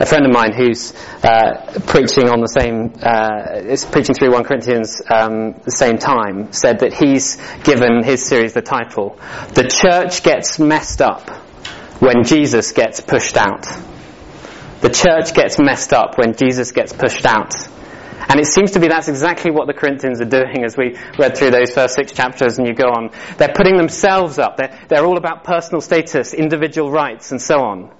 A 0.00 0.06
friend 0.06 0.26
of 0.26 0.32
mine 0.32 0.52
who's 0.52 0.92
uh, 1.22 1.78
preaching 1.86 2.28
on 2.28 2.40
the 2.40 2.48
same, 2.48 2.92
uh, 3.02 3.70
is 3.70 3.84
preaching 3.84 4.14
through 4.14 4.32
1 4.32 4.44
Corinthians 4.44 5.00
um, 5.08 5.54
the 5.64 5.70
same 5.70 5.96
time, 5.96 6.52
said 6.52 6.80
that 6.80 6.92
he's 6.92 7.36
given 7.62 8.02
his 8.02 8.26
series 8.26 8.52
the 8.52 8.62
title, 8.62 9.18
The 9.54 9.68
Church 9.68 10.22
Gets 10.22 10.58
Messed 10.58 11.00
Up 11.00 11.30
When 12.00 12.24
Jesus 12.24 12.72
Gets 12.72 13.00
Pushed 13.00 13.36
Out. 13.36 13.66
The 14.80 14.90
church 14.90 15.34
gets 15.34 15.58
messed 15.58 15.92
up 15.92 16.16
when 16.16 16.34
Jesus 16.34 16.72
gets 16.72 16.92
pushed 16.92 17.26
out. 17.26 17.54
And 18.28 18.38
it 18.38 18.46
seems 18.46 18.72
to 18.72 18.80
be 18.80 18.88
that's 18.88 19.08
exactly 19.08 19.50
what 19.50 19.66
the 19.66 19.74
Corinthians 19.74 20.20
are 20.20 20.24
doing 20.24 20.64
as 20.64 20.76
we 20.76 20.96
read 21.18 21.36
through 21.36 21.50
those 21.50 21.72
first 21.72 21.94
six 21.94 22.12
chapters 22.12 22.58
and 22.58 22.66
you 22.66 22.74
go 22.74 22.84
on. 22.84 23.10
They're 23.38 23.52
putting 23.52 23.76
themselves 23.76 24.38
up. 24.38 24.56
They're, 24.56 24.78
they're 24.88 25.04
all 25.04 25.18
about 25.18 25.44
personal 25.44 25.80
status, 25.80 26.32
individual 26.32 26.90
rights, 26.90 27.32
and 27.32 27.42
so 27.42 27.60
on. 27.60 27.90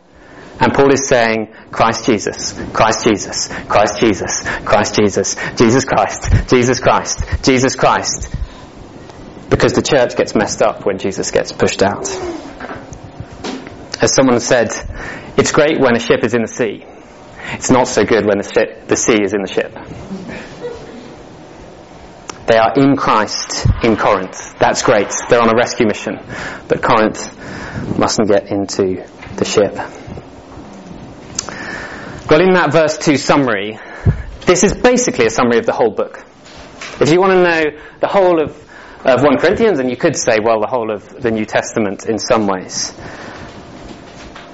And 0.61 0.75
Paul 0.75 0.93
is 0.93 1.09
saying, 1.09 1.53
Christ 1.73 2.05
Jesus, 2.05 2.53
Christ 2.73 3.07
Jesus, 3.09 3.49
Christ 3.67 3.99
Jesus, 3.99 4.43
Christ 4.65 4.95
Jesus, 4.95 5.37
Jesus 5.57 5.85
Christ, 5.85 6.49
Jesus 6.49 6.81
Christ, 6.81 7.25
Jesus 7.43 7.75
Christ. 7.75 8.35
Because 9.49 9.73
the 9.73 9.83
church 9.83 10.17
gets 10.17 10.35
messed 10.35 10.63
up 10.63 10.87
when 10.87 10.99
Jesus 10.99 11.31
gets 11.31 11.51
pushed 11.51 11.83
out. 11.83 12.09
As 14.03 14.15
someone 14.15 14.39
said, 14.39 14.71
it's 15.41 15.53
great 15.53 15.81
when 15.81 15.97
a 15.97 15.99
ship 15.99 16.23
is 16.23 16.35
in 16.35 16.43
the 16.43 16.49
sea. 16.49 16.85
It's 17.55 17.71
not 17.71 17.89
so 17.89 18.05
good 18.05 18.27
when 18.27 18.37
the, 18.37 18.45
ship, 18.45 18.87
the 18.89 18.97
sea 18.97 19.23
is 19.23 19.33
in 19.33 19.41
the 19.41 19.49
ship. 19.49 19.73
They 22.47 22.59
are 22.59 22.75
in 22.77 22.95
Christ 22.95 23.67
in 23.83 23.97
Corinth. 23.97 24.59
That's 24.59 24.83
great. 24.83 25.11
They're 25.31 25.41
on 25.41 25.49
a 25.49 25.57
rescue 25.57 25.87
mission. 25.87 26.19
But 26.69 26.83
Corinth 26.83 27.99
mustn't 27.99 28.29
get 28.29 28.49
into 28.49 29.03
the 29.37 29.45
ship. 29.47 29.73
Well, 32.29 32.43
in 32.43 32.53
that 32.53 32.71
verse 32.71 32.99
2 32.99 33.17
summary, 33.17 33.79
this 34.45 34.63
is 34.63 34.75
basically 34.75 35.25
a 35.25 35.31
summary 35.31 35.59
of 35.59 35.65
the 35.65 35.73
whole 35.73 35.93
book. 35.93 36.23
If 37.01 37.11
you 37.11 37.19
want 37.19 37.33
to 37.33 37.43
know 37.43 37.63
the 38.01 38.09
whole 38.09 38.43
of, 38.45 38.51
of 39.07 39.23
1 39.23 39.39
Corinthians, 39.39 39.79
and 39.79 39.89
you 39.89 39.97
could 39.97 40.17
say, 40.17 40.39
well, 40.43 40.61
the 40.61 40.69
whole 40.69 40.93
of 40.93 41.09
the 41.09 41.31
New 41.31 41.47
Testament 41.47 42.05
in 42.05 42.19
some 42.19 42.47
ways. 42.47 42.93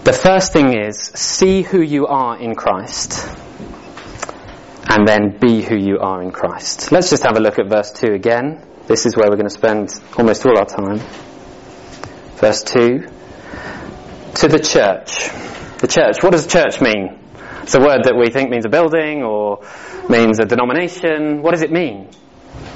The 0.07 0.13
first 0.13 0.53
thing 0.53 0.73
is 0.73 0.97
see 1.17 1.63
who 1.63 1.83
you 1.83 2.07
are 2.07 2.39
in 2.39 2.55
Christ 2.55 3.29
and 4.89 5.05
then 5.05 5.37
be 5.41 5.63
who 5.63 5.75
you 5.75 5.99
are 5.99 6.23
in 6.23 6.31
Christ. 6.31 6.93
Let's 6.93 7.11
just 7.11 7.25
have 7.25 7.37
a 7.37 7.41
look 7.41 7.59
at 7.59 7.69
verse 7.69 7.91
2 7.91 8.13
again. 8.13 8.65
This 8.87 9.05
is 9.05 9.17
where 9.17 9.29
we're 9.29 9.35
going 9.35 9.49
to 9.49 9.51
spend 9.51 9.91
almost 10.17 10.47
all 10.47 10.57
our 10.57 10.65
time. 10.65 10.99
Verse 12.37 12.63
2. 12.63 13.01
To 14.37 14.47
the 14.47 14.61
church. 14.61 15.29
The 15.79 15.89
church. 15.89 16.23
What 16.23 16.31
does 16.31 16.47
church 16.47 16.81
mean? 16.81 17.19
It's 17.63 17.75
a 17.75 17.81
word 17.81 18.05
that 18.05 18.15
we 18.17 18.31
think 18.31 18.49
means 18.49 18.65
a 18.65 18.69
building 18.69 19.25
or 19.25 19.67
means 20.09 20.39
a 20.39 20.45
denomination. 20.45 21.43
What 21.43 21.51
does 21.51 21.63
it 21.63 21.73
mean? 21.73 22.11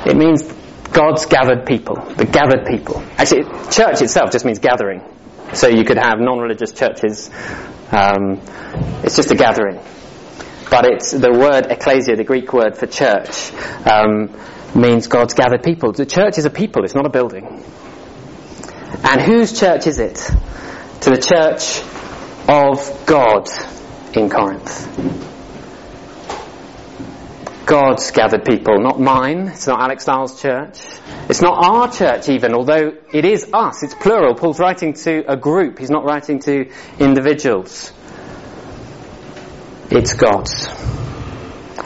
It 0.05 0.17
means 0.17 0.43
God's 0.91 1.27
gathered 1.27 1.65
people. 1.65 1.95
The 1.95 2.25
gathered 2.25 2.67
people. 2.67 3.01
Actually, 3.17 3.45
church 3.71 4.03
itself 4.03 4.33
just 4.33 4.45
means 4.45 4.59
gathering. 4.59 5.05
So 5.55 5.69
you 5.69 5.85
could 5.85 5.99
have 5.99 6.19
non-religious 6.19 6.73
churches. 6.73 7.31
Um, 7.91 8.41
it's 9.03 9.17
just 9.17 9.31
a 9.31 9.35
gathering. 9.35 9.81
But 10.71 10.85
it's 10.85 11.11
the 11.11 11.33
word 11.33 11.67
ecclesia, 11.67 12.15
the 12.15 12.25
Greek 12.25 12.53
word 12.53 12.77
for 12.77 12.87
church, 12.87 13.53
um, 13.85 14.31
means 14.75 15.09
God's 15.09 15.35
gathered 15.35 15.65
people. 15.65 15.93
The 15.93 16.07
church 16.07 16.39
is 16.39 16.45
a 16.45 16.51
people, 16.51 16.85
it's 16.85 16.95
not 16.95 17.07
a 17.07 17.11
building. 17.11 17.65
And 19.03 19.21
whose 19.21 19.59
church 19.59 19.87
is 19.89 19.99
it? 19.99 20.17
To 21.01 21.11
the 21.11 21.21
church 21.21 21.83
of 22.49 23.07
God 23.07 23.49
in 24.17 24.31
Corinth. 24.31 25.40
God's 27.71 28.11
gathered 28.11 28.45
people, 28.45 28.81
not 28.81 28.99
mine. 28.99 29.47
It's 29.47 29.69
not 29.69 29.81
Alex 29.81 30.03
Stiles' 30.03 30.43
church. 30.43 30.77
It's 31.29 31.41
not 31.41 31.65
our 31.65 31.89
church 31.89 32.29
even, 32.29 32.53
although 32.53 32.95
it 33.13 33.25
is 33.25 33.49
us. 33.53 33.85
It's 33.85 33.95
plural. 33.95 34.35
Paul's 34.35 34.59
writing 34.59 34.93
to 34.95 35.23
a 35.31 35.37
group. 35.37 35.79
He's 35.79 35.89
not 35.89 36.05
writing 36.05 36.41
to 36.41 36.69
individuals. 36.99 37.93
It's 39.89 40.15
God's. 40.15 40.67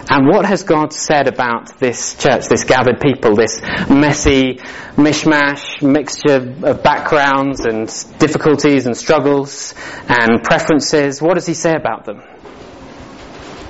And 0.09 0.26
what 0.26 0.47
has 0.47 0.62
God 0.62 0.95
said 0.95 1.28
about 1.28 1.78
this 1.78 2.14
church, 2.14 2.47
this 2.49 2.64
gathered 2.64 2.99
people, 2.99 3.37
this 3.37 3.61
messy 3.91 4.61
mishmash, 4.97 5.82
mixture 5.82 6.66
of 6.66 6.82
backgrounds 6.82 7.66
and 7.66 7.89
difficulties 8.18 8.87
and 8.87 8.97
struggles 8.97 9.74
and 10.09 10.43
preferences? 10.43 11.20
What 11.20 11.35
does 11.35 11.47
he 11.47 11.53
say 11.53 11.74
about 11.74 12.07
them? 12.07 12.22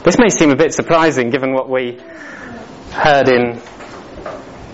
This 0.05 0.19
may 0.19 0.29
seem 0.29 0.51
a 0.51 0.57
bit 0.57 0.75
surprising 0.75 1.31
given 1.31 1.55
what 1.55 1.71
we 1.71 1.99
heard 2.93 3.27
in 3.27 3.59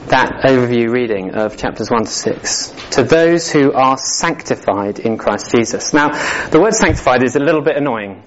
that 0.08 0.42
overview 0.44 0.90
reading 0.90 1.36
of 1.36 1.56
chapters 1.56 1.88
1 1.88 2.02
to 2.02 2.10
6. 2.10 2.74
To 2.96 3.04
those 3.04 3.48
who 3.48 3.72
are 3.72 3.96
sanctified 3.96 4.98
in 4.98 5.18
Christ 5.18 5.52
Jesus. 5.54 5.92
Now, 5.92 6.08
the 6.48 6.58
word 6.60 6.74
sanctified 6.74 7.22
is 7.22 7.36
a 7.36 7.38
little 7.38 7.62
bit 7.62 7.76
annoying 7.76 8.24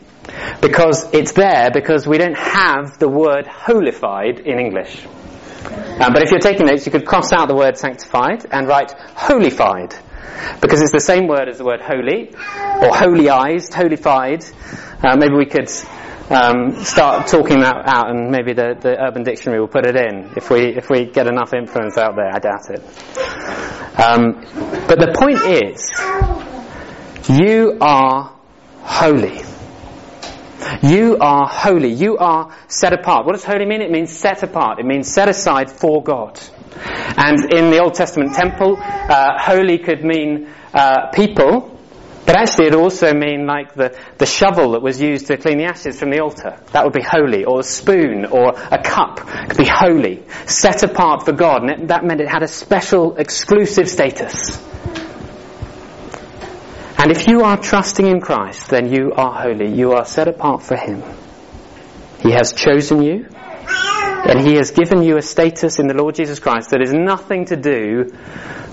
because 0.61 1.13
it's 1.13 1.33
there 1.33 1.71
because 1.73 2.07
we 2.07 2.17
don't 2.17 2.37
have 2.37 2.97
the 2.99 3.09
word 3.09 3.47
holified 3.47 4.39
in 4.39 4.57
English. 4.57 5.05
Um, 5.05 6.13
but 6.13 6.23
if 6.23 6.31
you're 6.31 6.39
taking 6.39 6.67
notes, 6.67 6.85
you 6.85 6.91
could 6.93 7.05
cross 7.05 7.33
out 7.33 7.49
the 7.49 7.55
word 7.55 7.75
sanctified 7.75 8.45
and 8.49 8.65
write 8.65 8.93
holified 8.93 9.93
because 10.61 10.81
it's 10.81 10.93
the 10.93 11.01
same 11.01 11.27
word 11.27 11.49
as 11.49 11.57
the 11.57 11.65
word 11.65 11.81
holy 11.81 12.33
or 12.81 12.95
holy-eyed, 12.95 13.73
holified. 13.73 14.45
Uh, 15.03 15.17
maybe 15.17 15.33
we 15.33 15.45
could 15.45 15.67
um, 16.33 16.83
start 16.83 17.27
talking 17.27 17.59
that 17.59 17.83
out, 17.85 18.09
and 18.09 18.31
maybe 18.31 18.53
the, 18.53 18.75
the 18.79 18.99
Urban 18.99 19.23
Dictionary 19.23 19.59
will 19.59 19.67
put 19.67 19.85
it 19.85 19.95
in 19.95 20.33
if 20.35 20.49
we 20.49 20.75
if 20.75 20.89
we 20.89 21.05
get 21.05 21.27
enough 21.27 21.53
influence 21.53 21.97
out 21.97 22.15
there. 22.15 22.31
I 22.33 22.39
doubt 22.39 22.69
it. 22.69 22.81
Um, 23.99 24.41
but 24.87 24.99
the 24.99 25.13
point 25.13 25.39
is, 25.45 25.91
you 27.29 27.77
are 27.79 28.35
holy. 28.81 29.41
You 30.81 31.17
are 31.19 31.47
holy. 31.47 31.91
You 31.91 32.17
are 32.17 32.55
set 32.67 32.93
apart. 32.93 33.25
What 33.25 33.33
does 33.33 33.43
holy 33.43 33.65
mean? 33.65 33.81
It 33.81 33.91
means 33.91 34.11
set 34.11 34.43
apart. 34.43 34.79
It 34.79 34.85
means 34.85 35.07
set 35.07 35.29
aside 35.29 35.69
for 35.69 36.01
God. 36.01 36.39
And 37.17 37.53
in 37.53 37.69
the 37.69 37.79
Old 37.81 37.93
Testament 37.93 38.33
temple, 38.33 38.77
uh, 38.79 39.37
holy 39.39 39.77
could 39.77 40.03
mean 40.03 40.49
uh, 40.73 41.11
people, 41.11 41.72
but 42.25 42.35
actually 42.35 42.67
it 42.67 42.75
also 42.75 43.13
mean 43.13 43.45
like 43.45 43.73
the, 43.73 43.97
the 44.17 44.25
shovel 44.25 44.71
that 44.71 44.81
was 44.81 45.01
used 45.01 45.27
to 45.27 45.37
clean 45.37 45.57
the 45.57 45.65
ashes 45.65 45.99
from 45.99 46.09
the 46.09 46.21
altar. 46.21 46.57
That 46.71 46.85
would 46.85 46.93
be 46.93 47.01
holy. 47.01 47.43
Or 47.43 47.59
a 47.59 47.63
spoon 47.63 48.25
or 48.25 48.53
a 48.57 48.81
cup 48.81 49.17
could 49.49 49.57
be 49.57 49.65
holy. 49.65 50.23
Set 50.45 50.83
apart 50.83 51.25
for 51.25 51.33
God. 51.33 51.63
And 51.63 51.71
it, 51.71 51.87
that 51.89 52.05
meant 52.05 52.21
it 52.21 52.29
had 52.29 52.43
a 52.43 52.47
special 52.47 53.17
exclusive 53.17 53.89
status. 53.89 54.57
And 56.97 57.11
if 57.11 57.27
you 57.27 57.41
are 57.41 57.57
trusting 57.57 58.07
in 58.07 58.21
Christ, 58.21 58.69
then 58.69 58.93
you 58.93 59.11
are 59.11 59.33
holy. 59.33 59.73
You 59.73 59.91
are 59.91 60.05
set 60.05 60.29
apart 60.29 60.63
for 60.63 60.77
Him. 60.77 61.03
He 62.21 62.31
has 62.31 62.53
chosen 62.53 63.01
you. 63.01 63.27
And 63.67 64.39
He 64.39 64.55
has 64.55 64.71
given 64.71 65.03
you 65.03 65.17
a 65.17 65.21
status 65.21 65.79
in 65.79 65.87
the 65.87 65.93
Lord 65.93 66.15
Jesus 66.15 66.39
Christ 66.39 66.69
that 66.71 66.81
is 66.81 66.93
nothing 66.93 67.45
to 67.45 67.55
do 67.55 68.05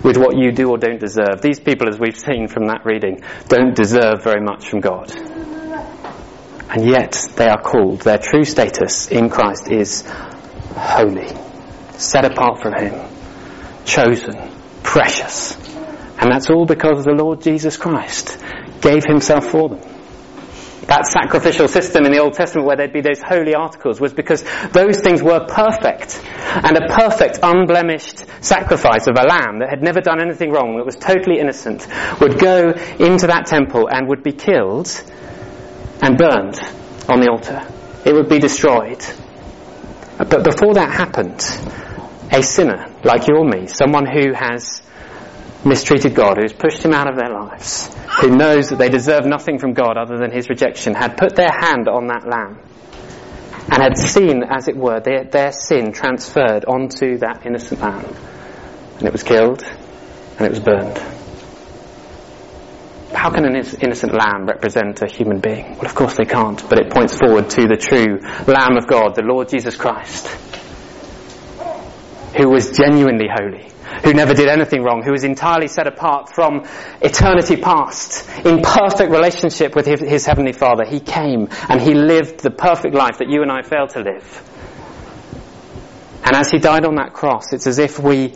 with 0.02 0.16
what 0.16 0.36
you 0.36 0.52
do 0.52 0.70
or 0.70 0.78
don't 0.78 1.00
deserve. 1.00 1.42
These 1.42 1.60
people, 1.60 1.88
as 1.88 1.98
we've 1.98 2.16
seen 2.16 2.48
from 2.48 2.66
that 2.66 2.84
reading, 2.84 3.22
don't 3.48 3.74
deserve 3.74 4.22
very 4.22 4.40
much 4.40 4.68
from 4.68 4.80
God. 4.80 5.10
And 6.70 6.86
yet 6.86 7.18
they 7.36 7.48
are 7.48 7.60
called, 7.60 8.02
their 8.02 8.18
true 8.18 8.44
status 8.44 9.10
in 9.10 9.28
Christ 9.28 9.70
is 9.70 10.04
holy, 10.06 11.28
set 11.98 12.24
apart 12.24 12.62
from 12.62 12.74
Him, 12.74 13.08
chosen, 13.84 14.52
precious. 14.84 15.56
And 16.18 16.30
that's 16.30 16.48
all 16.48 16.64
because 16.64 17.04
the 17.04 17.12
Lord 17.12 17.42
Jesus 17.42 17.76
Christ 17.76 18.38
gave 18.80 19.04
Himself 19.04 19.50
for 19.50 19.70
them 19.70 19.89
that 20.90 21.06
sacrificial 21.06 21.68
system 21.68 22.04
in 22.04 22.10
the 22.10 22.18
Old 22.18 22.34
Testament 22.34 22.66
where 22.66 22.76
there'd 22.76 22.92
be 22.92 23.00
those 23.00 23.22
holy 23.22 23.54
articles 23.54 24.00
was 24.00 24.12
because 24.12 24.42
those 24.72 24.98
things 24.98 25.22
were 25.22 25.46
perfect. 25.46 26.20
And 26.50 26.76
a 26.76 26.88
perfect, 26.88 27.38
unblemished 27.40 28.26
sacrifice 28.44 29.06
of 29.06 29.14
a 29.16 29.22
lamb 29.22 29.60
that 29.60 29.70
had 29.70 29.84
never 29.84 30.00
done 30.00 30.20
anything 30.20 30.50
wrong, 30.50 30.76
that 30.76 30.84
was 30.84 30.96
totally 30.96 31.38
innocent, 31.38 31.86
would 32.20 32.40
go 32.40 32.72
into 32.98 33.28
that 33.28 33.46
temple 33.46 33.88
and 33.88 34.08
would 34.08 34.24
be 34.24 34.32
killed 34.32 34.90
and 36.02 36.18
burned 36.18 36.58
on 37.08 37.20
the 37.20 37.30
altar. 37.30 37.62
It 38.04 38.12
would 38.12 38.28
be 38.28 38.40
destroyed. 38.40 39.04
But 40.18 40.42
before 40.42 40.74
that 40.74 40.90
happened, 40.90 41.40
a 42.32 42.42
sinner 42.42 42.92
like 43.04 43.28
you 43.28 43.36
or 43.36 43.44
me, 43.44 43.68
someone 43.68 44.06
who 44.06 44.32
has 44.34 44.82
mistreated 45.64 46.14
God, 46.14 46.38
who's 46.40 46.52
pushed 46.52 46.84
him 46.84 46.92
out 46.92 47.08
of 47.08 47.16
their 47.16 47.30
lives, 47.30 47.94
who 48.20 48.36
knows 48.36 48.70
that 48.70 48.78
they 48.78 48.88
deserve 48.88 49.26
nothing 49.26 49.58
from 49.58 49.72
God 49.74 49.96
other 49.96 50.16
than 50.16 50.30
his 50.30 50.48
rejection, 50.48 50.94
had 50.94 51.16
put 51.16 51.36
their 51.36 51.50
hand 51.50 51.88
on 51.88 52.06
that 52.08 52.26
lamb 52.26 52.58
and 53.70 53.82
had 53.82 53.96
seen, 53.96 54.42
as 54.42 54.68
it 54.68 54.76
were, 54.76 55.00
their, 55.00 55.24
their 55.24 55.52
sin 55.52 55.92
transferred 55.92 56.64
onto 56.64 57.18
that 57.18 57.46
innocent 57.46 57.80
lamb. 57.80 58.04
And 58.98 59.06
it 59.06 59.12
was 59.12 59.22
killed 59.22 59.62
and 59.62 60.46
it 60.46 60.50
was 60.50 60.60
burned. 60.60 60.98
How 63.14 63.30
can 63.30 63.44
an 63.44 63.54
innocent 63.54 64.14
lamb 64.14 64.46
represent 64.46 65.02
a 65.02 65.06
human 65.06 65.40
being? 65.40 65.76
Well, 65.76 65.86
of 65.86 65.94
course 65.94 66.16
they 66.16 66.24
can't, 66.24 66.66
but 66.68 66.78
it 66.78 66.90
points 66.90 67.16
forward 67.18 67.50
to 67.50 67.62
the 67.62 67.76
true 67.76 68.20
Lamb 68.46 68.76
of 68.76 68.86
God, 68.86 69.14
the 69.14 69.22
Lord 69.22 69.48
Jesus 69.48 69.76
Christ, 69.76 70.26
who 72.36 72.48
was 72.48 72.70
genuinely 72.70 73.26
holy 73.28 73.70
who 74.04 74.14
never 74.14 74.34
did 74.34 74.48
anything 74.48 74.82
wrong, 74.82 75.02
who 75.02 75.12
was 75.12 75.24
entirely 75.24 75.68
set 75.68 75.86
apart 75.86 76.30
from 76.34 76.66
eternity 77.00 77.56
past, 77.56 78.28
in 78.44 78.62
perfect 78.62 79.10
relationship 79.10 79.74
with 79.74 79.86
his, 79.86 80.00
his, 80.00 80.26
Heavenly 80.26 80.52
Father. 80.52 80.84
He 80.84 81.00
came 81.00 81.48
and 81.68 81.80
He 81.80 81.94
lived 81.94 82.40
the 82.40 82.50
perfect 82.50 82.94
life 82.94 83.18
that 83.18 83.28
you 83.28 83.42
and 83.42 83.50
I 83.50 83.62
fail 83.62 83.86
to 83.88 84.00
live. 84.00 84.50
And 86.24 86.36
as 86.36 86.50
He 86.50 86.58
died 86.58 86.84
on 86.84 86.94
that 86.96 87.12
cross, 87.12 87.52
it's 87.52 87.66
as 87.66 87.78
if 87.78 87.98
we 87.98 88.34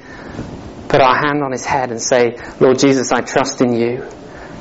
put 0.88 1.00
our 1.00 1.16
hand 1.16 1.42
on 1.42 1.52
His 1.52 1.64
head 1.64 1.90
and 1.90 2.00
say, 2.00 2.36
Lord 2.60 2.78
Jesus, 2.78 3.12
I 3.12 3.20
trust 3.20 3.60
in 3.60 3.74
you. 3.74 4.02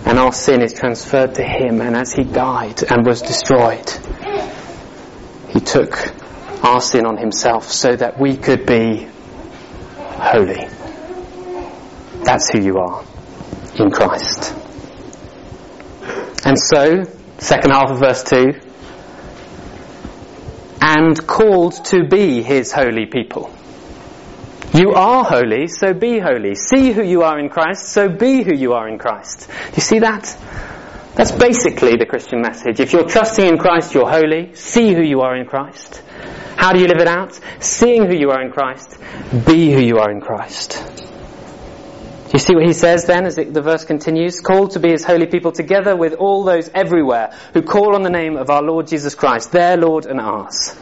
And 0.06 0.20
our 0.20 0.34
sin 0.34 0.62
is 0.62 0.74
transferred 0.74 1.36
to 1.36 1.44
Him. 1.44 1.82
And 1.82 1.96
as 1.96 2.14
He 2.14 2.24
died 2.24 2.84
and 2.84 3.06
was 3.06 3.22
destroyed, 3.22 3.89
He 5.50 5.60
took 5.60 5.98
our 6.64 6.82
sin 6.82 7.06
on 7.06 7.18
Himself 7.18 7.72
so 7.72 7.96
that 7.96 8.20
we 8.20 8.38
could 8.38 8.66
be 8.66 9.08
holy. 9.98 10.68
That's 12.24 12.50
who 12.50 12.62
you 12.62 12.78
are 12.78 13.04
in 13.78 13.92
Christ. 13.92 14.54
And 16.46 16.58
so, 16.60 17.04
second 17.38 17.72
half 17.72 17.92
of 17.92 18.00
verse 18.00 18.24
2, 18.24 18.54
and 20.82 21.26
called 21.26 21.86
to 21.86 22.06
be 22.08 22.42
his 22.42 22.72
holy 22.72 23.06
people. 23.06 23.50
You 24.74 24.94
are 24.94 25.24
holy, 25.24 25.68
so 25.68 25.94
be 25.94 26.20
holy. 26.20 26.56
See 26.56 26.92
who 26.92 27.04
you 27.04 27.22
are 27.24 27.40
in 27.40 27.48
Christ, 27.50 27.90
so 27.90 28.10
be 28.10 28.44
who 28.44 28.54
you 28.54 28.74
are 28.74 28.90
in 28.90 28.98
Christ. 28.98 29.48
Do 29.48 29.76
you 29.76 29.82
see 29.82 30.00
that? 30.00 30.36
That's 31.16 31.32
basically 31.32 31.96
the 31.96 32.08
Christian 32.08 32.42
message. 32.42 32.80
If 32.80 32.92
you're 32.92 33.08
trusting 33.08 33.46
in 33.46 33.58
Christ, 33.60 33.94
you're 33.94 34.10
holy. 34.10 34.56
See 34.56 34.94
who 34.94 35.04
you 35.04 35.22
are 35.22 35.36
in 35.36 35.46
Christ. 35.46 36.02
How 36.58 36.74
do 36.74 36.80
you 36.80 36.88
live 36.88 37.00
it 37.00 37.08
out? 37.08 37.40
Seeing 37.60 38.08
who 38.08 38.16
you 38.16 38.32
are 38.32 38.42
in 38.42 38.52
Christ, 38.52 38.98
be 39.46 39.72
who 39.72 39.80
you 39.80 39.98
are 40.00 40.10
in 40.10 40.22
Christ. 40.22 40.84
You 42.34 42.40
see 42.40 42.56
what 42.56 42.66
he 42.66 42.74
says 42.74 43.06
then 43.06 43.26
as 43.28 43.36
the 43.36 43.62
verse 43.62 43.86
continues? 43.86 44.40
Called 44.40 44.72
to 44.72 44.80
be 44.80 44.90
his 44.90 45.04
holy 45.04 45.28
people 45.28 45.52
together 45.52 45.96
with 45.96 46.14
all 46.14 46.44
those 46.44 46.68
everywhere 46.74 47.32
who 47.54 47.62
call 47.62 47.94
on 47.94 48.02
the 48.02 48.10
name 48.10 48.38
of 48.38 48.50
our 48.50 48.64
Lord 48.64 48.88
Jesus 48.88 49.14
Christ, 49.14 49.52
their 49.52 49.78
Lord 49.78 50.08
and 50.08 50.20
ours. 50.20 50.76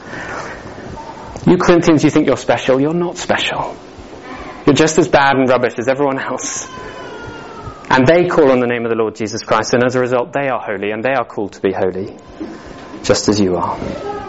You 1.45 1.57
Corinthians, 1.57 2.05
you 2.05 2.09
think 2.09 2.27
you're 2.27 2.37
special. 2.37 2.79
You're 2.79 2.93
not 2.93 3.17
special. 3.17 3.75
You're 4.65 4.75
just 4.75 4.97
as 4.97 5.09
bad 5.09 5.35
and 5.35 5.49
rubbish 5.49 5.73
as 5.77 5.89
everyone 5.89 6.19
else. 6.19 6.69
And 7.89 8.07
they 8.07 8.27
call 8.29 8.51
on 8.51 8.61
the 8.61 8.67
name 8.67 8.85
of 8.85 8.89
the 8.89 8.95
Lord 8.95 9.15
Jesus 9.15 9.43
Christ, 9.43 9.73
and 9.73 9.83
as 9.83 9.95
a 9.95 9.99
result, 9.99 10.31
they 10.31 10.47
are 10.47 10.61
holy, 10.61 10.91
and 10.91 11.03
they 11.03 11.13
are 11.13 11.25
called 11.25 11.53
to 11.53 11.61
be 11.61 11.73
holy, 11.73 12.15
just 13.03 13.27
as 13.27 13.41
you 13.41 13.57
are. 13.57 14.20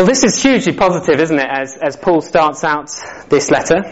Well, 0.00 0.06
this 0.06 0.24
is 0.24 0.42
hugely 0.42 0.72
positive, 0.72 1.20
isn't 1.20 1.38
it, 1.38 1.46
as, 1.46 1.76
as 1.76 1.94
Paul 1.94 2.22
starts 2.22 2.64
out 2.64 2.88
this 3.28 3.50
letter? 3.50 3.82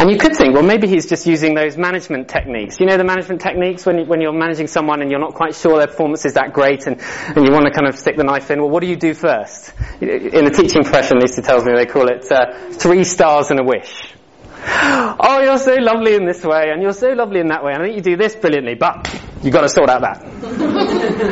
And 0.00 0.10
you 0.10 0.18
could 0.18 0.34
think, 0.34 0.52
well, 0.52 0.64
maybe 0.64 0.88
he's 0.88 1.08
just 1.08 1.28
using 1.28 1.54
those 1.54 1.76
management 1.76 2.26
techniques. 2.26 2.80
You 2.80 2.86
know 2.86 2.96
the 2.96 3.04
management 3.04 3.40
techniques 3.40 3.86
when, 3.86 3.98
you, 3.98 4.04
when 4.04 4.20
you're 4.20 4.32
managing 4.32 4.66
someone 4.66 5.00
and 5.00 5.12
you're 5.12 5.20
not 5.20 5.34
quite 5.34 5.54
sure 5.54 5.78
their 5.78 5.86
performance 5.86 6.24
is 6.24 6.34
that 6.34 6.52
great 6.52 6.88
and, 6.88 7.00
and 7.00 7.46
you 7.46 7.52
want 7.52 7.66
to 7.66 7.70
kind 7.70 7.86
of 7.86 7.96
stick 7.96 8.16
the 8.16 8.24
knife 8.24 8.50
in. 8.50 8.60
Well, 8.60 8.68
what 8.68 8.80
do 8.80 8.88
you 8.88 8.96
do 8.96 9.14
first? 9.14 9.72
In 10.00 10.44
the 10.44 10.50
teaching 10.52 10.82
profession, 10.82 11.20
Lisa 11.20 11.40
tells 11.42 11.64
me 11.64 11.74
they 11.76 11.86
call 11.86 12.08
it 12.08 12.26
uh, 12.32 12.72
three 12.72 13.04
stars 13.04 13.52
and 13.52 13.60
a 13.60 13.64
wish. 13.64 14.12
Oh, 15.24 15.40
you're 15.40 15.58
so 15.58 15.76
lovely 15.76 16.16
in 16.16 16.26
this 16.26 16.42
way, 16.42 16.70
and 16.72 16.82
you're 16.82 16.92
so 16.92 17.10
lovely 17.10 17.38
in 17.38 17.48
that 17.48 17.62
way, 17.62 17.74
and 17.74 17.82
I 17.82 17.86
think 17.86 17.96
you 17.96 18.02
do 18.02 18.16
this 18.16 18.34
brilliantly, 18.34 18.74
but 18.74 19.06
you've 19.42 19.52
got 19.52 19.62
to 19.62 19.68
sort 19.68 19.90
out 19.90 20.02
that. 20.02 20.24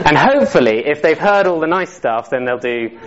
and 0.06 0.16
hopefully, 0.16 0.82
if 0.86 1.02
they've 1.02 1.18
heard 1.18 1.46
all 1.46 1.60
the 1.60 1.66
nice 1.66 1.92
stuff, 1.92 2.30
then 2.30 2.44
they'll 2.44 2.58
do 2.58 2.98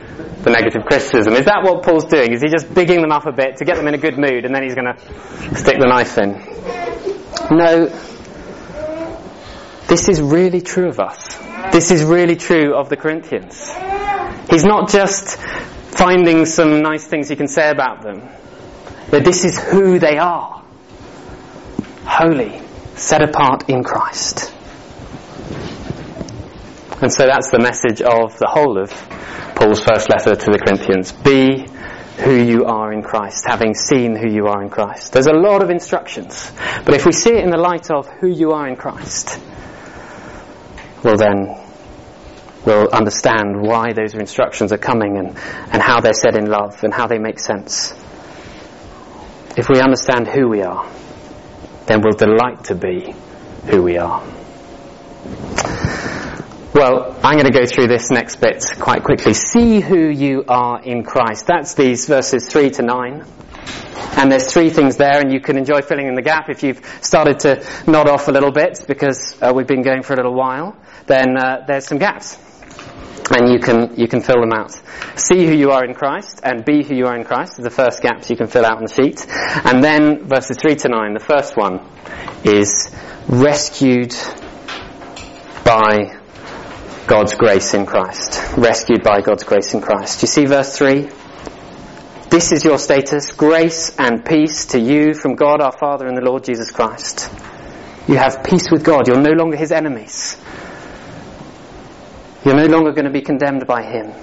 the 0.43 0.49
negative 0.49 0.86
criticism. 0.86 1.34
Is 1.34 1.45
that 1.45 1.62
what 1.64 1.84
Paul's 1.84 2.06
doing? 2.06 2.34
Is 2.34 2.41
he 2.41 2.49
just 2.49 2.74
bigging 2.74 3.01
them 3.01 3.12
up 3.12 3.26
a 3.26 3.32
bit 3.32 3.58
to 3.58 3.66
get 3.66 3.76
them 3.78 3.88
in 3.88 3.93
a 3.93 3.97
good 3.97 4.18
mood, 4.18 4.45
and 4.45 4.56
then 4.56 4.64
he's 4.64 4.76
going 4.76 4.93
to 4.93 5.56
stick 5.56 5.78
the 5.80 5.88
knife 5.88 6.18
in? 6.18 6.54
No. 7.56 7.88
This 9.88 10.10
is 10.10 10.22
really 10.22 10.62
true 10.62 10.88
of 10.88 10.99
us. 10.99 11.38
This 11.72 11.91
is 11.91 12.04
really 12.04 12.36
true 12.36 12.76
of 12.76 12.89
the 12.89 12.97
Corinthians. 12.97 13.70
He's 14.49 14.66
not 14.66 14.89
just 14.89 15.38
finding 15.38 16.45
some 16.45 16.82
nice 16.82 17.06
things 17.06 17.30
he 17.30 17.36
can 17.36 17.47
say 17.47 17.70
about 17.70 18.01
them, 18.01 18.30
but 19.10 19.24
this 19.24 19.45
is 19.45 19.60
who 19.60 19.99
they 19.99 20.18
are. 20.18 20.64
Holy, 22.06 22.62
set 22.95 23.22
apart 23.22 23.70
in 23.70 23.84
Christ. 23.84 24.53
And 27.02 27.12
so 27.12 27.26
that's 27.26 27.50
the 27.50 27.60
message 27.60 28.02
of 28.02 28.38
the 28.38 28.48
whole 28.48 28.78
of 28.78 28.91
Paul's 29.56 29.82
first 29.82 30.10
letter 30.10 30.36
to 30.36 30.52
the 30.52 30.60
Corinthians. 30.60 31.12
Be 31.12 31.66
who 32.18 32.36
you 32.36 32.66
are 32.66 32.94
in 32.94 33.02
Christ, 33.02 33.46
having 33.48 33.74
seen 33.74 34.16
who 34.16 34.30
you 34.30 34.48
are 34.48 34.62
in 34.62 34.70
Christ. 34.70 35.14
There's 35.14 35.28
a 35.28 35.34
lot 35.34 35.64
of 35.64 35.70
instructions, 35.70 36.52
but 36.86 36.94
if 36.94 37.06
we 37.06 37.12
see 37.12 37.32
it 37.32 37.44
in 37.44 37.50
the 37.50 37.58
light 37.58 37.89
of 37.89 38.08
who 38.08 38.28
you 38.28 38.52
are 38.52 38.68
in 38.68 38.76
Christ, 38.76 39.39
well 41.04 41.18
then 41.18 41.58
we'll 42.66 42.89
understand 42.89 43.62
why 43.62 43.94
those 43.94 44.14
instructions 44.14 44.72
are 44.72 44.78
coming 44.78 45.18
and, 45.18 45.30
and 45.30 45.82
how 45.82 46.00
they're 46.00 46.14
said 46.14 46.36
in 46.36 46.46
love 46.46 46.84
and 46.84 46.94
how 46.94 47.08
they 47.08 47.18
make 47.18 47.39
sense. 47.39 47.91
If 49.58 49.70
we 49.70 49.82
understand 49.82 50.28
who 50.28 50.48
we 50.48 50.62
are, 50.62 50.89
then 51.88 52.02
we'll 52.02 52.18
delight 52.18 52.66
to 52.66 52.76
be 52.76 53.14
who 53.66 53.84
we 53.84 53.98
are. 53.98 54.24
Well, 56.74 57.15
I'm 57.24 57.38
going 57.38 57.45
to 57.45 57.51
go 57.51 57.67
through 57.67 57.86
this 57.86 58.09
next 58.09 58.38
bit 58.38 58.65
quite 58.80 59.03
quickly. 59.03 59.36
See 59.36 59.80
who 59.80 60.09
you 60.09 60.43
are 60.47 60.82
in 60.82 61.03
Christ. 61.03 61.45
That's 61.45 61.76
these 61.76 62.07
verses 62.07 62.47
3 62.47 62.71
to 62.71 62.82
9. 62.82 63.26
And 64.17 64.32
there's 64.32 64.51
three 64.51 64.71
things 64.71 64.97
there, 64.97 65.21
and 65.21 65.32
you 65.32 65.39
can 65.39 65.55
enjoy 65.55 65.84
filling 65.84 66.07
in 66.07 66.15
the 66.15 66.24
gap 66.24 66.49
if 66.49 66.63
you've 66.63 66.82
started 67.01 67.41
to 67.41 67.63
nod 67.86 68.07
off 68.09 68.28
a 68.28 68.32
little 68.32 68.51
bit 68.51 68.86
because 68.88 69.39
uh, 69.39 69.53
we've 69.55 69.67
been 69.67 69.84
going 69.84 70.01
for 70.01 70.13
a 70.13 70.15
little 70.15 70.34
while. 70.34 70.76
Then 71.05 71.38
uh, 71.38 71.63
there's 71.67 71.86
some 71.86 71.99
gaps, 71.99 72.39
and 73.30 73.53
you 73.53 73.59
can 73.59 73.93
you 73.95 74.07
can 74.07 74.21
fill 74.21 74.41
them 74.41 74.53
out. 74.53 74.71
See 75.15 75.45
who 75.45 75.53
you 75.53 75.69
are 75.69 75.86
in 75.86 75.93
Christ, 75.93 76.41
and 76.43 76.65
be 76.65 76.84
who 76.84 76.95
you 76.95 77.05
are 77.05 77.15
in 77.15 77.24
Christ. 77.24 77.59
Is 77.59 77.63
the 77.65 77.69
first 77.69 78.01
gaps 78.01 78.32
you 78.32 78.36
can 78.36 78.47
fill 78.47 78.65
out 78.65 78.78
on 78.78 78.86
the 78.86 78.93
sheet, 78.93 79.28
and 79.63 79.84
then 79.84 80.28
verses 80.28 80.57
three 80.57 80.76
to 80.76 80.89
nine. 80.89 81.13
The 81.13 81.19
first 81.19 81.55
one 81.55 81.88
is 82.43 82.89
rescued 83.28 84.15
by 85.63 86.22
God's 87.08 87.36
grace 87.36 87.74
in 87.74 87.86
Christ. 87.86 88.58
Rescued 88.58 89.04
by 89.04 89.22
God's 89.22 89.43
grace 89.43 89.74
in 89.74 89.82
Christ. 89.82 90.22
You 90.22 90.28
see 90.28 90.45
verse 90.45 90.78
3? 90.78 91.10
This 92.30 92.51
is 92.51 92.64
your 92.64 92.80
status. 92.80 93.32
Grace 93.32 93.95
and 93.97 94.26
peace 94.26 94.68
to 94.68 94.80
you 94.80 95.14
from 95.14 95.36
God 95.36 95.62
our 95.62 95.74
Father 95.74 96.08
and 96.08 96.18
the 96.18 96.22
Lord 96.22 96.45
Jesus 96.45 96.72
Christ. 96.72 97.30
You 98.08 98.16
have 98.16 98.43
peace 98.43 98.72
with 98.72 98.84
God. 98.84 99.08
You're 99.08 99.22
no 99.22 99.32
longer 99.32 99.58
his 99.58 99.72
enemies. 99.72 100.38
You're 102.45 102.56
no 102.56 102.68
longer 102.68 102.91
going 102.91 103.06
to 103.06 103.12
be 103.12 103.22
condemned 103.22 103.68
by 103.68 103.84
him. 103.84 104.14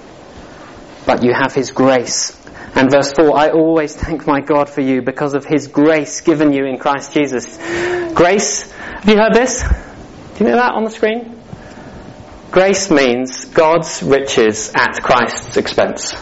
But 1.07 1.23
you 1.23 1.33
have 1.35 1.55
his 1.55 1.71
grace. 1.73 2.37
And 2.75 2.91
verse 2.91 3.13
4, 3.13 3.37
I 3.37 3.51
always 3.51 3.95
thank 3.95 4.27
my 4.27 4.41
God 4.41 4.71
for 4.71 4.81
you 4.81 5.03
because 5.03 5.35
of 5.35 5.45
his 5.45 5.69
grace 5.69 6.21
given 6.21 6.53
you 6.53 6.65
in 6.65 6.79
Christ 6.79 7.13
Jesus. 7.13 7.59
Grace, 8.15 8.71
have 8.73 9.09
you 9.09 9.17
heard 9.17 9.35
this? 9.35 9.63
Do 10.37 10.45
you 10.45 10.51
know 10.51 10.57
that 10.57 10.73
on 10.73 10.85
the 10.85 10.91
screen? 10.91 11.40
Grace 12.51 12.91
means 12.91 13.45
God's 13.45 14.03
riches 14.03 14.73
at 14.75 15.01
Christ's 15.03 15.57
expense. 15.57 16.15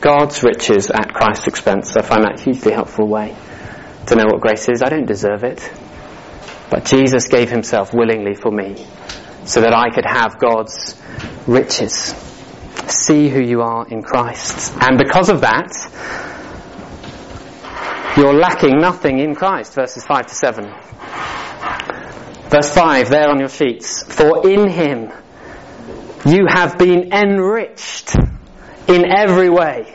God's 0.00 0.42
riches 0.42 0.90
at 0.90 1.12
Christ's 1.12 1.46
expense. 1.46 1.94
I 1.94 2.02
find 2.02 2.24
that 2.24 2.40
a 2.40 2.42
hugely 2.42 2.72
helpful 2.72 3.06
way 3.06 3.36
to 4.06 4.14
know 4.16 4.24
what 4.26 4.40
grace 4.40 4.68
is. 4.68 4.82
I 4.82 4.88
don't 4.88 5.06
deserve 5.06 5.44
it. 5.44 5.70
But 6.70 6.86
Jesus 6.86 7.28
gave 7.28 7.50
himself 7.50 7.92
willingly 7.92 8.34
for 8.34 8.50
me 8.50 8.86
so 9.44 9.60
that 9.60 9.74
I 9.74 9.90
could 9.90 10.06
have 10.06 10.38
God's 10.38 10.98
riches. 11.46 12.14
See 12.86 13.28
who 13.28 13.42
you 13.42 13.60
are 13.60 13.86
in 13.88 14.02
Christ. 14.02 14.72
And 14.80 14.96
because 14.96 15.28
of 15.28 15.42
that, 15.42 15.70
you're 18.16 18.34
lacking 18.34 18.78
nothing 18.78 19.18
in 19.18 19.34
Christ, 19.34 19.74
verses 19.74 20.04
5 20.04 20.26
to 20.26 20.34
7. 20.34 20.64
Verse 22.54 22.72
5, 22.72 23.10
there 23.10 23.30
on 23.30 23.40
your 23.40 23.48
sheets. 23.48 24.04
For 24.04 24.48
in 24.48 24.70
him 24.70 25.10
you 26.24 26.46
have 26.48 26.78
been 26.78 27.12
enriched 27.12 28.14
in 28.86 29.04
every 29.10 29.50
way 29.50 29.92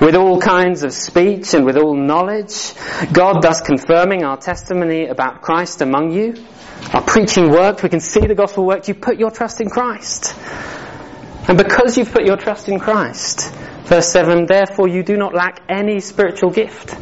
with 0.00 0.14
all 0.14 0.40
kinds 0.40 0.82
of 0.82 0.94
speech 0.94 1.52
and 1.52 1.66
with 1.66 1.76
all 1.76 1.94
knowledge, 1.94 2.72
God 3.12 3.42
thus 3.42 3.60
confirming 3.60 4.24
our 4.24 4.38
testimony 4.38 5.08
about 5.08 5.42
Christ 5.42 5.82
among 5.82 6.12
you. 6.12 6.42
Our 6.94 7.02
preaching 7.02 7.50
worked, 7.50 7.82
we 7.82 7.90
can 7.90 8.00
see 8.00 8.20
the 8.20 8.34
gospel 8.34 8.64
worked, 8.64 8.88
you 8.88 8.94
put 8.94 9.18
your 9.18 9.30
trust 9.30 9.60
in 9.60 9.68
Christ. 9.68 10.34
And 11.48 11.58
because 11.58 11.98
you've 11.98 12.12
put 12.12 12.24
your 12.24 12.38
trust 12.38 12.70
in 12.70 12.78
Christ, 12.78 13.52
verse 13.84 14.08
7, 14.08 14.46
therefore 14.46 14.88
you 14.88 15.02
do 15.02 15.18
not 15.18 15.34
lack 15.34 15.60
any 15.68 16.00
spiritual 16.00 16.48
gift. 16.48 16.96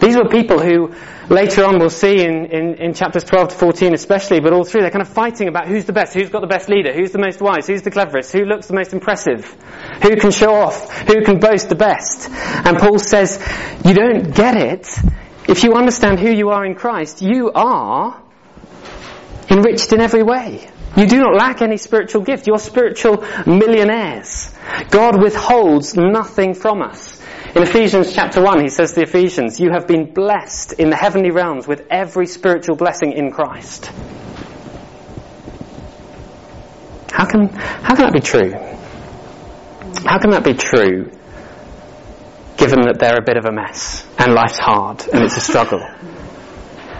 These 0.00 0.16
were 0.16 0.30
people 0.30 0.58
who 0.58 0.94
later 1.28 1.64
on 1.64 1.78
we'll 1.78 1.90
see 1.90 2.24
in, 2.24 2.46
in, 2.46 2.74
in, 2.74 2.94
chapters 2.94 3.24
12 3.24 3.48
to 3.48 3.54
14 3.54 3.94
especially, 3.94 4.40
but 4.40 4.52
all 4.52 4.64
through, 4.64 4.82
they're 4.82 4.90
kind 4.90 5.02
of 5.02 5.08
fighting 5.08 5.48
about 5.48 5.68
who's 5.68 5.84
the 5.84 5.92
best, 5.92 6.14
who's 6.14 6.28
got 6.28 6.40
the 6.40 6.46
best 6.46 6.68
leader, 6.68 6.92
who's 6.92 7.12
the 7.12 7.18
most 7.18 7.40
wise, 7.40 7.66
who's 7.66 7.82
the 7.82 7.90
cleverest, 7.90 8.32
who 8.32 8.44
looks 8.44 8.66
the 8.66 8.74
most 8.74 8.92
impressive, 8.92 9.44
who 10.02 10.16
can 10.16 10.30
show 10.30 10.54
off, 10.54 10.90
who 11.06 11.22
can 11.22 11.38
boast 11.38 11.68
the 11.68 11.74
best. 11.74 12.28
And 12.30 12.78
Paul 12.78 12.98
says, 12.98 13.38
you 13.84 13.94
don't 13.94 14.34
get 14.34 14.56
it. 14.56 14.88
If 15.48 15.64
you 15.64 15.74
understand 15.74 16.20
who 16.20 16.30
you 16.30 16.50
are 16.50 16.64
in 16.64 16.74
Christ, 16.74 17.22
you 17.22 17.50
are 17.52 18.22
enriched 19.50 19.92
in 19.92 20.00
every 20.00 20.22
way. 20.22 20.70
You 20.96 21.06
do 21.06 21.18
not 21.18 21.34
lack 21.34 21.60
any 21.60 21.76
spiritual 21.76 22.22
gift. 22.22 22.46
You're 22.46 22.58
spiritual 22.58 23.24
millionaires. 23.46 24.54
God 24.90 25.20
withholds 25.20 25.96
nothing 25.96 26.54
from 26.54 26.82
us. 26.82 27.20
In 27.54 27.62
Ephesians 27.62 28.12
chapter 28.12 28.42
1, 28.42 28.62
he 28.62 28.68
says 28.68 28.90
to 28.90 28.96
the 28.96 29.02
Ephesians, 29.02 29.60
You 29.60 29.70
have 29.70 29.86
been 29.86 30.12
blessed 30.12 30.72
in 30.72 30.90
the 30.90 30.96
heavenly 30.96 31.30
realms 31.30 31.68
with 31.68 31.86
every 31.88 32.26
spiritual 32.26 32.74
blessing 32.74 33.12
in 33.12 33.30
Christ. 33.30 33.92
How 37.12 37.26
can, 37.26 37.48
how 37.50 37.94
can 37.94 38.06
that 38.06 38.12
be 38.12 38.18
true? 38.20 38.50
How 40.04 40.18
can 40.18 40.30
that 40.30 40.42
be 40.42 40.54
true 40.54 41.12
given 42.56 42.82
that 42.82 42.96
they're 42.98 43.18
a 43.18 43.24
bit 43.24 43.36
of 43.36 43.44
a 43.44 43.52
mess 43.52 44.04
and 44.18 44.34
life's 44.34 44.58
hard 44.58 45.06
and 45.12 45.22
it's 45.22 45.36
a 45.36 45.40
struggle? 45.40 45.78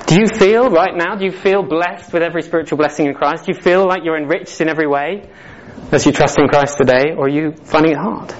Do 0.06 0.14
you 0.14 0.28
feel 0.28 0.70
right 0.70 0.94
now, 0.94 1.16
do 1.16 1.24
you 1.24 1.32
feel 1.32 1.64
blessed 1.64 2.12
with 2.12 2.22
every 2.22 2.42
spiritual 2.42 2.78
blessing 2.78 3.06
in 3.06 3.14
Christ? 3.14 3.46
Do 3.46 3.52
you 3.52 3.60
feel 3.60 3.88
like 3.88 4.04
you're 4.04 4.16
enriched 4.16 4.60
in 4.60 4.68
every 4.68 4.86
way 4.86 5.28
as 5.90 6.06
you 6.06 6.12
trust 6.12 6.38
in 6.38 6.46
Christ 6.46 6.78
today 6.78 7.12
or 7.16 7.24
are 7.24 7.28
you 7.28 7.54
finding 7.64 7.92
it 7.92 7.98
hard? 7.98 8.32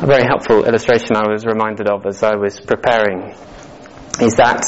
A 0.00 0.06
very 0.06 0.22
helpful 0.22 0.64
illustration 0.64 1.16
I 1.16 1.28
was 1.28 1.44
reminded 1.44 1.88
of 1.88 2.06
as 2.06 2.22
I 2.22 2.36
was 2.36 2.60
preparing 2.60 3.34
is 4.20 4.36
that 4.36 4.64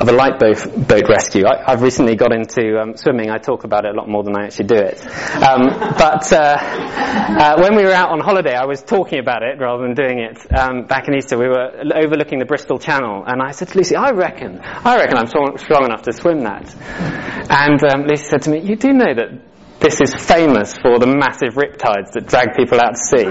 of 0.00 0.08
a 0.08 0.12
light 0.12 0.38
boat 0.38 0.56
boat 0.88 1.08
rescue. 1.08 1.44
I, 1.46 1.72
have 1.72 1.82
recently 1.82 2.16
got 2.16 2.32
into 2.32 2.80
um, 2.80 2.96
swimming. 2.96 3.28
I 3.28 3.38
talk 3.38 3.64
about 3.64 3.84
it 3.84 3.94
a 3.94 3.98
lot 3.98 4.08
more 4.08 4.22
than 4.22 4.34
I 4.34 4.46
actually 4.46 4.66
do 4.66 4.76
it. 4.76 4.98
Um, 5.36 5.68
but 5.98 6.32
uh, 6.32 6.56
uh, 6.58 7.60
when 7.60 7.76
we 7.76 7.84
were 7.84 7.92
out 7.92 8.10
on 8.10 8.20
holiday, 8.20 8.54
I 8.54 8.64
was 8.64 8.82
talking 8.82 9.18
about 9.18 9.42
it 9.42 9.60
rather 9.60 9.82
than 9.82 9.94
doing 9.94 10.20
it. 10.20 10.38
Um, 10.56 10.86
back 10.86 11.08
in 11.08 11.14
Easter, 11.14 11.36
we 11.36 11.48
were 11.48 11.84
overlooking 11.94 12.38
the 12.38 12.46
Bristol 12.46 12.78
Channel, 12.78 13.24
and 13.26 13.42
I 13.42 13.50
said 13.50 13.68
to 13.68 13.78
Lucy, 13.78 13.94
"I 13.94 14.12
reckon, 14.12 14.60
I 14.62 14.96
reckon 14.96 15.18
I'm 15.18 15.26
strong 15.26 15.84
enough 15.84 16.02
to 16.02 16.12
swim 16.12 16.40
that." 16.40 16.74
And 17.50 17.82
um, 17.84 18.06
Lucy 18.06 18.24
said 18.24 18.42
to 18.42 18.50
me, 18.50 18.60
"You 18.60 18.76
do 18.76 18.92
know 18.94 19.12
that 19.12 19.49
this 19.80 20.00
is 20.02 20.14
famous 20.14 20.76
for 20.76 20.98
the 20.98 21.06
massive 21.06 21.54
riptides 21.54 22.12
that 22.12 22.26
drag 22.26 22.54
people 22.54 22.78
out 22.78 22.96
to 22.96 23.02
sea. 23.02 23.24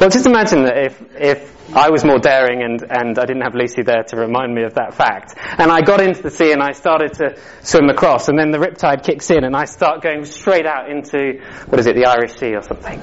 Well, 0.00 0.08
just 0.08 0.26
imagine 0.26 0.64
that 0.64 0.78
if, 0.78 1.02
if 1.14 1.76
I 1.76 1.90
was 1.90 2.04
more 2.04 2.18
daring 2.18 2.62
and, 2.62 2.82
and 2.88 3.18
I 3.18 3.26
didn't 3.26 3.42
have 3.42 3.54
Lucy 3.54 3.82
there 3.82 4.02
to 4.04 4.16
remind 4.16 4.54
me 4.54 4.62
of 4.64 4.74
that 4.74 4.94
fact. 4.94 5.34
And 5.36 5.70
I 5.70 5.82
got 5.82 6.00
into 6.00 6.22
the 6.22 6.30
sea 6.30 6.52
and 6.52 6.62
I 6.62 6.72
started 6.72 7.12
to 7.14 7.36
swim 7.60 7.90
across 7.90 8.28
and 8.28 8.38
then 8.38 8.50
the 8.50 8.56
riptide 8.56 9.04
kicks 9.04 9.30
in 9.30 9.44
and 9.44 9.54
I 9.54 9.66
start 9.66 10.02
going 10.02 10.24
straight 10.24 10.66
out 10.66 10.90
into, 10.90 11.40
what 11.66 11.78
is 11.78 11.86
it, 11.86 11.94
the 11.96 12.06
Irish 12.06 12.32
Sea 12.32 12.56
or 12.56 12.62
something. 12.62 12.98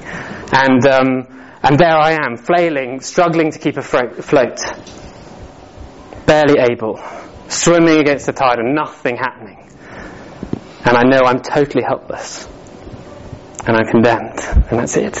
And, 0.52 0.84
um, 0.86 1.54
and 1.62 1.78
there 1.78 1.96
I 1.96 2.18
am, 2.20 2.36
flailing, 2.36 3.00
struggling 3.00 3.52
to 3.52 3.60
keep 3.60 3.76
afloat. 3.76 4.58
Barely 6.26 6.60
able. 6.68 7.00
Swimming 7.48 8.00
against 8.00 8.26
the 8.26 8.32
tide 8.32 8.58
and 8.58 8.74
nothing 8.74 9.16
happening. 9.16 9.70
And 10.84 10.96
I 10.96 11.04
know 11.04 11.20
I'm 11.24 11.40
totally 11.40 11.84
helpless 11.86 12.48
and 13.66 13.76
I'm 13.76 13.86
condemned, 13.86 14.40
and 14.70 14.78
that's 14.78 14.96
it. 14.96 15.16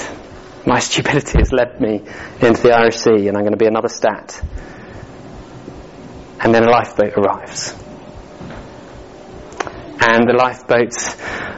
My 0.66 0.78
stupidity 0.80 1.38
has 1.38 1.52
led 1.52 1.80
me 1.80 2.02
into 2.40 2.62
the 2.62 2.72
Irish 2.72 2.96
Sea, 2.96 3.28
and 3.28 3.36
I'm 3.36 3.42
going 3.42 3.52
to 3.52 3.58
be 3.58 3.66
another 3.66 3.88
stat. 3.88 4.40
And 6.40 6.54
then 6.54 6.64
a 6.64 6.70
lifeboat 6.70 7.14
arrives. 7.16 7.72
And 10.00 10.28
the 10.28 10.34
lifeboat's 10.38 11.16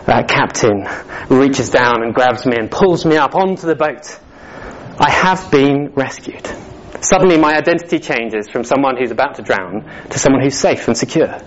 uh, 0.08 0.22
captain 0.26 0.86
reaches 1.28 1.70
down 1.70 2.02
and 2.02 2.14
grabs 2.14 2.46
me 2.46 2.56
and 2.56 2.70
pulls 2.70 3.04
me 3.04 3.16
up 3.16 3.34
onto 3.34 3.66
the 3.66 3.74
boat. 3.74 4.18
I 4.98 5.10
have 5.10 5.50
been 5.50 5.92
rescued. 5.94 6.46
Suddenly 7.00 7.38
my 7.38 7.54
identity 7.54 7.98
changes 7.98 8.48
from 8.48 8.64
someone 8.64 8.96
who's 8.96 9.10
about 9.10 9.36
to 9.36 9.42
drown 9.42 9.90
to 10.10 10.18
someone 10.18 10.42
who's 10.42 10.58
safe 10.58 10.86
and 10.88 10.96
secure. 10.96 11.40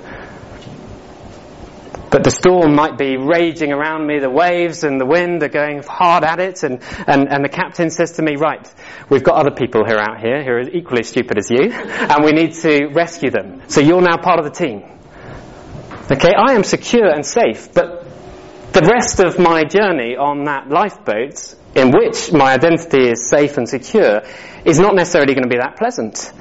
But 2.14 2.24
the 2.24 2.30
storm 2.30 2.76
might 2.76 2.95
be 2.95 3.18
raging 3.18 3.74
around 3.74 4.05
me, 4.05 4.20
the 4.20 4.30
waves 4.30 4.84
and 4.84 5.01
the 5.01 5.05
wind 5.05 5.41
are 5.41 5.49
going 5.49 5.82
hard 5.82 6.24
at 6.24 6.39
it, 6.39 6.61
and, 6.61 6.80
and, 7.07 7.28
and 7.28 7.43
the 7.43 7.49
captain 7.49 7.89
says 7.89 8.11
to 8.14 8.22
me, 8.22 8.36
right, 8.36 8.72
we've 9.09 9.24
got 9.24 9.38
other 9.38 9.49
people 9.49 9.84
who 9.84 9.95
are 9.95 9.99
out 9.99 10.20
here 10.20 10.43
who 10.43 10.51
are 10.51 10.61
equally 10.61 11.01
stupid 11.01 11.39
as 11.39 11.49
you, 11.49 11.72
and 11.72 12.24
we 12.24 12.32
need 12.32 12.53
to 12.53 12.86
rescue 12.93 13.32
them. 13.32 13.64
So 13.68 13.82
you're 13.82 13.99
now 13.99 14.18
part 14.18 14.38
of 14.38 14.45
the 14.45 14.51
team. 14.51 14.84
Okay, 16.11 16.34
I 16.38 16.53
am 16.53 16.64
secure 16.64 17.09
and 17.09 17.26
safe, 17.26 17.74
but 17.74 18.02
the 18.74 18.82
rest 18.82 19.19
of 19.19 19.38
my 19.38 19.63
journey 19.63 20.15
on 20.17 20.45
that 20.45 20.67
lifeboat, 20.67 21.53
in 21.76 21.91
which 21.91 22.34
my 22.34 22.53
identity 22.53 23.07
is 23.07 23.30
safe 23.30 23.57
and 23.57 23.69
secure, 23.69 24.24
is 24.65 24.80
not 24.80 24.95
necessarily 24.95 25.36
going 25.36 25.43
to 25.43 25.49
be 25.49 25.57
that 25.57 25.78
pleasant. 25.78 26.32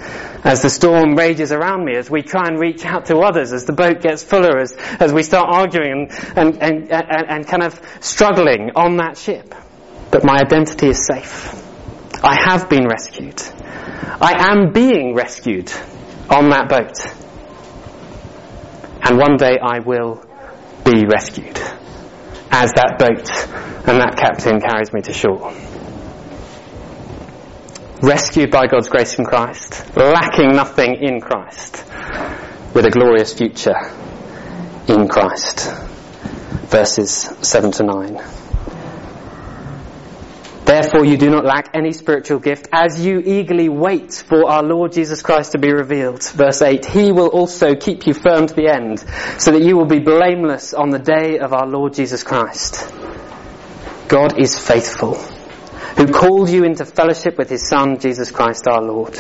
As 0.42 0.62
the 0.62 0.70
storm 0.70 1.14
rages 1.14 1.52
around 1.52 1.84
me, 1.84 1.94
as 1.94 2.10
we 2.10 2.22
try 2.22 2.48
and 2.48 2.58
reach 2.58 2.86
out 2.86 3.06
to 3.06 3.18
others, 3.18 3.52
as 3.52 3.66
the 3.66 3.74
boat 3.74 4.00
gets 4.00 4.24
fuller, 4.24 4.58
as, 4.58 4.72
as 4.98 5.12
we 5.12 5.22
start 5.22 5.48
arguing 5.50 6.08
and, 6.34 6.56
and, 6.62 6.90
and, 6.92 6.92
and, 6.92 7.28
and 7.28 7.46
kind 7.46 7.62
of 7.62 7.78
struggling 8.00 8.70
on 8.76 8.96
that 8.96 9.18
ship. 9.18 9.54
But 10.10 10.24
my 10.24 10.36
identity 10.36 10.88
is 10.88 11.04
safe. 11.04 11.52
I 12.24 12.34
have 12.48 12.70
been 12.70 12.86
rescued. 12.86 13.42
I 14.20 14.50
am 14.50 14.72
being 14.72 15.14
rescued 15.14 15.70
on 16.30 16.48
that 16.48 16.70
boat. 16.70 16.96
And 19.04 19.18
one 19.18 19.36
day 19.36 19.58
I 19.60 19.80
will 19.80 20.24
be 20.84 21.04
rescued 21.04 21.60
as 22.52 22.72
that 22.74 22.98
boat 22.98 23.28
and 23.88 23.98
that 24.00 24.16
captain 24.16 24.60
carries 24.60 24.92
me 24.92 25.00
to 25.00 25.12
shore. 25.12 25.52
Rescued 28.02 28.50
by 28.50 28.66
God's 28.66 28.88
grace 28.88 29.18
in 29.18 29.24
Christ, 29.24 29.96
lacking 29.96 30.52
nothing 30.52 30.96
in 30.96 31.20
Christ, 31.20 31.84
with 32.74 32.84
a 32.84 32.90
glorious 32.90 33.32
future 33.32 33.78
in 34.86 35.08
Christ. 35.08 35.72
Verses 36.68 37.10
7 37.40 37.72
to 37.72 37.82
9. 37.84 38.41
Therefore 40.72 41.04
you 41.04 41.18
do 41.18 41.28
not 41.28 41.44
lack 41.44 41.68
any 41.74 41.92
spiritual 41.92 42.38
gift 42.38 42.66
as 42.72 42.98
you 42.98 43.18
eagerly 43.18 43.68
wait 43.68 44.14
for 44.14 44.48
our 44.48 44.62
Lord 44.62 44.92
Jesus 44.92 45.20
Christ 45.20 45.52
to 45.52 45.58
be 45.58 45.70
revealed. 45.70 46.22
Verse 46.22 46.62
8, 46.62 46.86
He 46.86 47.12
will 47.12 47.26
also 47.26 47.74
keep 47.74 48.06
you 48.06 48.14
firm 48.14 48.46
to 48.46 48.54
the 48.54 48.68
end 48.68 49.00
so 49.38 49.50
that 49.50 49.60
you 49.62 49.76
will 49.76 49.84
be 49.84 49.98
blameless 49.98 50.72
on 50.72 50.88
the 50.88 50.98
day 50.98 51.38
of 51.40 51.52
our 51.52 51.66
Lord 51.66 51.92
Jesus 51.92 52.22
Christ. 52.22 52.90
God 54.08 54.40
is 54.40 54.58
faithful 54.58 55.16
who 55.98 56.06
called 56.06 56.48
you 56.48 56.64
into 56.64 56.86
fellowship 56.86 57.36
with 57.36 57.50
His 57.50 57.68
Son, 57.68 57.98
Jesus 57.98 58.30
Christ 58.30 58.66
our 58.66 58.80
Lord. 58.80 59.14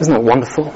Isn't 0.00 0.12
that 0.12 0.24
wonderful? 0.24 0.74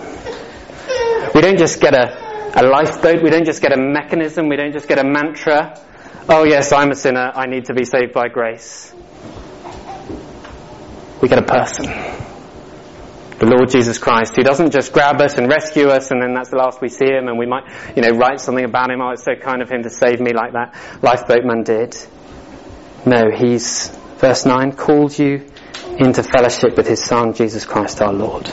We 1.34 1.40
don't 1.40 1.58
just 1.58 1.80
get 1.80 1.92
a, 1.92 2.52
a 2.56 2.62
lifeboat, 2.62 3.20
we 3.20 3.30
don't 3.30 3.46
just 3.46 3.60
get 3.60 3.72
a 3.72 3.76
mechanism, 3.76 4.48
we 4.48 4.54
don't 4.54 4.72
just 4.72 4.86
get 4.86 5.00
a 5.00 5.04
mantra 5.04 5.76
oh 6.28 6.44
yes, 6.44 6.72
I'm 6.72 6.90
a 6.90 6.94
sinner, 6.94 7.32
I 7.34 7.46
need 7.46 7.66
to 7.66 7.74
be 7.74 7.84
saved 7.84 8.12
by 8.12 8.28
grace. 8.28 8.94
We 11.20 11.28
get 11.28 11.38
a 11.38 11.42
person. 11.42 11.86
The 13.38 13.46
Lord 13.46 13.70
Jesus 13.70 13.98
Christ, 13.98 14.36
who 14.36 14.42
doesn't 14.42 14.70
just 14.70 14.92
grab 14.92 15.20
us 15.20 15.38
and 15.38 15.48
rescue 15.48 15.88
us 15.88 16.10
and 16.10 16.22
then 16.22 16.34
that's 16.34 16.50
the 16.50 16.56
last 16.56 16.82
we 16.82 16.88
see 16.88 17.06
him 17.06 17.28
and 17.28 17.38
we 17.38 17.46
might, 17.46 17.64
you 17.96 18.02
know, 18.02 18.10
write 18.10 18.40
something 18.40 18.64
about 18.64 18.90
him, 18.90 19.00
oh 19.00 19.10
it's 19.10 19.24
so 19.24 19.34
kind 19.34 19.62
of 19.62 19.70
him 19.70 19.82
to 19.82 19.90
save 19.90 20.20
me 20.20 20.32
like 20.32 20.52
that 20.52 20.74
lifeboatman 21.00 21.64
did. 21.64 21.96
No, 23.06 23.30
he's, 23.34 23.88
verse 24.18 24.44
9, 24.44 24.72
called 24.72 25.18
you 25.18 25.50
into 25.98 26.22
fellowship 26.22 26.76
with 26.76 26.86
his 26.86 27.02
Son, 27.02 27.32
Jesus 27.32 27.64
Christ 27.64 28.02
our 28.02 28.12
Lord. 28.12 28.46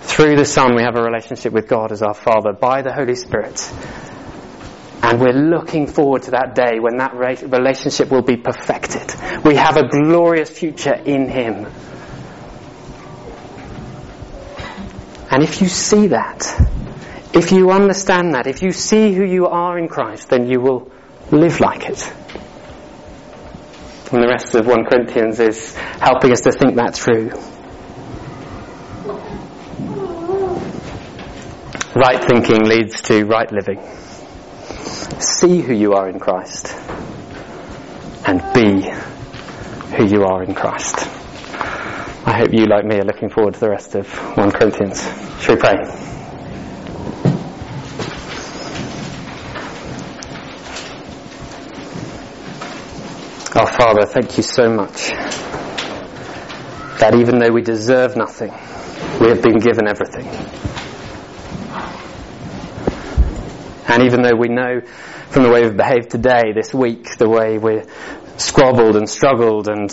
Through 0.00 0.36
the 0.36 0.44
Son 0.44 0.74
we 0.74 0.82
have 0.82 0.96
a 0.96 1.02
relationship 1.02 1.52
with 1.52 1.68
God 1.68 1.92
as 1.92 2.02
our 2.02 2.14
Father 2.14 2.52
by 2.52 2.82
the 2.82 2.92
Holy 2.92 3.14
Spirit. 3.14 3.60
And 5.02 5.20
we're 5.20 5.32
looking 5.32 5.88
forward 5.88 6.22
to 6.22 6.30
that 6.30 6.54
day 6.54 6.78
when 6.78 6.98
that 6.98 7.14
relationship 7.14 8.10
will 8.10 8.22
be 8.22 8.36
perfected. 8.36 9.12
We 9.44 9.56
have 9.56 9.76
a 9.76 9.88
glorious 9.88 10.48
future 10.48 10.94
in 10.94 11.28
Him. 11.28 11.66
And 15.30 15.42
if 15.42 15.60
you 15.60 15.68
see 15.68 16.08
that, 16.08 16.46
if 17.34 17.50
you 17.50 17.70
understand 17.70 18.34
that, 18.34 18.46
if 18.46 18.62
you 18.62 18.70
see 18.70 19.12
who 19.12 19.24
you 19.24 19.46
are 19.46 19.78
in 19.78 19.88
Christ, 19.88 20.28
then 20.28 20.48
you 20.48 20.60
will 20.60 20.92
live 21.30 21.58
like 21.60 21.88
it. 21.88 22.12
And 24.12 24.22
the 24.22 24.28
rest 24.28 24.54
of 24.54 24.66
1 24.66 24.84
Corinthians 24.84 25.40
is 25.40 25.74
helping 25.74 26.32
us 26.32 26.42
to 26.42 26.52
think 26.52 26.76
that 26.76 26.94
through. 26.94 27.30
Right 31.96 32.22
thinking 32.22 32.64
leads 32.68 33.00
to 33.02 33.24
right 33.24 33.50
living. 33.50 33.80
See 35.20 35.60
who 35.60 35.74
you 35.74 35.92
are 35.94 36.08
in 36.08 36.18
Christ 36.18 36.74
and 38.26 38.40
be 38.54 38.88
who 39.96 40.06
you 40.06 40.24
are 40.24 40.42
in 40.42 40.54
Christ. 40.54 40.96
I 42.24 42.38
hope 42.38 42.52
you, 42.52 42.66
like 42.66 42.84
me, 42.84 42.96
are 42.96 43.04
looking 43.04 43.28
forward 43.28 43.54
to 43.54 43.60
the 43.60 43.70
rest 43.70 43.94
of 43.94 44.08
1 44.36 44.52
Corinthians. 44.52 45.02
Shall 45.40 45.56
we 45.56 45.60
pray? 45.60 45.74
Our 53.54 53.66
Father, 53.66 54.06
thank 54.06 54.36
you 54.38 54.42
so 54.42 54.70
much 54.70 55.08
that 57.00 57.14
even 57.14 57.38
though 57.38 57.50
we 57.50 57.60
deserve 57.60 58.16
nothing, 58.16 58.50
we 59.20 59.28
have 59.28 59.42
been 59.42 59.58
given 59.58 59.86
everything. 59.86 60.71
And 63.88 64.04
even 64.04 64.22
though 64.22 64.36
we 64.36 64.48
know 64.48 64.80
from 65.30 65.42
the 65.42 65.50
way 65.50 65.62
we've 65.62 65.76
behaved 65.76 66.10
today, 66.10 66.52
this 66.54 66.72
week, 66.72 67.16
the 67.16 67.28
way 67.28 67.58
we're 67.58 67.84
squabbled 68.36 68.96
and 68.96 69.08
struggled 69.08 69.68
and 69.68 69.90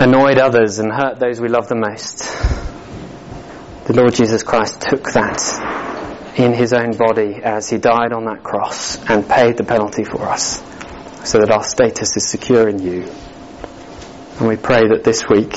annoyed 0.00 0.38
others 0.38 0.78
and 0.78 0.92
hurt 0.92 1.18
those 1.18 1.40
we 1.40 1.48
love 1.48 1.68
the 1.68 1.74
most, 1.74 2.18
the 3.86 3.94
Lord 3.94 4.14
Jesus 4.14 4.42
Christ 4.42 4.80
took 4.80 5.12
that 5.12 6.34
in 6.36 6.52
his 6.52 6.72
own 6.72 6.96
body 6.96 7.40
as 7.42 7.68
he 7.68 7.78
died 7.78 8.12
on 8.12 8.24
that 8.26 8.42
cross 8.42 8.98
and 9.08 9.28
paid 9.28 9.56
the 9.56 9.64
penalty 9.64 10.04
for 10.04 10.22
us 10.22 10.62
so 11.28 11.38
that 11.38 11.50
our 11.50 11.64
status 11.64 12.16
is 12.16 12.28
secure 12.28 12.68
in 12.68 12.78
you. 12.78 13.02
And 14.38 14.48
we 14.48 14.56
pray 14.56 14.88
that 14.88 15.04
this 15.04 15.28
week, 15.28 15.52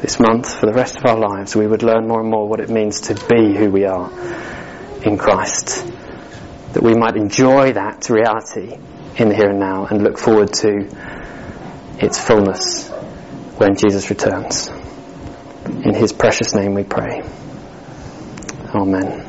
this 0.00 0.18
month, 0.18 0.58
for 0.58 0.66
the 0.66 0.72
rest 0.72 0.96
of 0.96 1.04
our 1.06 1.18
lives, 1.18 1.54
we 1.54 1.66
would 1.66 1.82
learn 1.82 2.06
more 2.06 2.20
and 2.20 2.30
more 2.30 2.48
what 2.48 2.60
it 2.60 2.70
means 2.70 3.02
to 3.02 3.14
be 3.14 3.56
who 3.56 3.70
we 3.70 3.84
are 3.84 4.10
in 5.02 5.16
Christ 5.16 5.95
that 6.76 6.82
we 6.82 6.94
might 6.94 7.16
enjoy 7.16 7.72
that 7.72 8.10
reality 8.10 8.76
in 9.16 9.30
the 9.30 9.34
here 9.34 9.48
and 9.48 9.58
now 9.58 9.86
and 9.86 10.04
look 10.04 10.18
forward 10.18 10.52
to 10.52 10.86
its 11.98 12.18
fullness 12.18 12.90
when 13.56 13.76
Jesus 13.76 14.10
returns. 14.10 14.68
In 15.64 15.94
his 15.94 16.12
precious 16.12 16.54
name 16.54 16.74
we 16.74 16.84
pray. 16.84 17.22
Amen. 18.74 19.25